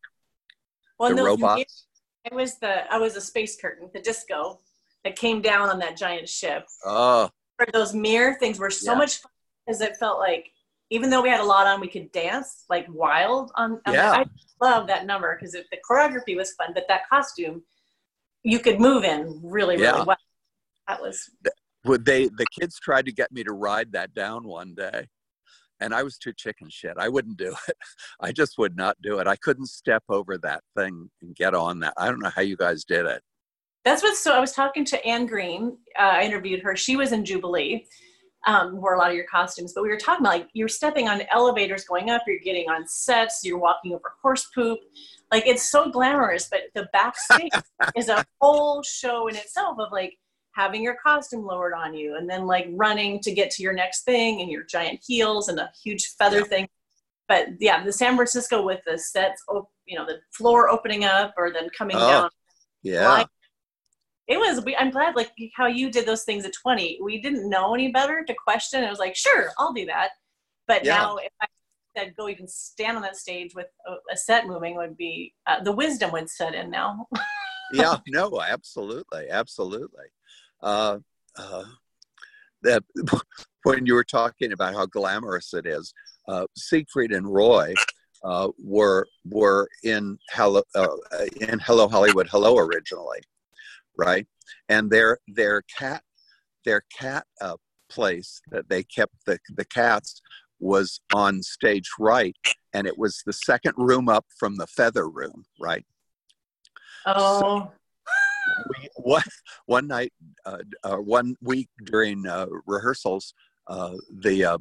Well, 0.99 1.11
the 1.11 1.17
no, 1.17 1.27
robots. 1.27 1.87
It 2.25 2.35
was 2.35 2.59
the 2.59 2.93
I 2.93 2.99
was 2.99 3.17
a 3.17 3.21
space 3.21 3.61
curtain, 3.61 3.91
the 3.93 4.01
disco 4.01 4.61
that 5.05 5.17
came 5.17 5.41
down 5.41 5.69
on 5.69 5.79
that 5.79 5.97
giant 5.97 6.29
ship. 6.29 6.67
Oh, 6.85 7.31
those 7.73 7.95
mirror 7.95 8.37
things 8.41 8.59
were 8.59 8.71
so 8.71 8.93
yeah. 8.93 8.99
much 8.99 9.19
fun 9.19 9.33
because 9.67 9.81
it 9.81 9.97
felt 9.97 10.19
like 10.19 10.51
even 10.91 11.11
though 11.11 11.23
we 11.23 11.29
had 11.29 11.41
a 11.41 11.45
lot 11.45 11.67
on, 11.67 11.81
we 11.81 11.89
could 11.89 12.11
dance 12.13 12.65
like 12.69 12.87
wild 12.89 13.53
on. 13.55 13.81
on 13.87 13.95
yeah. 13.95 14.13
I 14.13 14.25
love 14.61 14.87
that 14.89 15.07
number 15.07 15.37
because 15.37 15.53
the 15.53 15.65
choreography 15.89 16.37
was 16.37 16.53
fun, 16.53 16.73
but 16.75 16.87
that 16.89 17.09
costume 17.09 17.63
you 18.43 18.59
could 18.59 18.81
move 18.81 19.05
in 19.05 19.41
really, 19.43 19.77
really 19.77 19.85
yeah. 19.85 20.05
well. 20.05 20.17
That 20.89 21.01
was. 21.01 21.31
Would 21.85 22.05
they? 22.05 22.27
The 22.27 22.47
kids 22.59 22.79
tried 22.79 23.07
to 23.07 23.13
get 23.13 23.33
me 23.33 23.45
to 23.45 23.53
ride 23.53 23.93
that 23.93 24.13
down 24.13 24.47
one 24.47 24.75
day, 24.75 25.07
and 25.81 25.95
I 25.95 26.03
was 26.03 26.18
too 26.18 26.33
chicken 26.33 26.68
shit. 26.70 26.95
I 26.99 27.09
wouldn't 27.09 27.37
do 27.37 27.55
it. 27.68 27.76
I 28.20 28.33
just 28.33 28.59
would 28.59 28.76
not 28.76 28.97
do 29.03 29.18
it. 29.18 29.26
I 29.26 29.37
couldn't 29.37 29.66
step 29.66 30.03
over 30.09 30.39
that 30.39 30.62
thing 30.76 31.11
and 31.22 31.35
get 31.35 31.55
on 31.55 31.81
that. 31.81 31.95
I 31.97 32.07
don't 32.07 32.20
know 32.20 32.31
how 32.31 32.43
you 32.43 32.57
guys 32.57 32.85
did 32.85 33.07
it. 33.07 33.22
That's 33.85 34.03
what. 34.03 34.16
So 34.16 34.35
I 34.35 34.41
was 34.41 34.53
talking 34.53 34.85
to 34.87 35.05
Anne 35.07 35.26
Green. 35.26 35.76
Uh, 35.99 36.03
I 36.03 36.22
interviewed 36.22 36.62
her. 36.62 36.76
She 36.76 36.97
was 36.97 37.12
in 37.12 37.24
Jubilee, 37.24 37.87
um, 38.47 38.81
wore 38.81 38.95
a 38.95 38.99
lot 38.99 39.11
of 39.11 39.16
your 39.16 39.26
costumes. 39.26 39.72
But 39.74 39.83
we 39.83 39.89
were 39.89 39.97
talking 39.97 40.24
about 40.24 40.35
like 40.35 40.49
you're 40.53 40.68
stepping 40.68 41.09
on 41.09 41.22
elevators 41.33 41.85
going 41.85 42.11
up. 42.11 42.22
You're 42.26 42.41
getting 42.41 42.68
on 42.68 42.87
sets. 42.87 43.41
You're 43.43 43.59
walking 43.59 43.93
over 43.93 44.12
horse 44.22 44.47
poop 44.55 44.81
like 45.33 45.47
it's 45.47 45.70
so 45.70 45.91
glamorous 45.91 46.49
but 46.51 46.62
the 46.74 46.89
backstage 46.93 47.51
is 47.97 48.09
a 48.09 48.24
whole 48.41 48.83
show 48.83 49.28
in 49.28 49.37
itself 49.37 49.78
of 49.78 49.93
like 49.93 50.18
having 50.61 50.83
your 50.83 50.97
costume 51.03 51.45
lowered 51.45 51.73
on 51.73 51.95
you 51.95 52.17
and 52.17 52.29
then 52.29 52.47
like 52.47 52.67
running 52.73 53.19
to 53.21 53.33
get 53.33 53.51
to 53.51 53.63
your 53.63 53.73
next 53.73 54.03
thing 54.03 54.43
and 54.43 54.51
your 54.51 54.63
giant 54.65 55.01
heels 55.07 55.49
and 55.49 55.59
a 55.59 55.71
huge 55.83 56.09
feather 56.19 56.41
yeah. 56.41 56.45
thing 56.45 56.69
but 57.29 57.47
yeah 57.61 57.83
the 57.83 57.93
san 57.93 58.15
francisco 58.15 58.63
with 58.63 58.81
the 58.87 58.99
sets 58.99 59.43
you 59.87 59.99
know 59.99 60.05
the 60.05 60.19
floor 60.33 60.69
opening 60.69 61.05
up 61.05 61.33
or 61.39 61.51
then 61.51 61.69
coming 61.77 61.97
oh, 61.97 62.11
down 62.11 62.31
yeah 62.83 63.09
like, 63.09 63.27
it 64.29 64.39
was 64.39 64.63
i'm 64.79 64.91
glad 64.91 65.17
like 65.17 65.31
how 65.57 65.67
you 65.67 65.91
did 65.91 66.05
those 66.05 66.25
things 66.25 66.45
at 66.45 66.53
20 66.53 66.99
we 67.03 67.21
didn't 67.23 67.49
know 67.49 67.75
any 67.75 67.91
better 67.91 68.23
to 68.27 68.35
question 68.35 68.85
it 68.85 68.91
was 68.91 68.99
like 68.99 69.17
sure 69.17 69.51
i'll 69.59 69.73
do 69.73 69.87
that 69.87 70.11
but 70.69 70.85
yeah. 70.85 70.97
now 70.97 71.17
if 71.17 71.33
i 71.41 71.47
said 71.97 72.15
go 72.17 72.29
even 72.29 72.47
stand 72.47 72.97
on 72.97 73.03
that 73.03 73.17
stage 73.17 73.55
with 73.55 73.67
a, 73.87 73.93
a 74.13 74.17
set 74.17 74.47
moving 74.47 74.77
would 74.77 74.97
be 74.97 75.35
uh, 75.47 75.63
the 75.63 75.73
wisdom 75.73 76.13
would 76.13 76.29
set 76.29 76.55
in 76.55 76.71
now. 76.71 77.07
yeah, 77.73 77.97
no, 78.09 78.41
absolutely, 78.41 79.29
absolutely. 79.31 80.07
Uh, 80.63 80.99
uh, 81.37 81.65
that 82.63 82.83
when 83.63 83.87
you 83.87 83.95
were 83.95 84.05
talking 84.05 84.53
about 84.53 84.75
how 84.75 84.87
glamorous 84.87 85.55
it 85.55 85.67
is, 85.67 85.93
uh, 86.29 86.47
Siegfried 86.57 87.13
and 87.13 87.33
Roy 87.33 87.75
uh, 88.25 88.49
were 88.63 89.07
were 89.25 89.69
in 89.83 90.19
Hello 90.31 90.63
uh, 90.75 90.89
in 91.41 91.59
Hello 91.59 91.89
Hollywood 91.89 92.29
Hello 92.29 92.59
originally, 92.59 93.21
right? 93.97 94.27
And 94.69 94.91
their 94.91 95.19
their 95.27 95.63
cat 95.77 96.03
their 96.65 96.83
cat 96.97 97.25
uh, 97.41 97.57
place 97.91 98.41
that 98.51 98.69
they 98.69 98.83
kept 98.83 99.15
the 99.27 99.39
the 99.57 99.65
cats 99.65 100.21
was 100.59 101.01
on 101.15 101.43
stage 101.43 101.89
right, 101.99 102.37
and 102.75 102.87
it 102.87 102.99
was 102.99 103.23
the 103.25 103.33
second 103.33 103.75
room 103.79 104.09
up 104.09 104.27
from 104.39 104.57
the 104.57 104.67
feather 104.67 105.09
room, 105.09 105.45
right? 105.59 105.85
Oh. 107.07 107.41
So 107.41 107.73
we, 108.68 108.88
one, 108.97 109.22
one 109.66 109.86
night, 109.86 110.12
uh, 110.45 110.59
uh, 110.84 110.97
one 110.97 111.36
week 111.43 111.68
during 111.84 112.26
uh, 112.26 112.47
rehearsals, 112.66 113.34
uh, 113.66 113.95
the, 114.20 114.45
uh, 114.45 114.59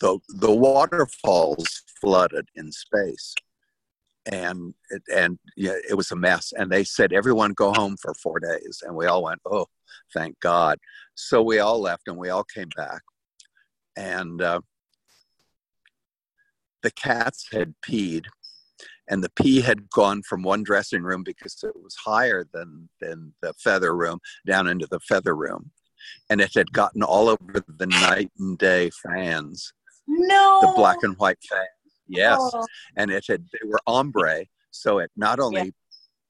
the 0.00 0.18
the 0.28 0.50
waterfalls 0.50 1.82
flooded 2.00 2.48
in 2.54 2.72
space, 2.72 3.34
and 4.30 4.72
it, 4.90 5.02
and 5.14 5.38
yeah, 5.56 5.74
it 5.88 5.94
was 5.94 6.10
a 6.12 6.16
mess. 6.16 6.52
And 6.56 6.70
they 6.70 6.84
said 6.84 7.12
everyone 7.12 7.52
go 7.52 7.72
home 7.72 7.96
for 8.00 8.14
four 8.14 8.40
days, 8.40 8.82
and 8.86 8.96
we 8.96 9.06
all 9.06 9.24
went, 9.24 9.40
oh, 9.44 9.66
thank 10.14 10.40
God. 10.40 10.78
So 11.14 11.42
we 11.42 11.58
all 11.58 11.80
left, 11.80 12.08
and 12.08 12.16
we 12.16 12.30
all 12.30 12.44
came 12.44 12.70
back, 12.74 13.02
and 13.96 14.40
the 16.82 16.90
cats 16.92 17.48
had 17.52 17.74
peed 17.86 18.26
and 19.10 19.22
the 19.24 19.30
pee 19.30 19.60
had 19.60 19.88
gone 19.90 20.22
from 20.22 20.42
one 20.42 20.62
dressing 20.62 21.02
room 21.02 21.22
because 21.22 21.56
it 21.62 21.74
was 21.82 21.94
higher 21.96 22.44
than 22.52 22.88
than 23.00 23.32
the 23.42 23.52
feather 23.54 23.94
room 23.96 24.18
down 24.46 24.68
into 24.68 24.86
the 24.86 25.00
feather 25.00 25.34
room. 25.34 25.70
And 26.30 26.40
it 26.40 26.54
had 26.54 26.72
gotten 26.72 27.02
all 27.02 27.28
over 27.28 27.64
the 27.66 27.86
night 27.86 28.30
and 28.38 28.56
day 28.58 28.90
fans 29.02 29.72
No. 30.06 30.58
the 30.62 30.72
black 30.76 30.98
and 31.02 31.16
white 31.18 31.38
fans 31.50 31.68
yes. 32.06 32.38
Oh, 32.40 32.64
and 32.96 33.10
it 33.10 33.24
had 33.28 33.44
they 33.52 33.66
were 33.68 33.80
ombre 33.86 34.44
so 34.70 34.98
it 34.98 35.10
not 35.16 35.40
only 35.40 35.62
Yeah. 35.62 35.70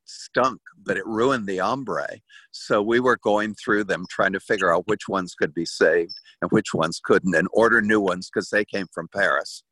stunk 0.05 0.61
but 0.85 0.97
it 0.97 1.07
ruined 1.07 1.47
the 1.47 1.61
ombre. 1.61 2.09
So 2.51 2.81
we 2.81 2.99
were 2.99 3.19
going 3.19 3.55
through 3.55 3.85
them 3.85 4.05
trying 4.09 4.33
to 4.33 4.41
figure 4.41 4.73
out 4.75 4.89
which 4.89 5.07
ones 5.09 5.35
could 5.35 5.53
be 5.53 5.67
saved 5.67 6.15
and 6.41 6.51
which 6.51 6.73
ones 6.73 7.01
couldn't 7.03 7.35
and 7.35 7.49
order 7.53 7.81
new 7.83 8.01
ones 8.01 8.31
because 8.33 8.49
they 8.51 8.65
came 8.65 8.87
from 8.93 9.09
paris. 9.09 9.63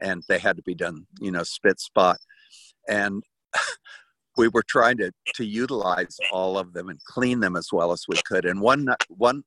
And 0.00 0.22
they 0.28 0.38
had 0.38 0.56
to 0.56 0.62
be 0.62 0.74
done 0.74 1.06
you 1.20 1.30
know 1.32 1.42
spit 1.42 1.80
spot 1.80 2.18
and 2.88 3.22
we 4.36 4.48
were 4.48 4.64
trying 4.68 4.96
to 4.98 5.12
to 5.34 5.44
utilize 5.44 6.16
all 6.32 6.58
of 6.58 6.72
them 6.72 6.88
and 6.88 6.98
clean 7.04 7.40
them 7.40 7.56
as 7.56 7.68
well 7.72 7.92
as 7.92 8.04
we 8.08 8.16
could. 8.26 8.44
And 8.44 8.60
one 8.60 8.88
one 9.08 9.44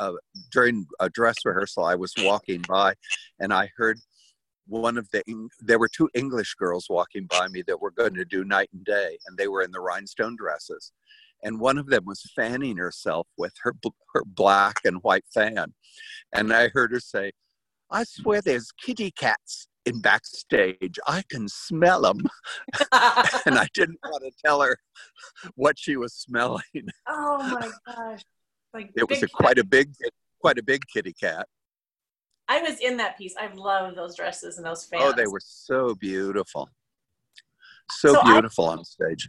uh, 0.00 0.12
during 0.50 0.86
a 0.98 1.10
dress 1.10 1.36
rehearsal 1.44 1.84
i 1.84 1.94
was 1.94 2.14
walking 2.18 2.62
by 2.68 2.94
and 3.38 3.52
i 3.52 3.68
heard 3.76 3.98
one 4.66 4.96
of 4.96 5.08
the 5.10 5.22
there 5.60 5.78
were 5.78 5.88
two 5.88 6.08
english 6.14 6.54
girls 6.54 6.86
walking 6.88 7.26
by 7.26 7.46
me 7.48 7.62
that 7.66 7.80
were 7.80 7.90
going 7.90 8.14
to 8.14 8.24
do 8.24 8.44
night 8.44 8.70
and 8.72 8.84
day 8.84 9.18
and 9.26 9.36
they 9.36 9.46
were 9.48 9.62
in 9.62 9.70
the 9.70 9.80
rhinestone 9.80 10.36
dresses. 10.36 10.92
And 11.42 11.58
one 11.58 11.78
of 11.78 11.86
them 11.86 12.04
was 12.04 12.22
fanning 12.36 12.76
herself 12.76 13.26
with 13.38 13.54
her 13.62 13.74
her 14.12 14.24
black 14.26 14.76
and 14.84 15.02
white 15.02 15.24
fan. 15.32 15.72
And 16.32 16.52
i 16.52 16.68
heard 16.68 16.92
her 16.92 17.00
say 17.00 17.32
i 17.90 18.04
swear 18.04 18.40
there's 18.40 18.72
kitty 18.72 19.10
cats 19.10 19.66
in 19.86 20.00
backstage 20.00 20.98
i 21.06 21.22
can 21.30 21.48
smell 21.48 22.02
them 22.02 22.18
and 23.46 23.58
i 23.58 23.66
didn't 23.74 23.98
want 24.04 24.22
to 24.22 24.30
tell 24.44 24.60
her 24.60 24.76
what 25.54 25.78
she 25.78 25.96
was 25.96 26.12
smelling 26.14 26.60
oh 27.08 27.38
my 27.60 27.70
gosh. 27.86 28.22
Like 28.72 28.92
it 28.96 29.08
was 29.08 29.22
a 29.22 29.28
quite 29.28 29.58
a 29.58 29.64
big 29.64 29.92
quite 30.40 30.58
a 30.58 30.62
big 30.62 30.84
kitty 30.92 31.12
cat 31.12 31.46
I 32.48 32.60
was 32.62 32.80
in 32.80 32.96
that 32.96 33.16
piece. 33.16 33.36
I 33.38 33.46
love 33.54 33.94
those 33.94 34.16
dresses 34.16 34.56
and 34.56 34.66
those 34.66 34.84
fans. 34.84 35.04
oh 35.06 35.12
they 35.12 35.26
were 35.28 35.40
so 35.40 35.94
beautiful 35.94 36.68
so, 37.90 38.14
So 38.14 38.20
I- 38.20 38.32
beautiful 38.32 38.66
on 38.66 38.84
stage 38.84 39.28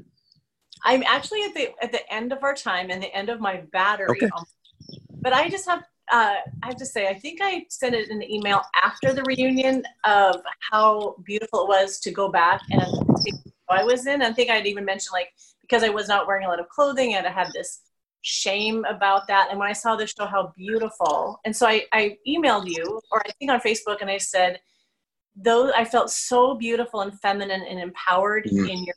I'm 0.84 1.04
actually 1.04 1.43
at 1.43 1.54
the 1.54 1.72
at 1.84 1.91
the 1.91 2.12
end 2.12 2.32
of 2.32 2.43
our 2.43 2.56
time 2.56 2.89
and 2.89 3.02
the 3.02 3.14
end 3.16 3.30
of 3.30 3.39
my 3.39 3.64
battery. 3.72 4.08
Okay. 4.10 4.30
But 5.22 5.34
I 5.34 5.47
just 5.47 5.68
have 5.68 5.84
uh, 6.12 6.36
I 6.64 6.66
have 6.66 6.76
to 6.78 6.86
say 6.86 7.08
I 7.08 7.14
think 7.14 7.39
I 7.41 7.66
sent 7.70 7.95
it 7.95 8.10
an 8.10 8.24
email 8.24 8.62
after 8.84 9.14
the 9.14 9.24
reunion 9.24 9.84
of 10.04 10.38
how 10.72 11.16
beautiful 11.26 11.64
it 11.64 11.68
was 11.68 11.99
to 12.02 12.12
go 12.12 12.30
back 12.30 12.62
and 12.72 12.84
see 13.20 13.32
I 13.70 13.84
was 13.84 14.06
in. 14.06 14.22
I 14.22 14.34
think 14.34 14.49
I'd 14.49 14.68
even 14.68 14.84
mentioned 14.84 15.14
like 15.14 15.30
because 15.62 15.84
I 15.84 15.89
was 15.89 16.08
not 16.10 16.28
wearing 16.28 16.45
a 16.45 16.49
lot 16.49 16.60
of 16.60 16.68
clothing 16.68 17.16
and 17.16 17.26
I 17.26 17.32
had 17.32 17.47
this 17.54 17.82
shame 18.22 18.84
about 18.86 19.28
that. 19.28 19.47
And 19.49 19.58
when 19.58 19.70
I 19.70 19.74
saw 19.74 19.95
the 19.95 20.06
show, 20.06 20.26
how 20.26 20.52
beautiful. 20.58 21.39
And 21.45 21.56
so 21.56 21.66
I, 21.66 21.86
I 21.93 22.18
emailed 22.28 22.68
you 22.68 22.99
or 23.12 23.22
I 23.26 23.32
think 23.39 23.49
on 23.49 23.62
Facebook 23.62 24.02
and 24.02 24.10
I 24.10 24.18
said, 24.18 24.60
though 25.36 25.72
I 25.74 25.86
felt 25.86 26.10
so 26.12 26.56
beautiful 26.56 26.99
and 27.02 27.18
feminine 27.22 27.62
and 27.62 27.80
empowered 27.80 28.43
Mhm. 28.45 28.70
in 28.70 28.84
your 28.84 28.95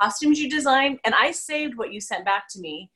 costumes 0.00 0.40
you 0.40 0.48
designed 0.48 0.98
and 1.04 1.14
i 1.14 1.30
saved 1.30 1.76
what 1.76 1.92
you 1.92 2.00
sent 2.00 2.24
back 2.24 2.44
to 2.48 2.58
me 2.60 2.90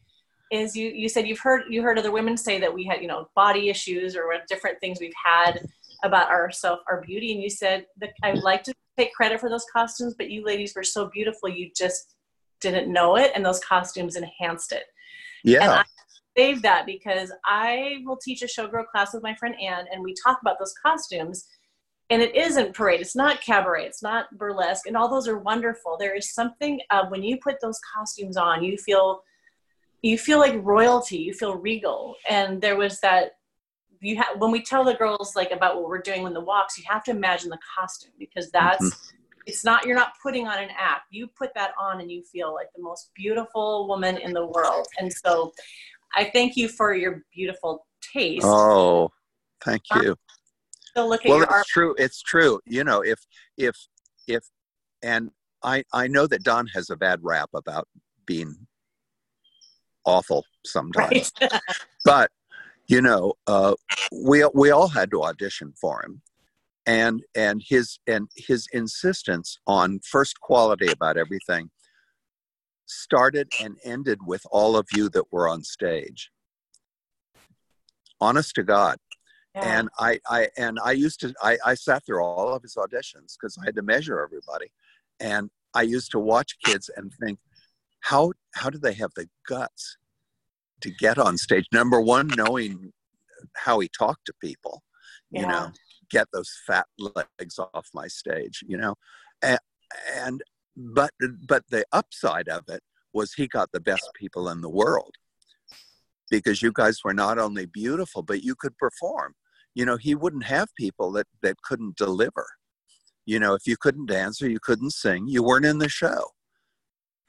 is 0.55 0.77
you 0.77 0.89
you 0.91 1.09
said 1.09 1.27
you've 1.27 1.41
heard 1.41 1.65
you 1.69 1.83
heard 1.83 1.99
other 1.99 2.13
women 2.13 2.37
say 2.37 2.59
that 2.61 2.73
we 2.73 2.85
had 2.85 3.03
you 3.03 3.09
know 3.09 3.29
body 3.35 3.69
issues 3.69 4.17
or 4.17 4.29
what 4.29 4.47
different 4.49 4.79
things 4.81 4.99
we've 5.01 5.13
had 5.25 5.67
about 6.03 6.29
ourself 6.29 6.81
our 6.89 7.01
beauty. 7.01 7.33
And 7.33 7.43
you 7.43 7.51
said 7.51 7.87
that 8.01 8.11
i'd 8.23 8.43
like 8.43 8.63
to 8.65 8.75
take 8.99 9.13
credit 9.13 9.41
for 9.41 9.49
those 9.49 9.67
costumes 9.73 10.15
but 10.17 10.31
you 10.31 10.45
ladies 10.45 10.75
were 10.75 10.85
so 10.85 11.09
beautiful 11.09 11.49
you 11.49 11.71
just 11.77 12.15
didn't 12.65 12.93
know 12.93 13.17
it. 13.17 13.31
And 13.35 13.45
those 13.45 13.61
costumes 13.61 14.17
enhanced 14.17 14.73
it. 14.73 14.85
Yeah. 15.45 15.71
I- 15.71 15.85
save 16.37 16.63
that 16.63 16.85
because 16.85 17.31
I 17.45 17.99
will 18.05 18.17
teach 18.17 18.43
a 18.43 18.47
showgirl 18.47 18.89
class 18.89 19.15
with 19.15 19.23
my 19.23 19.37
friend 19.37 19.55
Anne, 19.63 19.85
and 19.93 20.03
we 20.03 20.15
talk 20.15 20.41
about 20.43 20.59
those 20.59 20.75
costumes. 20.85 21.47
And 22.11 22.21
it 22.21 22.35
isn't 22.35 22.75
parade, 22.75 23.01
it's 23.01 23.15
not 23.15 23.41
cabaret, 23.41 23.87
it's 23.87 24.03
not 24.03 24.37
burlesque, 24.37 24.89
and 24.89 24.97
all 24.97 25.09
those 25.09 25.29
are 25.29 25.39
wonderful. 25.39 25.97
There 25.97 26.17
is 26.17 26.35
something 26.35 26.81
uh, 26.91 27.07
when 27.07 27.23
you 27.23 27.39
put 27.39 27.61
those 27.63 27.79
costumes 27.95 28.37
on, 28.37 28.65
you 28.65 28.77
feel 28.77 29.21
you 30.05 30.19
feel 30.19 30.39
like 30.39 30.55
royalty, 30.63 31.17
you 31.17 31.33
feel 31.33 31.57
regal. 31.57 32.15
And 32.29 32.61
there 32.61 32.77
was 32.77 33.01
that 33.01 33.33
you 34.01 34.17
have 34.17 34.39
when 34.39 34.51
we 34.51 34.63
tell 34.63 34.85
the 34.85 34.95
girls 34.95 35.35
like 35.35 35.51
about 35.51 35.77
what 35.77 35.89
we're 35.89 36.03
doing 36.03 36.27
in 36.27 36.35
the 36.35 36.41
walks, 36.41 36.77
you 36.77 36.85
have 36.87 37.03
to 37.05 37.11
imagine 37.11 37.49
the 37.49 37.59
costume 37.79 38.13
because 38.19 38.51
mm-hmm. 38.51 38.85
that's 38.85 39.13
it's 39.47 39.65
not 39.65 39.87
you're 39.87 39.97
not 39.97 40.13
putting 40.23 40.47
on 40.47 40.59
an 40.63 40.69
act. 40.79 41.05
You 41.11 41.27
put 41.27 41.55
that 41.55 41.73
on 41.81 42.03
and 42.03 42.11
you 42.11 42.23
feel 42.23 42.53
like 42.53 42.67
the 42.77 42.83
most 42.83 43.11
beautiful 43.15 43.89
woman 43.89 44.19
in 44.19 44.35
the 44.35 44.47
world. 44.47 44.87
And 44.99 45.11
so 45.11 45.53
I 46.15 46.25
thank 46.25 46.55
you 46.55 46.69
for 46.69 46.95
your 46.95 47.25
beautiful 47.35 47.87
taste. 48.13 48.45
oh 48.45 49.11
thank 49.65 49.83
you 49.95 50.15
So 50.95 51.09
look 51.09 51.25
at 51.25 51.31
well 51.31 51.39
your 51.39 51.47
it's 51.47 51.55
art. 51.55 51.67
true 51.67 51.95
it's 51.99 52.21
true 52.21 52.61
you 52.67 52.85
know 52.85 53.01
if 53.01 53.19
if 53.57 53.75
if 54.29 54.43
and 55.03 55.31
i 55.63 55.83
i 55.95 56.07
know 56.07 56.27
that 56.27 56.43
don 56.43 56.67
has 56.69 56.91
a 56.91 56.97
bad 56.97 57.21
rap 57.23 57.49
about 57.55 57.89
being 58.27 58.55
awful 60.05 60.45
sometimes. 60.65 61.33
Right. 61.41 61.53
but 62.05 62.31
you 62.87 63.01
know 63.01 63.35
uh 63.47 63.75
we 64.13 64.45
we 64.55 64.71
all 64.71 64.89
had 64.89 65.11
to 65.11 65.23
audition 65.23 65.73
for 65.81 66.03
him. 66.05 66.23
And 66.87 67.23
and 67.35 67.63
his 67.67 67.99
and 68.07 68.29
his 68.37 68.67
insistence 68.73 69.59
on 69.67 70.01
first 70.05 70.41
quality 70.41 70.89
about 70.91 71.17
everything 71.17 71.71
started 72.87 73.49
and 73.63 73.79
ended 73.85 74.19
with 74.27 74.43
all 74.51 74.77
of 74.77 74.87
you 74.93 75.09
that 75.11 75.33
were 75.33 75.49
on 75.49 75.63
stage. 75.63 76.31
Honest 78.21 78.55
to 78.57 78.63
god. 78.63 78.99
Yeah. 79.55 79.79
and 79.79 79.89
I, 80.01 80.21
I 80.29 80.49
and 80.57 80.79
I 80.85 80.93
used 80.93 81.21
to 81.21 81.33
I, 81.41 81.57
I 81.65 81.75
sat 81.75 82.05
through 82.05 82.23
all 82.25 82.53
of 82.53 82.63
his 82.63 82.75
auditions 82.75 83.37
because 83.39 83.57
I 83.63 83.67
had 83.67 83.77
to 83.77 83.83
measure 83.83 84.21
everybody, 84.21 84.67
and 85.21 85.49
I 85.75 85.83
used 85.83 86.11
to 86.13 86.19
watch 86.19 86.57
kids 86.65 86.91
and 86.97 87.13
think, 87.15 87.39
how 88.05 88.33
how 88.55 88.69
do 88.71 88.79
they 88.79 88.93
have 88.93 89.13
the 89.17 89.29
guts 89.49 89.97
to 90.83 90.91
get 90.91 91.19
on 91.19 91.39
stage? 91.39 91.67
Number 91.73 92.01
one, 92.01 92.29
knowing 92.37 92.93
how 93.57 93.81
he 93.81 93.89
talked 93.89 94.27
to 94.27 94.35
people, 94.41 94.83
you 95.31 95.47
know, 95.47 95.73
get 96.11 96.29
those 96.33 96.51
fat 96.67 96.87
legs 96.99 97.59
off 97.59 97.89
my 97.95 98.07
stage, 98.07 98.63
you 98.67 98.77
know, 98.77 98.95
and, 99.43 99.59
and 100.15 100.43
but 100.77 101.11
but 101.49 101.65
the 101.71 101.85
upside 101.93 102.49
of 102.49 102.65
it 102.69 102.83
was 103.15 103.33
he 103.33 103.47
got 103.49 103.73
the 103.73 103.81
best 103.81 104.09
people 104.15 104.49
in 104.51 104.61
the 104.61 104.69
world 104.69 105.15
because 106.31 106.61
you 106.61 106.73
guys 106.73 106.99
were 107.05 107.15
not 107.15 107.39
only 107.39 107.65
beautiful 107.65 108.23
but 108.23 108.43
you 108.43 108.55
could 108.55 108.77
perform. 108.77 109.35
You 109.75 109.87
know 109.87 109.97
he 109.97 110.15
wouldn't 110.15 110.45
have 110.45 110.69
people 110.79 111.11
that 111.13 111.27
that 111.43 111.57
couldn't 111.63 111.97
deliver. 111.97 112.47
You 113.25 113.39
know 113.39 113.55
if 113.55 113.67
you 113.67 113.77
couldn't 113.79 114.11
dance 114.11 114.43
or 114.43 114.51
you 114.51 114.61
couldn't 114.61 114.93
sing 114.93 115.27
you 115.27 115.43
weren't 115.43 115.65
in 115.65 115.79
the 115.79 115.89
show 115.89 116.35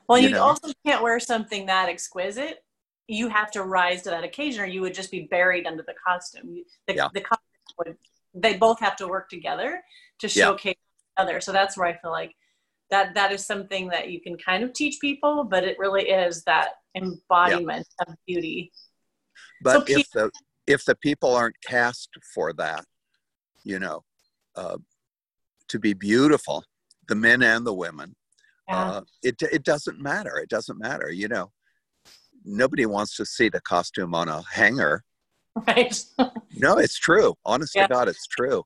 well, 0.08 0.20
you 0.20 0.30
you 0.30 0.34
know. 0.36 0.44
also 0.44 0.72
can't 0.86 1.02
wear 1.04 1.20
something 1.20 1.66
that 1.68 1.90
exquisite. 1.90 2.64
You 3.08 3.30
have 3.30 3.52
to 3.52 3.64
rise 3.64 4.02
to 4.04 4.10
that 4.10 4.24
occasion, 4.24 4.64
or 4.64 4.66
you 4.68 4.82
would 4.82 4.94
just 4.94 5.12
be 5.12 5.22
buried 5.30 5.68
under 5.68 5.84
the 5.84 5.94
costume. 6.06 6.64
The, 6.88 6.96
Yeah. 6.96 7.10
the 7.14 7.22
costume 7.22 7.46
would, 7.80 7.98
they 8.34 8.58
both 8.58 8.80
have 8.80 8.96
to 8.98 9.08
work 9.08 9.30
together 9.30 9.84
to 10.20 10.28
Yeah. 10.28 10.46
showcase 10.46 10.72
each 10.72 11.14
other. 11.18 11.40
So 11.42 11.52
that's 11.52 11.78
where 11.78 11.88
I 11.88 11.98
feel 11.98 12.12
like 12.12 12.36
that 12.90 13.16
that 13.16 13.32
is 13.32 13.46
something 13.46 13.88
that 13.90 14.10
you 14.12 14.22
can 14.22 14.38
kind 14.38 14.64
of 14.64 14.74
teach 14.74 15.00
people, 15.00 15.44
but 15.44 15.64
it 15.64 15.78
really 15.80 16.10
is 16.10 16.44
that 16.44 16.70
embodiment 16.96 17.88
of 18.08 18.16
beauty. 18.28 18.72
but 19.62 19.88
So 19.88 19.98
if 20.00 20.10
the 20.12 20.32
if 20.68 20.86
the 20.86 20.96
people 20.96 21.36
aren't 21.36 21.56
cast 21.62 22.10
for 22.34 22.54
that 22.54 22.84
you 23.64 23.80
know 23.80 24.04
uh, 24.56 24.78
to 25.68 25.80
be 25.80 25.94
beautiful 25.94 26.64
the 27.08 27.16
men 27.16 27.42
and 27.44 27.66
the 27.66 27.74
women 27.74 28.16
Yeah. 28.68 28.90
uh, 28.92 29.02
it 29.24 29.36
it 29.42 29.64
doesn't 29.64 30.00
matter 30.02 30.38
it 30.38 30.50
doesn't 30.50 30.80
matter 30.80 31.12
you 31.12 31.28
know 31.28 31.52
nobody 32.44 32.86
wants 32.86 33.16
to 33.18 33.26
see 33.26 33.50
the 33.50 33.62
costume 33.62 34.14
on 34.16 34.28
a 34.30 34.42
hanger 34.52 35.04
right. 35.68 35.98
No, 36.58 36.78
it's 36.78 36.98
true. 36.98 37.34
Honest 37.46 37.76
Yeah. 37.76 37.88
to 37.88 37.94
God, 37.94 38.08
it's 38.08 38.28
true. 38.28 38.64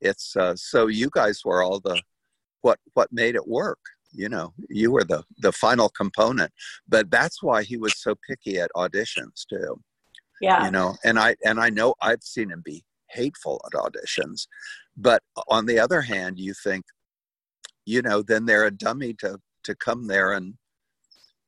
It's 0.00 0.36
uh, 0.36 0.54
so 0.56 0.86
you 0.86 1.08
guys 1.12 1.40
were 1.44 1.62
all 1.62 1.80
the 1.80 2.00
what 2.62 2.78
what 2.94 3.12
made 3.12 3.34
it 3.34 3.46
work. 3.48 3.78
You 4.12 4.28
know, 4.28 4.52
you 4.70 4.92
were 4.92 5.02
the 5.04 5.24
the 5.38 5.50
final 5.52 5.88
component. 5.88 6.52
But 6.88 7.10
that's 7.10 7.42
why 7.42 7.62
he 7.64 7.76
was 7.76 8.00
so 8.00 8.14
picky 8.28 8.58
at 8.60 8.70
auditions 8.76 9.44
too. 9.48 9.80
yeah. 10.40 10.64
You 10.66 10.70
know, 10.70 10.94
and 11.04 11.18
I 11.18 11.34
and 11.44 11.58
I 11.60 11.68
know 11.70 11.94
I've 12.00 12.22
seen 12.22 12.50
him 12.50 12.62
be 12.64 12.84
hateful 13.10 13.60
at 13.66 13.72
auditions. 13.72 14.46
But 14.96 15.22
on 15.48 15.66
the 15.66 15.78
other 15.80 16.00
hand, 16.02 16.38
you 16.38 16.54
think, 16.54 16.84
you 17.86 18.02
know, 18.02 18.20
then 18.20 18.44
they're 18.44 18.66
a 18.66 18.70
dummy 18.70 19.14
to 19.14 19.38
to 19.64 19.74
come 19.74 20.06
there 20.06 20.32
and 20.32 20.54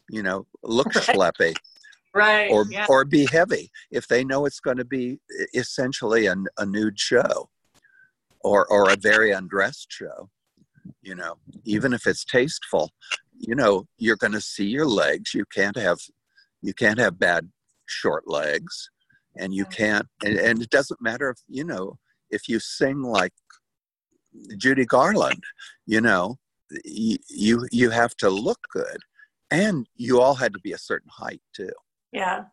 you 0.09 0.23
know 0.23 0.47
look 0.63 0.95
Right. 0.95 1.05
schleppy 1.05 1.55
Right. 2.15 2.51
or 2.51 2.65
yeah. 2.71 2.87
or 2.89 3.05
be 3.05 3.27
heavy 3.27 3.71
if 3.91 4.09
they 4.09 4.25
know 4.25 4.47
it's 4.47 4.61
going 4.61 4.79
to 4.79 4.85
be 4.85 5.21
essentially 5.55 6.27
a, 6.27 6.35
a 6.57 6.65
nude 6.67 6.99
show 6.99 7.51
or 8.41 8.67
or 8.69 8.91
a 8.91 8.97
very 8.97 9.31
undressed 9.31 9.93
show 9.93 10.31
you 11.03 11.15
know 11.15 11.35
even 11.65 11.93
if 11.93 12.07
it's 12.07 12.25
tasteful 12.25 12.91
you 13.39 13.55
know 13.55 13.87
you're 13.99 14.17
going 14.17 14.33
to 14.33 14.41
see 14.41 14.67
your 14.67 14.87
legs 14.87 15.35
you 15.35 15.45
can't 15.55 15.77
have 15.77 15.99
you 16.63 16.73
can't 16.75 16.99
have 16.99 17.19
bad 17.19 17.49
short 17.87 18.27
legs 18.27 18.91
and 19.37 19.55
you 19.55 19.65
can't 19.67 20.07
and, 20.25 20.39
and 20.39 20.63
it 20.63 20.71
doesn't 20.71 21.01
matter 21.03 21.29
if 21.31 21.39
you 21.47 21.63
know 21.63 21.99
if 22.31 22.49
you 22.49 22.59
sing 22.59 23.03
like 23.03 23.33
judy 24.57 24.85
garland 24.85 25.43
you 25.87 26.01
know 26.01 26.37
you 26.85 27.19
you, 27.29 27.67
you 27.71 27.91
have 27.91 28.17
to 28.17 28.31
look 28.31 28.61
good. 28.73 28.99
And 29.51 29.87
you 29.97 30.21
all 30.21 30.35
had 30.35 30.53
to 30.53 30.61
be 30.61 30.73
a 30.73 30.79
certain 30.79 31.11
height 31.11 31.41
too. 31.55 31.73
Yeah. 32.13 32.45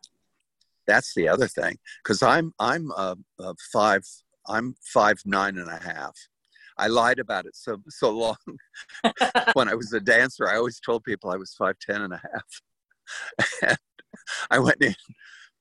that's 0.86 1.14
the 1.14 1.28
other 1.28 1.48
thing 1.48 1.78
because 2.04 2.22
i'm 2.22 2.52
i'm 2.58 2.92
uh, 2.92 3.14
uh, 3.40 3.54
five 3.72 4.02
i'm 4.46 4.74
five 4.82 5.18
nine 5.24 5.56
and 5.58 5.70
a 5.70 5.78
half. 5.78 6.14
I 6.78 6.88
lied 6.88 7.18
about 7.18 7.46
it 7.46 7.56
so 7.56 7.78
so 7.88 8.10
long. 8.10 8.36
When 9.54 9.68
i 9.68 9.74
was 9.74 9.92
a 9.92 10.00
dancer 10.00 10.48
i 10.48 10.56
always 10.56 10.78
told 10.80 11.04
people 11.04 11.30
i 11.30 11.36
was 11.36 11.54
five 11.54 11.76
ten 11.80 12.02
and 12.02 12.12
a 12.12 12.22
half. 12.28 12.50
And 13.62 13.78
i 14.50 14.58
went 14.58 14.82
in 14.82 14.94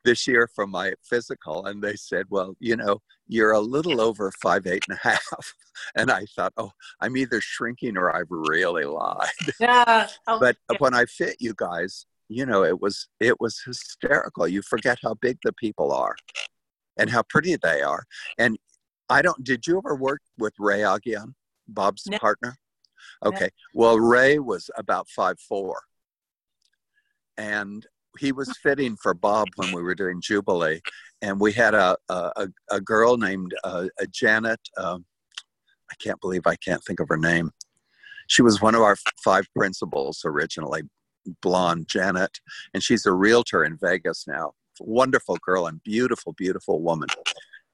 this 0.06 0.26
year 0.28 0.49
for 0.56 0.66
my 0.66 0.93
physical 1.03 1.66
and 1.66 1.84
they 1.84 1.95
said 1.95 2.26
well 2.30 2.56
you 2.60 2.76
know 2.78 3.01
you're 3.28 3.51
a 3.51 3.60
little 3.60 3.99
over 3.99 4.32
five 4.41 4.66
eight 4.68 4.84
and 4.88 4.97
a 4.97 5.08
half 5.10 5.53
and 5.95 6.10
i 6.12 6.24
thought 6.36 6.53
oh 6.58 6.72
i'm 7.01 7.18
either 7.18 7.41
shrinking 7.41 7.97
or 7.97 8.16
i've 8.16 8.30
really 8.30 8.86
lied 8.86 9.28
yeah. 9.60 10.08
Oh, 10.28 10.39
but 10.39 10.58
yeah. 10.70 10.78
when 10.80 10.93
I 10.93 11.06
fit 11.06 11.38
you 11.39 11.53
guys, 11.56 12.06
you 12.30 12.45
know, 12.45 12.64
it 12.64 12.82
was 12.82 13.08
it 13.20 13.39
was 13.39 13.62
hysterical. 13.66 14.47
You 14.47 14.62
forget 14.62 14.99
how 15.01 15.16
big 15.16 15.38
the 15.43 15.53
people 15.53 15.91
are 15.91 16.16
and 16.97 17.10
how 17.10 17.24
pretty 17.24 17.56
they 17.56 17.82
are. 17.82 18.03
And 18.38 18.58
I 19.10 19.22
don't. 19.22 19.43
Did 19.43 19.68
you 19.68 19.78
ever 19.78 19.95
work 19.95 20.22
with 20.38 20.53
Ray 20.60 20.80
Aghayan, 20.80 21.34
Bob's 21.68 22.08
No. 22.08 22.18
partner? 22.18 22.58
No. 23.24 23.30
Okay. 23.30 23.49
Well, 23.74 23.99
Ray 23.99 24.39
was 24.39 24.70
about 24.78 25.08
five 25.10 25.39
four, 25.39 25.82
and 27.38 27.86
he 28.20 28.32
was 28.32 28.55
fitting 28.57 28.95
for 28.95 29.13
Bob 29.13 29.47
when 29.55 29.72
we 29.74 29.82
were 29.82 29.95
doing 29.95 30.22
Jubilee, 30.22 30.82
and 31.22 31.39
we 31.39 31.51
had 31.51 31.74
a 31.74 31.97
a, 32.09 32.47
a- 32.72 32.82
girl 32.82 33.18
named 33.18 33.53
uh, 33.63 33.88
a 33.99 34.07
Janet. 34.07 34.59
Um, 34.78 35.05
I 35.91 35.95
can't 36.03 36.20
believe 36.22 36.41
I 36.45 36.55
can't 36.55 36.84
think 36.84 36.99
of 36.99 37.07
her 37.09 37.18
name. 37.18 37.51
She 38.28 38.41
was 38.41 38.61
one 38.61 38.76
of 38.76 38.82
our 38.82 38.95
five 39.24 39.45
principals 39.55 40.22
originally, 40.26 40.84
blonde 41.41 41.88
Janet, 41.88 42.39
and 42.74 42.82
she's 42.82 43.05
a 43.05 43.13
realtor 43.13 43.63
in 43.63 43.78
Vegas 43.78 44.26
now. 44.28 44.53
Wonderful 44.80 45.38
girl 45.45 45.68
and 45.68 45.82
beautiful, 45.84 46.34
beautiful 46.34 46.82
woman. 46.82 47.07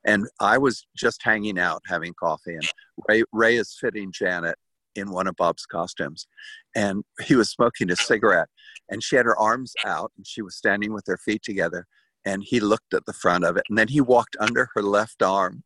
And 0.05 0.27
I 0.39 0.57
was 0.57 0.85
just 0.95 1.21
hanging 1.23 1.57
out, 1.59 1.81
having 1.87 2.13
coffee, 2.13 2.55
and 2.55 2.67
Ray, 3.07 3.23
Ray 3.31 3.57
is 3.57 3.77
fitting 3.79 4.11
Janet 4.11 4.57
in 4.95 5.11
one 5.11 5.27
of 5.27 5.35
Bob's 5.35 5.65
costumes, 5.65 6.27
and 6.75 7.03
he 7.25 7.35
was 7.35 7.49
smoking 7.49 7.91
a 7.91 7.95
cigarette, 7.95 8.49
and 8.89 9.03
she 9.03 9.15
had 9.15 9.25
her 9.25 9.37
arms 9.37 9.75
out, 9.85 10.11
and 10.17 10.25
she 10.25 10.41
was 10.41 10.55
standing 10.55 10.93
with 10.93 11.05
her 11.07 11.17
feet 11.17 11.43
together, 11.43 11.87
and 12.25 12.43
he 12.43 12.59
looked 12.59 12.93
at 12.93 13.05
the 13.05 13.13
front 13.13 13.43
of 13.43 13.57
it, 13.57 13.63
and 13.69 13.77
then 13.77 13.87
he 13.87 14.01
walked 14.01 14.35
under 14.39 14.69
her 14.75 14.81
left 14.81 15.21
arm, 15.23 15.63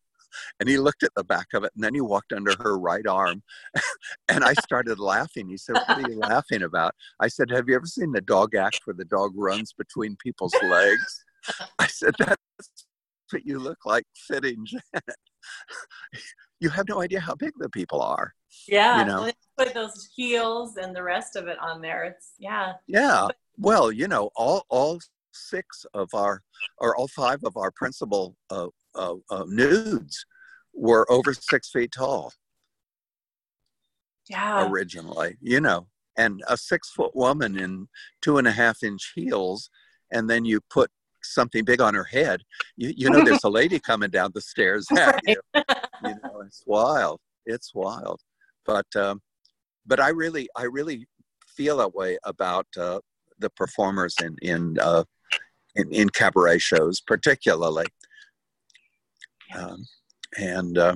and 0.59 0.69
he 0.69 0.77
looked 0.77 1.03
at 1.03 1.13
the 1.15 1.23
back 1.23 1.47
of 1.53 1.63
it, 1.63 1.71
and 1.75 1.83
then 1.83 1.93
he 1.93 2.01
walked 2.01 2.33
under 2.33 2.55
her 2.55 2.77
right 2.77 3.07
arm, 3.07 3.43
and 4.29 4.43
I 4.43 4.53
started 4.53 4.99
laughing. 4.99 5.47
He 5.49 5.57
said, 5.57 5.77
"What 5.85 5.97
are 5.97 6.01
you 6.01 6.19
laughing 6.19 6.63
about?" 6.63 6.93
I 7.19 7.27
said, 7.27 7.49
"Have 7.51 7.67
you 7.67 7.75
ever 7.75 7.85
seen 7.85 8.11
the 8.11 8.21
dog 8.21 8.55
act 8.55 8.79
where 8.85 8.95
the 8.95 9.05
dog 9.05 9.31
runs 9.35 9.73
between 9.73 10.17
people's 10.17 10.55
legs?" 10.61 11.25
I 11.79 11.87
said, 11.87 12.15
"That's 12.17 12.37
what 13.31 13.45
you 13.45 13.59
look 13.59 13.85
like 13.85 14.05
fitting 14.27 14.65
Janet. 14.65 15.15
you 16.65 16.71
have 16.71 16.87
no 16.89 17.01
idea 17.01 17.19
how 17.19 17.35
big 17.35 17.53
the 17.63 17.69
people 17.69 18.01
are." 18.01 18.33
yeah. 18.67 18.99
you 18.99 19.05
know. 19.05 19.31
Put 19.57 19.73
those 19.73 20.09
heels 20.15 20.77
and 20.77 20.95
the 20.95 21.03
rest 21.03 21.35
of 21.35 21.47
it 21.47 21.57
on 21.59 21.81
there. 21.81 22.03
It's 22.03 22.33
yeah. 22.37 22.73
Yeah. 22.87 23.29
Well, 23.57 23.91
you 23.91 24.07
know, 24.07 24.29
all 24.35 24.65
all 24.69 24.99
six 25.31 25.85
of 25.93 26.09
our 26.13 26.41
or 26.79 26.95
all 26.95 27.07
five 27.07 27.39
of 27.43 27.55
our 27.55 27.71
principal 27.71 28.35
uh, 28.49 28.67
uh, 28.95 29.15
uh, 29.29 29.45
nudes 29.47 30.25
were 30.73 31.09
over 31.09 31.33
six 31.33 31.69
feet 31.69 31.91
tall 31.91 32.33
Yeah. 34.27 34.69
originally. 34.69 35.37
You 35.41 35.61
know, 35.61 35.87
and 36.17 36.43
a 36.47 36.57
six 36.57 36.89
foot 36.89 37.15
woman 37.15 37.57
in 37.57 37.87
two 38.21 38.37
and 38.37 38.47
a 38.47 38.51
half 38.51 38.83
inch 38.83 39.13
heels, 39.15 39.69
and 40.11 40.29
then 40.29 40.43
you 40.43 40.59
put 40.69 40.91
something 41.33 41.63
big 41.63 41.81
on 41.81 41.93
her 41.93 42.03
head. 42.03 42.41
You 42.77 42.93
you 42.95 43.09
know, 43.09 43.23
there's 43.23 43.43
a 43.43 43.49
lady 43.49 43.79
coming 43.79 44.09
down 44.09 44.31
the 44.33 44.41
stairs 44.41 44.87
at 44.97 45.19
you. 45.25 45.41
You 45.55 46.15
know, 46.23 46.41
it's 46.45 46.63
wild. 46.65 47.19
It's 47.45 47.73
wild. 47.73 48.21
But 48.65 48.87
um, 48.95 49.21
but 49.85 49.99
I 49.99 50.09
really 50.09 50.49
I 50.55 50.63
really 50.63 51.07
feel 51.47 51.77
that 51.77 51.95
way 51.95 52.17
about 52.23 52.67
uh, 52.77 52.99
the 53.39 53.49
performers 53.51 54.15
in 54.21 54.37
in, 54.41 54.77
uh, 54.79 55.03
in 55.75 55.91
in 55.91 56.09
cabaret 56.09 56.59
shows, 56.59 57.01
particularly. 57.01 57.85
Um, 59.55 59.85
and 60.37 60.77
uh, 60.77 60.95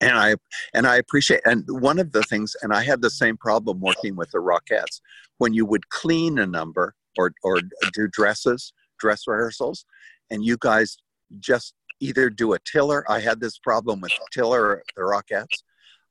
and 0.00 0.12
I 0.12 0.34
and 0.74 0.86
I 0.86 0.96
appreciate 0.96 1.40
and 1.44 1.64
one 1.68 1.98
of 1.98 2.12
the 2.12 2.22
things 2.24 2.56
and 2.62 2.72
I 2.72 2.82
had 2.82 3.02
the 3.02 3.10
same 3.10 3.36
problem 3.36 3.80
working 3.80 4.16
with 4.16 4.30
the 4.30 4.38
Rockettes 4.38 5.00
when 5.38 5.54
you 5.54 5.64
would 5.66 5.88
clean 5.88 6.38
a 6.38 6.46
number 6.46 6.94
or 7.16 7.32
or 7.42 7.60
do 7.94 8.08
dresses 8.08 8.72
dress 8.98 9.22
rehearsals 9.26 9.84
and 10.30 10.44
you 10.44 10.56
guys 10.60 10.98
just 11.40 11.74
either 12.00 12.30
do 12.30 12.54
a 12.54 12.58
tiller. 12.60 13.04
I 13.10 13.20
had 13.20 13.40
this 13.40 13.58
problem 13.58 14.00
with 14.00 14.12
tiller 14.32 14.82
the 14.96 15.02
Rockettes. 15.02 15.62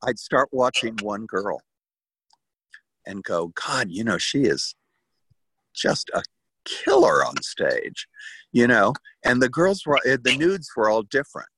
I'd 0.03 0.19
start 0.19 0.49
watching 0.51 0.95
one 1.01 1.25
girl 1.25 1.61
and 3.05 3.23
go 3.23 3.51
God 3.67 3.89
you 3.89 4.03
know 4.03 4.17
she 4.17 4.43
is 4.43 4.75
just 5.73 6.09
a 6.13 6.23
killer 6.65 7.25
on 7.25 7.41
stage 7.41 8.07
you 8.51 8.67
know? 8.67 8.93
And 9.23 9.41
the 9.41 9.49
girls 9.49 9.85
were 9.85 9.99
eh, 10.05 10.17
the 10.21 10.35
nudes 10.37 10.69
were 10.75 10.89
all 10.89 11.03
different 11.03 11.49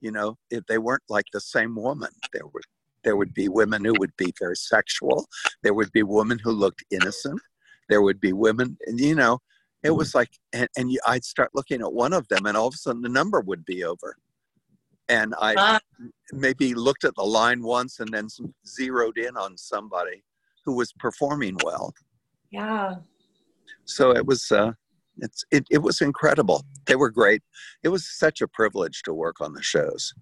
you 0.00 0.10
know? 0.10 0.36
If 0.50 0.64
they 0.66 0.78
weren't 0.78 1.02
like 1.08 1.26
the 1.32 1.40
same 1.40 1.74
woman 1.74 2.10
there 2.32 2.46
would 2.46 2.64
there 3.04 3.16
would 3.16 3.34
be 3.34 3.48
women 3.48 3.84
who 3.84 3.94
would 3.98 4.16
be 4.16 4.32
very 4.38 4.56
sexual. 4.56 5.26
There 5.64 5.74
would 5.74 5.90
be 5.90 6.04
women 6.04 6.38
who 6.38 6.52
looked 6.52 6.84
innocent 6.92 7.40
there 7.88 8.02
would 8.02 8.20
be 8.20 8.32
women 8.32 8.76
and 8.86 9.00
you 9.00 9.14
know 9.14 9.38
it 9.82 9.90
was 9.90 10.14
like 10.14 10.30
and, 10.52 10.68
and 10.76 10.90
you, 10.90 11.00
i'd 11.08 11.24
start 11.24 11.50
looking 11.54 11.80
at 11.80 11.92
one 11.92 12.12
of 12.12 12.26
them 12.28 12.46
and 12.46 12.56
all 12.56 12.68
of 12.68 12.74
a 12.74 12.76
sudden 12.76 13.02
the 13.02 13.08
number 13.08 13.40
would 13.40 13.64
be 13.64 13.84
over. 13.84 14.16
And 15.08 15.34
i 15.40 15.54
Ah, 15.56 15.80
maybe 16.32 16.74
looked 16.74 17.04
at 17.04 17.14
the 17.16 17.24
line 17.24 17.62
once 17.62 18.00
and 18.00 18.08
then 18.12 18.28
zeroed 18.66 19.18
in 19.18 19.36
on 19.36 19.56
somebody 19.56 20.22
who 20.64 20.74
was 20.76 20.92
performing 20.92 21.56
well. 21.64 21.92
Yeah. 22.50 22.96
so 23.84 24.14
it 24.14 24.24
was 24.24 24.50
uh 24.52 24.72
it's 25.18 25.44
it, 25.50 25.66
it 25.70 25.78
was 25.78 26.00
incredible. 26.00 26.64
They 26.86 26.96
were 26.96 27.10
great. 27.10 27.42
It 27.82 27.88
was 27.88 28.08
such 28.18 28.40
a 28.40 28.48
privilege 28.48 29.02
to 29.02 29.12
work 29.12 29.40
on 29.40 29.52
the 29.52 29.62
shows. 29.62 30.14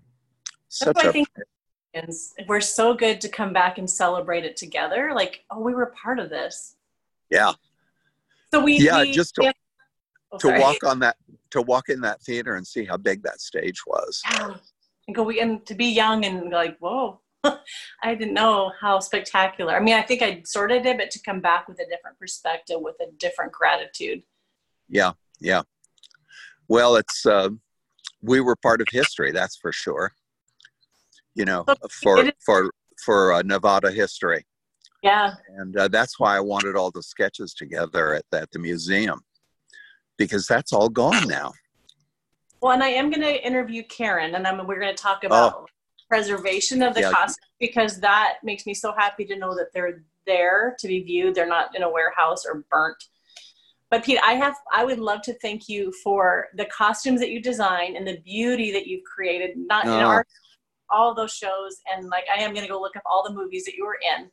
Such 0.68 0.94
That's 0.96 1.04
why 1.06 1.12
think 1.12 1.28
and 1.94 2.12
we're 2.46 2.60
so 2.60 2.94
good 2.94 3.20
to 3.20 3.28
come 3.28 3.52
back 3.52 3.78
and 3.78 3.88
celebrate 3.88 4.44
it 4.44 4.56
together. 4.56 5.12
Like, 5.14 5.44
oh, 5.50 5.60
we 5.60 5.74
were 5.74 5.86
part 5.86 6.18
of 6.18 6.30
this. 6.30 6.76
Yeah. 7.30 7.52
So 8.52 8.62
we 8.62 8.78
Yeah, 8.78 9.02
we- 9.02 9.12
just 9.12 9.34
to- 9.36 9.44
yeah. 9.44 9.52
Oh, 10.32 10.38
to 10.38 10.60
walk 10.60 10.84
on 10.84 11.00
that 11.00 11.16
to 11.50 11.60
walk 11.60 11.88
in 11.88 12.00
that 12.02 12.22
theater 12.22 12.54
and 12.54 12.64
see 12.64 12.84
how 12.84 12.96
big 12.96 13.22
that 13.24 13.40
stage 13.40 13.84
was. 13.84 14.22
Yeah. 14.30 14.54
and 15.08 15.16
go 15.16 15.24
we 15.24 15.40
and 15.40 15.66
to 15.66 15.74
be 15.74 15.86
young 15.86 16.24
and 16.24 16.50
like 16.50 16.78
whoa. 16.78 17.20
I 17.42 18.14
didn't 18.14 18.34
know 18.34 18.70
how 18.80 19.00
spectacular. 19.00 19.74
I 19.74 19.80
mean 19.80 19.94
i 19.94 20.02
think 20.02 20.22
i 20.22 20.42
sort 20.44 20.70
of 20.70 20.84
did 20.84 20.98
but 20.98 21.10
to 21.10 21.18
come 21.22 21.40
back 21.40 21.66
with 21.66 21.80
a 21.80 21.86
different 21.88 22.16
perspective 22.18 22.76
with 22.80 22.94
a 23.00 23.10
different 23.18 23.50
gratitude. 23.52 24.22
Yeah 24.88 25.12
yeah. 25.40 25.62
Well 26.68 26.94
it's 26.94 27.26
uh, 27.26 27.48
we 28.22 28.40
were 28.40 28.54
part 28.54 28.80
of 28.80 28.86
history 28.92 29.32
that's 29.32 29.56
for 29.56 29.72
sure. 29.72 30.12
You 31.34 31.44
know 31.44 31.64
for 31.90 32.30
for 32.46 32.70
for 33.04 33.32
uh, 33.32 33.42
nevada 33.42 33.90
history 33.90 34.44
yeah. 35.02 35.34
And 35.56 35.76
uh, 35.76 35.88
that's 35.88 36.18
why 36.20 36.36
i 36.36 36.40
wanted 36.40 36.76
all 36.76 36.90
the 36.90 37.02
sketches 37.02 37.54
together 37.54 38.14
at, 38.14 38.24
at 38.32 38.50
the 38.50 38.58
museum 38.58 39.20
because 40.18 40.46
that's 40.46 40.72
all 40.72 40.88
gone 40.88 41.26
now. 41.28 41.52
Well 42.60 42.72
and 42.72 42.82
i 42.82 42.88
am 42.88 43.10
going 43.10 43.22
to 43.22 43.46
interview 43.46 43.82
karen 43.84 44.34
and 44.34 44.46
I'm, 44.46 44.66
we're 44.66 44.80
going 44.80 44.94
to 44.94 45.02
talk 45.02 45.24
about 45.24 45.68
preservation 46.08 46.82
of 46.82 46.94
the 46.94 47.00
Yeah. 47.02 47.12
costume 47.12 47.44
because 47.60 48.00
that 48.00 48.38
makes 48.42 48.66
me 48.66 48.74
so 48.74 48.92
happy 48.96 49.24
to 49.26 49.36
know 49.36 49.54
that 49.54 49.68
they're 49.72 50.02
there 50.26 50.76
to 50.78 50.86
be 50.88 51.02
viewed. 51.02 51.34
They're 51.34 51.46
not 51.46 51.74
in 51.74 51.82
a 51.82 51.90
warehouse 51.90 52.44
or 52.44 52.64
burnt. 52.70 53.02
But 53.90 54.04
pete 54.04 54.18
i 54.22 54.34
have 54.34 54.54
i 54.72 54.84
would 54.84 54.98
love 54.98 55.22
to 55.22 55.34
thank 55.38 55.68
you 55.68 55.92
for 56.04 56.48
the 56.56 56.66
costumes 56.66 57.20
that 57.20 57.30
you 57.30 57.40
design 57.40 57.96
and 57.96 58.06
the 58.06 58.18
beauty 58.20 58.70
that 58.72 58.86
you've 58.86 59.04
created 59.04 59.50
not 59.56 59.84
in 59.86 59.90
Oh. 59.92 60.06
our 60.12 60.26
all 60.90 61.14
those 61.14 61.32
shows. 61.32 61.78
And 61.92 62.08
like 62.08 62.24
i 62.36 62.40
am 62.42 62.52
going 62.52 62.66
to 62.66 62.72
go 62.72 62.80
look 62.80 62.96
up 62.96 63.02
all 63.06 63.22
the 63.26 63.34
movies 63.34 63.64
that 63.64 63.74
you 63.74 63.84
were 63.86 63.98
in 64.16 64.30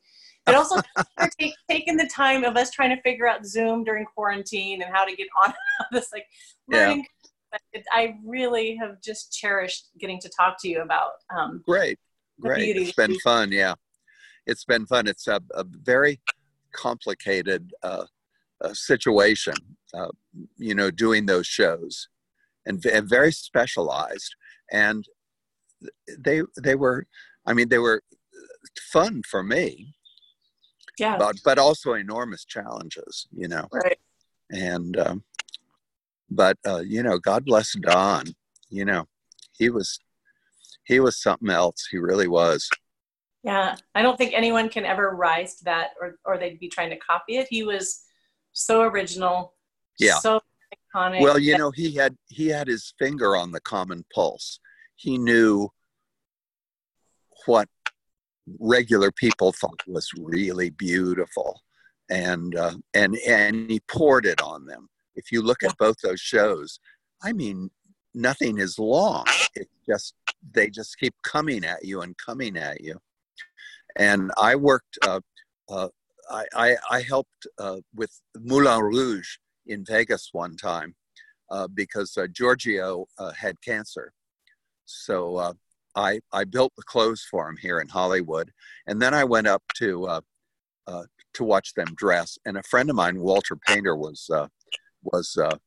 but 0.47 0.55
also 0.55 0.77
for 0.97 1.29
take, 1.39 1.53
taking 1.69 1.95
the 1.95 2.07
time 2.07 2.43
of 2.43 2.57
us 2.57 2.71
trying 2.71 2.95
to 2.95 3.01
figure 3.03 3.27
out 3.27 3.45
zoom 3.45 3.83
during 3.83 4.05
quarantine 4.05 4.81
and 4.81 4.91
how 4.91 5.05
to 5.05 5.15
get 5.15 5.27
on 5.45 5.53
this 5.91 6.09
like 6.11 6.25
learning 6.67 7.05
it, 7.73 7.83
i 7.91 8.15
really 8.25 8.75
have 8.75 8.99
just 9.01 9.31
cherished 9.31 9.89
getting 9.99 10.19
to 10.19 10.29
talk 10.29 10.55
to 10.59 10.67
you 10.67 10.81
about 10.81 11.11
um, 11.37 11.61
great 11.65 11.99
great 12.39 12.65
beauty. 12.65 12.83
it's 12.83 12.93
been 12.93 13.17
fun 13.19 13.51
yeah 13.51 13.75
it's 14.47 14.63
been 14.63 14.85
fun. 14.85 15.07
It's 15.07 15.27
a, 15.27 15.41
a 15.53 15.65
very 15.65 16.19
complicated 16.73 17.71
uh, 17.83 18.05
uh, 18.63 18.73
situation, 18.73 19.53
uh, 19.93 20.07
you 20.57 20.73
know, 20.73 20.89
doing 20.89 21.25
those 21.25 21.45
shows, 21.45 22.07
and, 22.65 22.83
and 22.85 23.07
very 23.07 23.31
specialized. 23.31 24.33
And 24.71 25.05
they 26.17 26.41
they 26.59 26.75
were, 26.75 27.05
I 27.45 27.53
mean, 27.53 27.69
they 27.69 27.77
were 27.77 28.01
fun 28.91 29.21
for 29.29 29.43
me. 29.43 29.95
Yeah. 30.97 31.17
But 31.17 31.37
but 31.43 31.59
also 31.59 31.93
enormous 31.93 32.45
challenges, 32.45 33.27
you 33.31 33.47
know. 33.47 33.67
Right. 33.71 33.99
And 34.51 34.97
um, 34.97 35.23
but 36.29 36.57
uh, 36.65 36.79
you 36.79 37.03
know, 37.03 37.19
God 37.19 37.45
bless 37.45 37.73
Don. 37.73 38.25
You 38.69 38.85
know, 38.85 39.07
he 39.57 39.69
was 39.69 39.99
he 40.85 40.99
was 40.99 41.21
something 41.21 41.49
else. 41.49 41.87
He 41.89 41.97
really 41.97 42.27
was. 42.27 42.69
Yeah, 43.43 43.75
I 43.95 44.01
don't 44.01 44.17
think 44.17 44.33
anyone 44.33 44.67
can 44.67 44.83
ever 44.83 45.15
rise 45.15 45.55
to 45.57 45.65
that, 45.65 45.91
or 46.01 46.17
or 46.25 46.37
they'd 46.37 46.59
be 46.59 46.69
trying 46.69 46.89
to 46.89 46.97
copy 46.97 47.37
it. 47.37 47.47
He 47.49 47.63
was 47.63 48.03
so 48.53 48.81
original. 48.81 49.53
Yeah. 49.99 50.19
So 50.19 50.41
iconic. 50.95 51.21
Well, 51.21 51.39
you 51.39 51.57
know, 51.57 51.71
he 51.71 51.95
had 51.95 52.15
he 52.27 52.47
had 52.47 52.67
his 52.67 52.93
finger 52.99 53.35
on 53.35 53.51
the 53.51 53.61
common 53.61 54.03
pulse. 54.13 54.59
He 54.95 55.17
knew 55.17 55.69
what 57.45 57.69
regular 58.59 59.11
people 59.11 59.51
thought 59.51 59.81
was 59.87 60.09
really 60.17 60.69
beautiful, 60.69 61.61
and 62.09 62.55
uh, 62.55 62.75
and 62.93 63.17
and 63.27 63.69
he 63.69 63.79
poured 63.81 64.25
it 64.25 64.41
on 64.41 64.65
them. 64.65 64.89
If 65.15 65.31
you 65.31 65.41
look 65.41 65.63
at 65.63 65.77
both 65.77 65.97
those 66.01 66.21
shows, 66.21 66.79
I 67.23 67.33
mean, 67.33 67.69
nothing 68.13 68.57
is 68.57 68.79
long. 68.79 69.25
It's 69.55 69.71
just 69.87 70.13
they 70.51 70.69
just 70.69 70.97
keep 70.97 71.15
coming 71.23 71.65
at 71.65 71.83
you 71.83 72.01
and 72.01 72.15
coming 72.17 72.57
at 72.57 72.81
you. 72.81 72.99
And 73.95 74.31
I 74.37 74.55
worked. 74.55 74.97
Uh, 75.01 75.21
uh, 75.69 75.89
I, 76.29 76.45
I, 76.55 76.75
I 76.89 77.01
helped 77.01 77.47
uh, 77.57 77.77
with 77.95 78.11
Moulin 78.35 78.81
Rouge 78.81 79.37
in 79.65 79.85
Vegas 79.85 80.29
one 80.33 80.57
time 80.57 80.95
uh, 81.49 81.67
because 81.73 82.17
uh, 82.17 82.27
Giorgio 82.27 83.05
had 83.37 83.61
cancer. 83.61 84.11
So 84.85 85.55
I, 85.97 86.19
I 86.31 86.43
built 86.43 86.73
the 86.77 86.83
clothes 86.83 87.25
for 87.29 87.49
him 87.49 87.57
here 87.59 87.79
in 87.79 87.87
Hollywood. 87.87 88.51
And 88.85 89.01
then 89.01 89.15
I 89.15 89.23
went 89.23 89.47
up 89.47 89.63
to, 89.77 90.05
uh, 90.05 90.21
uh, 90.85 91.03
to 91.33 91.43
watch 91.43 91.73
them 91.73 91.87
dress. 91.95 92.37
And 92.45 92.55
a 92.55 92.63
friend 92.63 92.89
of 92.89 92.95
mine, 92.95 93.19
Walter 93.19 93.55
Painter, 93.55 93.95
was, 93.95 94.29
uh, 94.31 94.47
was 95.01 95.35
uh, 95.35 95.57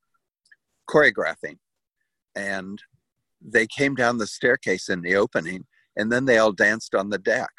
choreographing. 0.89 1.59
And 2.37 2.81
they 3.43 3.67
came 3.67 3.97
down 3.97 4.19
the 4.19 4.27
staircase 4.27 4.89
in 4.89 5.03
the 5.03 5.17
opening, 5.17 5.67
and 5.97 6.13
then 6.13 6.27
they 6.27 6.39
all 6.39 6.53
danced 6.53 6.95
on 6.95 7.11
the 7.11 7.19
deck. 7.19 7.51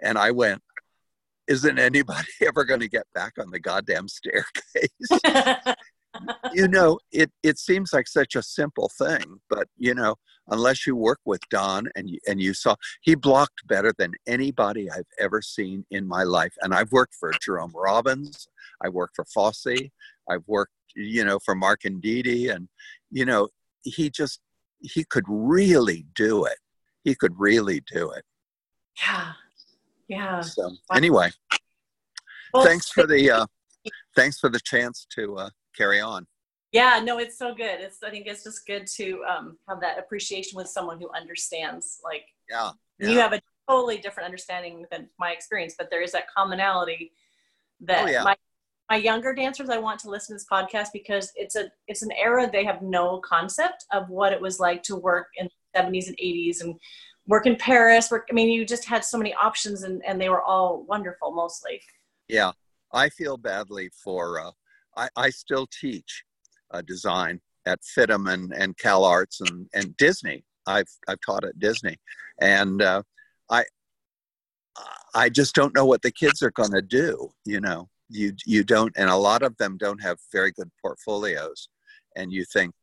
And 0.00 0.16
I 0.16 0.30
went, 0.30 0.62
Isn't 1.46 1.78
anybody 1.78 2.28
ever 2.46 2.64
going 2.64 2.80
to 2.80 2.88
get 2.88 3.06
back 3.14 3.34
on 3.38 3.50
the 3.50 3.60
goddamn 3.60 4.08
staircase? 4.08 5.08
you 6.52 6.68
know, 6.68 6.98
it, 7.12 7.30
it 7.42 7.58
seems 7.58 7.92
like 7.92 8.08
such 8.08 8.34
a 8.34 8.42
simple 8.42 8.90
thing, 8.98 9.40
but 9.48 9.68
you 9.76 9.94
know, 9.94 10.16
unless 10.48 10.86
you 10.86 10.96
work 10.96 11.20
with 11.24 11.40
Don 11.50 11.88
and 11.94 12.08
you, 12.10 12.18
and 12.26 12.40
you 12.40 12.54
saw 12.54 12.74
he 13.02 13.14
blocked 13.14 13.66
better 13.66 13.92
than 13.98 14.12
anybody 14.26 14.90
I've 14.90 15.06
ever 15.20 15.42
seen 15.42 15.84
in 15.90 16.06
my 16.06 16.22
life. 16.22 16.54
And 16.62 16.74
I've 16.74 16.92
worked 16.92 17.14
for 17.14 17.32
Jerome 17.40 17.72
Robbins, 17.74 18.48
I 18.82 18.88
worked 18.88 19.16
for 19.16 19.24
Fosse, 19.24 19.90
I've 20.28 20.46
worked, 20.46 20.72
you 20.96 21.24
know, 21.24 21.38
for 21.38 21.54
Marc 21.54 21.84
and 21.84 22.00
Dee 22.00 22.22
Dee, 22.22 22.48
and 22.48 22.68
you 23.10 23.24
know, 23.24 23.48
he 23.82 24.10
just 24.10 24.40
he 24.80 25.04
could 25.04 25.24
really 25.28 26.06
do 26.14 26.44
it. 26.44 26.58
He 27.04 27.14
could 27.14 27.34
really 27.38 27.82
do 27.92 28.10
it. 28.10 28.24
yeah. 29.00 29.32
Yeah. 30.08 30.40
So 30.40 30.72
anyway, 30.94 31.30
Well, 32.54 32.64
thanks 32.64 32.90
for 32.90 33.06
the 33.06 33.30
uh, 33.30 33.46
thanks 34.16 34.38
for 34.38 34.48
the 34.48 34.60
chance 34.60 35.06
to 35.16 35.36
uh, 35.36 35.50
carry 35.76 36.00
on. 36.00 36.26
Yeah, 36.72 37.00
no, 37.02 37.18
it's 37.18 37.38
so 37.38 37.54
good. 37.54 37.80
It's 37.80 38.02
I 38.02 38.10
think 38.10 38.26
it's 38.26 38.44
just 38.44 38.66
good 38.66 38.86
to 38.96 39.24
um, 39.24 39.58
have 39.68 39.80
that 39.80 39.98
appreciation 39.98 40.56
with 40.56 40.68
someone 40.68 41.00
who 41.00 41.10
understands. 41.16 41.98
Like 42.04 42.24
Yeah, 42.50 42.72
you 42.98 43.18
have 43.18 43.32
a 43.32 43.40
totally 43.68 43.98
different 43.98 44.26
understanding 44.26 44.84
than 44.90 45.08
my 45.18 45.30
experience, 45.32 45.74
but 45.78 45.88
there 45.90 46.02
is 46.02 46.12
that 46.12 46.24
commonality 46.34 47.12
that 47.80 48.04
Oh, 48.04 48.10
yeah. 48.10 48.22
my 48.22 48.36
my 48.90 48.96
younger 48.96 49.34
dancers 49.34 49.70
I 49.70 49.78
want 49.78 50.00
to 50.00 50.10
listen 50.10 50.34
to 50.34 50.36
this 50.36 50.46
podcast 50.50 50.88
because 50.92 51.32
it's 51.36 51.56
a 51.56 51.70
it's 51.86 52.02
an 52.02 52.12
era 52.12 52.48
they 52.50 52.64
have 52.64 52.82
no 52.82 53.20
concept 53.20 53.84
of 53.92 54.08
what 54.08 54.32
it 54.32 54.40
was 54.40 54.60
like 54.60 54.82
to 54.84 54.96
work 54.96 55.28
in 55.36 55.48
the 55.74 55.80
70s 55.80 56.08
and 56.08 56.16
80s 56.18 56.62
and 56.62 56.74
work 57.26 57.46
in 57.46 57.56
Paris. 57.56 58.10
Work 58.10 58.28
I 58.30 58.34
mean 58.34 58.50
you 58.50 58.66
just 58.66 58.84
had 58.86 59.04
so 59.04 59.16
many 59.16 59.32
options 59.34 59.84
and, 59.84 60.02
and 60.04 60.20
they 60.20 60.28
were 60.28 60.42
all 60.42 60.84
wonderful 60.86 61.32
mostly. 61.32 61.80
Yeah, 62.28 62.52
I 62.92 63.08
feel 63.08 63.38
badly 63.38 63.90
for. 64.04 64.40
Uh, 64.40 64.50
I 64.98 65.08
I 65.16 65.30
still 65.30 65.66
teach 65.80 66.24
uh, 66.72 66.82
design 66.82 67.40
at 67.66 67.80
FIDM 67.96 68.30
and 68.32 68.52
and 68.52 68.76
Cal 68.76 69.04
Arts 69.04 69.40
and 69.40 69.66
and 69.72 69.96
Disney. 69.96 70.44
I've 70.66 70.90
I've 71.08 71.20
taught 71.24 71.44
at 71.44 71.58
Disney, 71.58 71.96
and 72.40 72.82
uh, 72.82 73.02
I 73.50 73.64
I 75.14 75.28
just 75.28 75.54
don't 75.54 75.74
know 75.74 75.86
what 75.86 76.02
the 76.02 76.10
kids 76.10 76.42
are 76.42 76.50
going 76.50 76.72
to 76.72 76.82
do. 76.82 77.30
You 77.44 77.60
know, 77.60 77.88
you 78.10 78.34
you 78.44 78.64
don't, 78.64 78.92
and 78.96 79.08
a 79.08 79.16
lot 79.16 79.42
of 79.42 79.56
them 79.56 79.76
don't 79.78 80.02
have 80.02 80.18
very 80.32 80.52
good 80.52 80.70
portfolios, 80.82 81.68
and 82.16 82.32
you 82.32 82.44
think, 82.44 82.74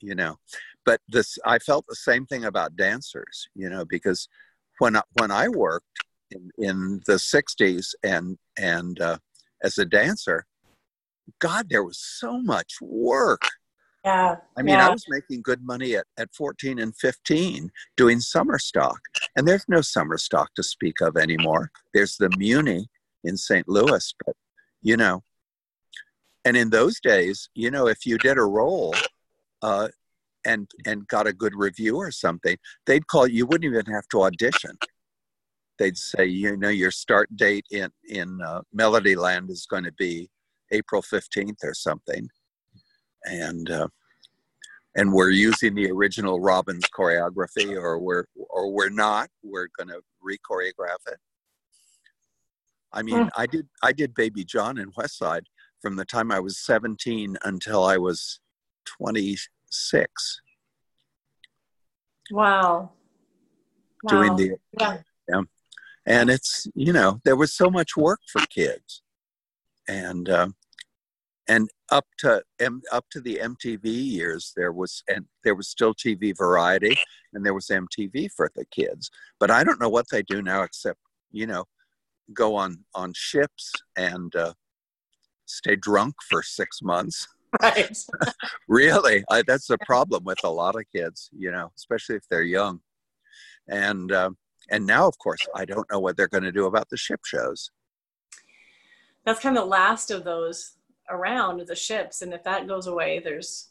you 0.00 0.14
know, 0.14 0.36
but 0.84 1.00
this 1.08 1.38
I 1.46 1.58
felt 1.58 1.86
the 1.88 1.96
same 1.96 2.26
thing 2.26 2.44
about 2.44 2.76
dancers. 2.76 3.48
You 3.54 3.70
know, 3.70 3.84
because 3.84 4.28
when 4.78 4.96
I, 4.96 5.02
when 5.14 5.30
I 5.30 5.48
worked 5.48 6.04
in, 6.30 6.50
in 6.58 7.00
the 7.06 7.14
60s 7.14 7.94
and 8.02 8.36
and 8.58 9.00
uh, 9.00 9.18
as 9.62 9.78
a 9.78 9.84
dancer 9.84 10.46
god 11.40 11.68
there 11.68 11.84
was 11.84 11.98
so 11.98 12.40
much 12.40 12.74
work 12.80 13.42
Yeah. 14.04 14.36
i 14.56 14.62
mean 14.62 14.74
yeah. 14.74 14.88
i 14.88 14.90
was 14.90 15.04
making 15.08 15.42
good 15.42 15.64
money 15.64 15.96
at, 15.96 16.06
at 16.18 16.34
14 16.34 16.78
and 16.78 16.96
15 16.96 17.70
doing 17.96 18.20
summer 18.20 18.58
stock 18.58 19.00
and 19.36 19.46
there's 19.46 19.64
no 19.68 19.80
summer 19.80 20.18
stock 20.18 20.54
to 20.54 20.62
speak 20.62 21.00
of 21.00 21.16
anymore 21.16 21.70
there's 21.92 22.16
the 22.16 22.28
Muny 22.30 22.86
in 23.24 23.36
st 23.36 23.68
louis 23.68 24.14
but 24.24 24.36
you 24.82 24.96
know 24.96 25.22
and 26.44 26.56
in 26.56 26.70
those 26.70 27.00
days 27.00 27.48
you 27.54 27.70
know 27.70 27.86
if 27.86 28.04
you 28.06 28.18
did 28.18 28.38
a 28.38 28.42
role 28.44 28.94
uh, 29.62 29.88
and 30.44 30.70
and 30.84 31.08
got 31.08 31.26
a 31.26 31.32
good 31.32 31.54
review 31.56 31.96
or 31.96 32.10
something 32.10 32.56
they'd 32.86 33.06
call 33.06 33.26
you 33.26 33.46
wouldn't 33.46 33.64
even 33.64 33.86
have 33.86 34.06
to 34.08 34.22
audition 34.22 34.76
they'd 35.78 35.96
say, 35.96 36.26
you 36.26 36.56
know, 36.56 36.68
your 36.68 36.90
start 36.90 37.34
date 37.36 37.66
in 37.70 37.90
in 38.08 38.40
uh, 38.42 38.60
Melody 38.72 39.16
Land 39.16 39.50
is 39.50 39.66
going 39.66 39.84
to 39.84 39.92
be 39.92 40.30
April 40.74 41.02
fifteenth 41.02 41.60
or 41.62 41.74
something, 41.74 42.28
and 43.24 43.70
uh, 43.70 43.88
and 44.96 45.12
we're 45.12 45.30
using 45.30 45.74
the 45.74 45.90
original 45.90 46.40
Robbins 46.40 46.84
choreography, 46.96 47.76
or 47.76 47.98
we're 47.98 48.26
or 48.56 48.70
we're 48.72 48.90
not. 48.90 49.28
We're 49.42 49.68
going 49.78 49.88
to 49.88 50.00
re-choreograph 50.22 51.02
it. 51.12 51.18
I 52.92 53.02
mean, 53.02 53.22
Hmm. 53.22 53.28
I 53.42 53.46
did 53.46 53.66
I 53.82 53.92
did 53.92 54.14
Baby 54.14 54.44
John 54.44 54.78
in 54.78 54.90
West 54.96 55.18
Side 55.18 55.46
from 55.82 55.96
the 55.96 56.04
time 56.04 56.30
I 56.32 56.40
was 56.40 56.58
seventeen 56.58 57.36
until 57.44 57.84
I 57.84 57.96
was 57.96 58.40
twenty 58.84 59.36
six, 59.70 60.40
Wow. 62.30 62.92
doing 64.08 64.30
Wow. 64.30 64.36
the 64.36 64.48
yeah. 65.28 65.42
and 66.06 66.30
it's 66.30 66.66
you 66.74 66.92
know 66.92 67.20
there 67.24 67.36
was 67.36 67.52
so 67.56 67.68
much 67.70 67.96
work 67.96 68.20
for 68.32 68.42
kids 68.46 69.02
and 69.88 70.28
um, 70.28 70.54
and 71.48 71.68
up 71.90 72.06
to 72.18 72.42
M, 72.58 72.82
up 72.92 73.06
to 73.10 73.20
the 73.20 73.40
MTV 73.42 73.84
years 73.84 74.52
there 74.56 74.72
was 74.72 75.02
and 75.08 75.26
there 75.42 75.54
was 75.54 75.68
still 75.68 75.94
TV 75.94 76.36
variety 76.36 76.96
and 77.32 77.44
there 77.44 77.54
was 77.54 77.66
MTV 77.66 78.30
for 78.32 78.50
the 78.54 78.64
kids. 78.66 79.10
But 79.38 79.50
I 79.50 79.64
don't 79.64 79.80
know 79.80 79.88
what 79.88 80.06
they 80.10 80.22
do 80.22 80.42
now 80.42 80.62
except 80.62 80.98
you 81.30 81.46
know 81.46 81.64
go 82.32 82.54
on 82.54 82.84
on 82.94 83.12
ships 83.14 83.72
and 83.96 84.34
uh, 84.34 84.54
stay 85.46 85.76
drunk 85.76 86.14
for 86.28 86.42
six 86.42 86.80
months. 86.82 87.28
Right. 87.62 87.96
really? 88.68 89.22
I, 89.30 89.42
that's 89.46 89.68
the 89.68 89.78
problem 89.86 90.24
with 90.24 90.42
a 90.44 90.50
lot 90.50 90.76
of 90.76 90.84
kids 90.94 91.30
you 91.36 91.50
know 91.50 91.70
especially 91.76 92.16
if 92.16 92.24
they're 92.30 92.42
young. 92.42 92.80
And 93.68 94.12
um, 94.12 94.36
and 94.70 94.86
now 94.86 95.06
of 95.06 95.18
course 95.18 95.46
i 95.54 95.66
don't 95.66 95.90
know 95.92 96.00
what 96.00 96.16
they're 96.16 96.26
going 96.26 96.42
to 96.42 96.52
do 96.52 96.66
about 96.66 96.88
the 96.88 96.96
ship 96.96 97.20
shows. 97.24 97.70
That's 99.26 99.40
kind 99.40 99.56
of 99.56 99.64
the 99.64 99.70
last 99.70 100.10
of 100.10 100.24
those 100.24 100.72
around 101.10 101.60
the 101.66 101.74
ships, 101.76 102.22
and 102.22 102.32
if 102.32 102.42
that 102.44 102.66
goes 102.66 102.86
away, 102.86 103.18
there's 103.18 103.70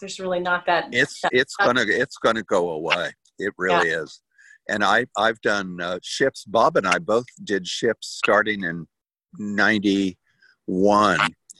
there's 0.00 0.18
really 0.18 0.40
not 0.40 0.66
that. 0.66 0.88
it's 0.92 1.20
that- 1.20 1.30
it's 1.32 1.54
gonna 1.56 1.84
it's 1.86 2.16
gonna 2.18 2.42
go 2.42 2.70
away 2.70 3.12
it 3.38 3.52
really 3.58 3.88
is 3.88 4.20
and 4.68 4.82
i 4.84 5.06
i've 5.16 5.40
done 5.40 5.80
uh, 5.80 5.98
ships 6.02 6.44
bob 6.44 6.76
and 6.76 6.86
i 6.86 6.98
both 6.98 7.26
did 7.44 7.66
ships 7.66 8.08
starting 8.08 8.64
in 8.64 8.86
91 9.38 10.16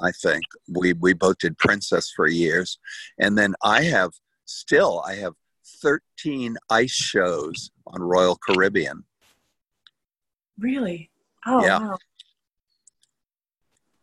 i 0.00 0.10
think 0.22 0.44
we 0.68 0.92
we 0.94 1.12
both 1.12 1.38
did 1.38 1.56
princess 1.58 2.10
for 2.14 2.26
years 2.28 2.78
and 3.18 3.38
then 3.38 3.54
i 3.62 3.82
have 3.82 4.10
still 4.46 5.00
i 5.06 5.14
have 5.14 5.34
13 5.82 6.56
ice 6.70 6.90
shows 6.92 7.70
on 7.86 8.02
royal 8.02 8.36
caribbean 8.36 9.04
Really? 10.58 11.10
Oh, 11.46 11.62
Yeah. 11.64 11.78
wow. 11.80 11.96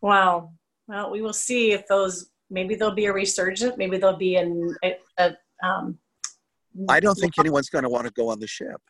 Wow. 0.02 0.54
Well, 0.88 1.12
we 1.12 1.22
will 1.22 1.34
see 1.34 1.72
if 1.72 1.88
those, 1.88 2.30
maybe 2.50 2.76
there'll 2.76 2.94
be 2.94 3.06
a 3.06 3.14
resurgence, 3.14 3.76
maybe 3.78 3.98
there'll 3.98 4.18
be 4.18 4.36
an, 4.36 4.76
a, 4.84 4.96
a 5.18 5.36
um, 5.64 6.00
I 6.90 7.00
don't 7.00 7.16
think 7.16 7.38
anyone's 7.38 7.70
going 7.70 7.84
to 7.84 7.90
want 7.90 8.08
to 8.08 8.14
go 8.14 8.30
on 8.30 8.40
the 8.40 8.48
ship. 8.48 8.82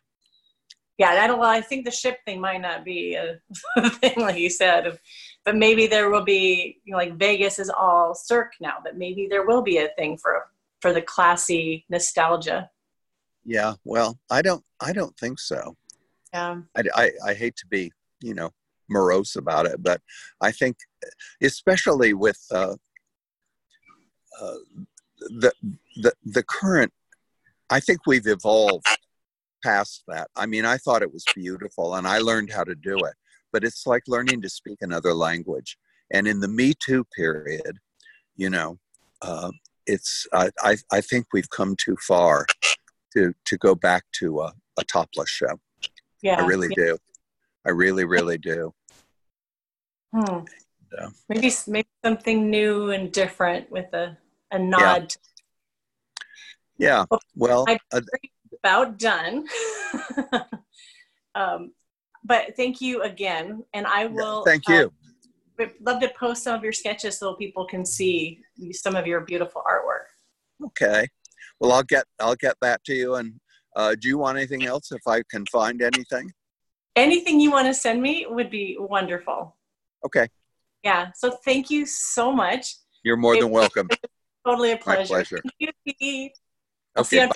yeah, 0.97 1.09
I 1.09 1.27
don't, 1.27 1.39
well, 1.39 1.49
I 1.49 1.61
think 1.61 1.85
the 1.85 1.91
ship 1.91 2.19
thing 2.25 2.39
might 2.39 2.61
not 2.61 2.85
be 2.85 3.15
a 3.15 3.39
thing, 3.89 4.19
like 4.19 4.37
you 4.37 4.49
said, 4.49 4.99
but 5.45 5.55
maybe 5.55 5.87
there 5.87 6.09
will 6.09 6.23
be, 6.23 6.79
you 6.83 6.91
know, 6.91 6.97
like 6.97 7.17
Vegas 7.17 7.59
is 7.59 7.69
all 7.69 8.13
Cirque 8.13 8.53
now, 8.61 8.75
but 8.83 8.97
maybe 8.97 9.27
there 9.29 9.45
will 9.45 9.61
be 9.61 9.77
a 9.77 9.89
thing 9.97 10.17
for, 10.17 10.45
for 10.79 10.93
the 10.93 11.01
classy 11.01 11.85
nostalgia. 11.89 12.69
Yeah, 13.43 13.73
well, 13.83 14.19
I 14.29 14.43
don't. 14.43 14.63
I 14.79 14.93
don't 14.93 15.17
think 15.17 15.39
so. 15.39 15.75
Yeah. 16.31 16.61
I, 16.77 16.83
I, 16.93 17.11
I 17.25 17.33
hate 17.33 17.55
to 17.57 17.67
be, 17.67 17.91
you 18.21 18.35
know, 18.35 18.51
morose 18.89 19.35
about 19.35 19.65
it, 19.65 19.81
but 19.81 19.99
I 20.41 20.51
think, 20.51 20.77
especially 21.41 22.13
with 22.13 22.39
uh, 22.51 22.75
uh, 24.41 24.55
the 25.19 25.51
the 25.97 26.13
the 26.23 26.43
current, 26.43 26.91
I 27.69 27.79
think 27.79 27.99
we've 28.05 28.27
evolved 28.27 28.85
past 29.63 30.03
that. 30.07 30.29
I 30.35 30.45
mean, 30.45 30.65
I 30.65 30.77
thought 30.77 31.03
it 31.03 31.13
was 31.13 31.23
beautiful, 31.35 31.95
and 31.95 32.07
I 32.07 32.19
learned 32.19 32.51
how 32.51 32.63
to 32.63 32.75
do 32.75 32.97
it, 32.97 33.13
but 33.51 33.63
it's 33.63 33.85
like 33.85 34.03
learning 34.07 34.41
to 34.41 34.49
speak 34.49 34.79
another 34.81 35.13
language. 35.13 35.77
And 36.13 36.27
in 36.27 36.39
the 36.39 36.47
Me 36.47 36.73
Too 36.73 37.05
period, 37.15 37.77
you 38.35 38.49
know, 38.49 38.77
uh, 39.21 39.51
it's 39.85 40.27
I, 40.33 40.49
I 40.61 40.77
I 40.91 41.01
think 41.01 41.27
we've 41.33 41.49
come 41.49 41.75
too 41.77 41.97
far 42.07 42.45
to 43.13 43.33
to 43.45 43.57
go 43.57 43.75
back 43.75 44.03
to 44.19 44.41
a, 44.41 44.53
a 44.77 44.83
topless 44.83 45.29
show. 45.29 45.59
Yeah. 46.21 46.41
I 46.41 46.45
really 46.45 46.69
yeah. 46.77 46.85
do. 46.85 46.97
I 47.65 47.69
really, 47.69 48.05
really 48.05 48.37
do. 48.37 48.73
Hmm. 50.13 50.39
Yeah. 50.91 51.09
Maybe 51.29 51.51
maybe 51.67 51.87
something 52.03 52.49
new 52.49 52.91
and 52.91 53.11
different 53.11 53.71
with 53.71 53.93
a, 53.93 54.17
a 54.51 54.59
nod. 54.59 55.09
to 55.09 55.19
Yeah. 56.77 57.05
Well, 57.35 57.65
I- 57.67 57.79
uh, 57.93 58.01
About 58.63 58.99
done. 58.99 59.47
um, 61.35 61.73
but 62.23 62.55
thank 62.55 62.81
you 62.81 63.01
again, 63.01 63.63
and 63.73 63.87
I 63.87 64.05
will. 64.05 64.43
thank 64.43 64.69
uh, 64.69 64.73
you. 64.73 64.93
would 65.57 65.71
love 65.81 66.01
to 66.01 66.09
post 66.09 66.43
some 66.43 66.55
of 66.55 66.63
your 66.63 66.73
sketches 66.73 67.17
so 67.17 67.35
people 67.35 67.65
can 67.65 67.85
see 67.85 68.41
some 68.71 68.95
of 68.95 69.07
your 69.07 69.21
beautiful 69.21 69.63
artwork. 69.67 70.11
Okay. 70.67 71.07
Well, 71.59 71.71
I'll 71.71 71.83
get 71.83 72.05
I'll 72.19 72.35
get 72.35 72.55
that 72.61 72.83
to 72.85 72.93
you. 72.93 73.15
And 73.15 73.39
uh, 73.75 73.95
do 73.99 74.07
you 74.07 74.17
want 74.17 74.37
anything 74.37 74.65
else? 74.65 74.91
If 74.91 75.01
I 75.07 75.23
can 75.31 75.45
find 75.51 75.81
anything. 75.81 76.31
Anything 76.95 77.39
you 77.39 77.51
want 77.51 77.67
to 77.67 77.73
send 77.73 78.01
me 78.01 78.25
would 78.29 78.49
be 78.49 78.75
wonderful. 78.79 79.55
Okay. 80.05 80.27
Yeah. 80.83 81.11
So 81.15 81.31
thank 81.45 81.69
you 81.69 81.85
so 81.85 82.31
much. 82.31 82.75
You're 83.03 83.17
more 83.17 83.35
than 83.35 83.49
welcome. 83.49 83.87
Totally 84.45 84.71
a 84.71 84.77
pleasure. 84.77 85.01
My 85.01 85.05
pleasure. 85.05 85.41
Thank 85.43 85.73
you, 85.85 85.93
Pete. 85.99 86.33
Okay. 86.97 87.29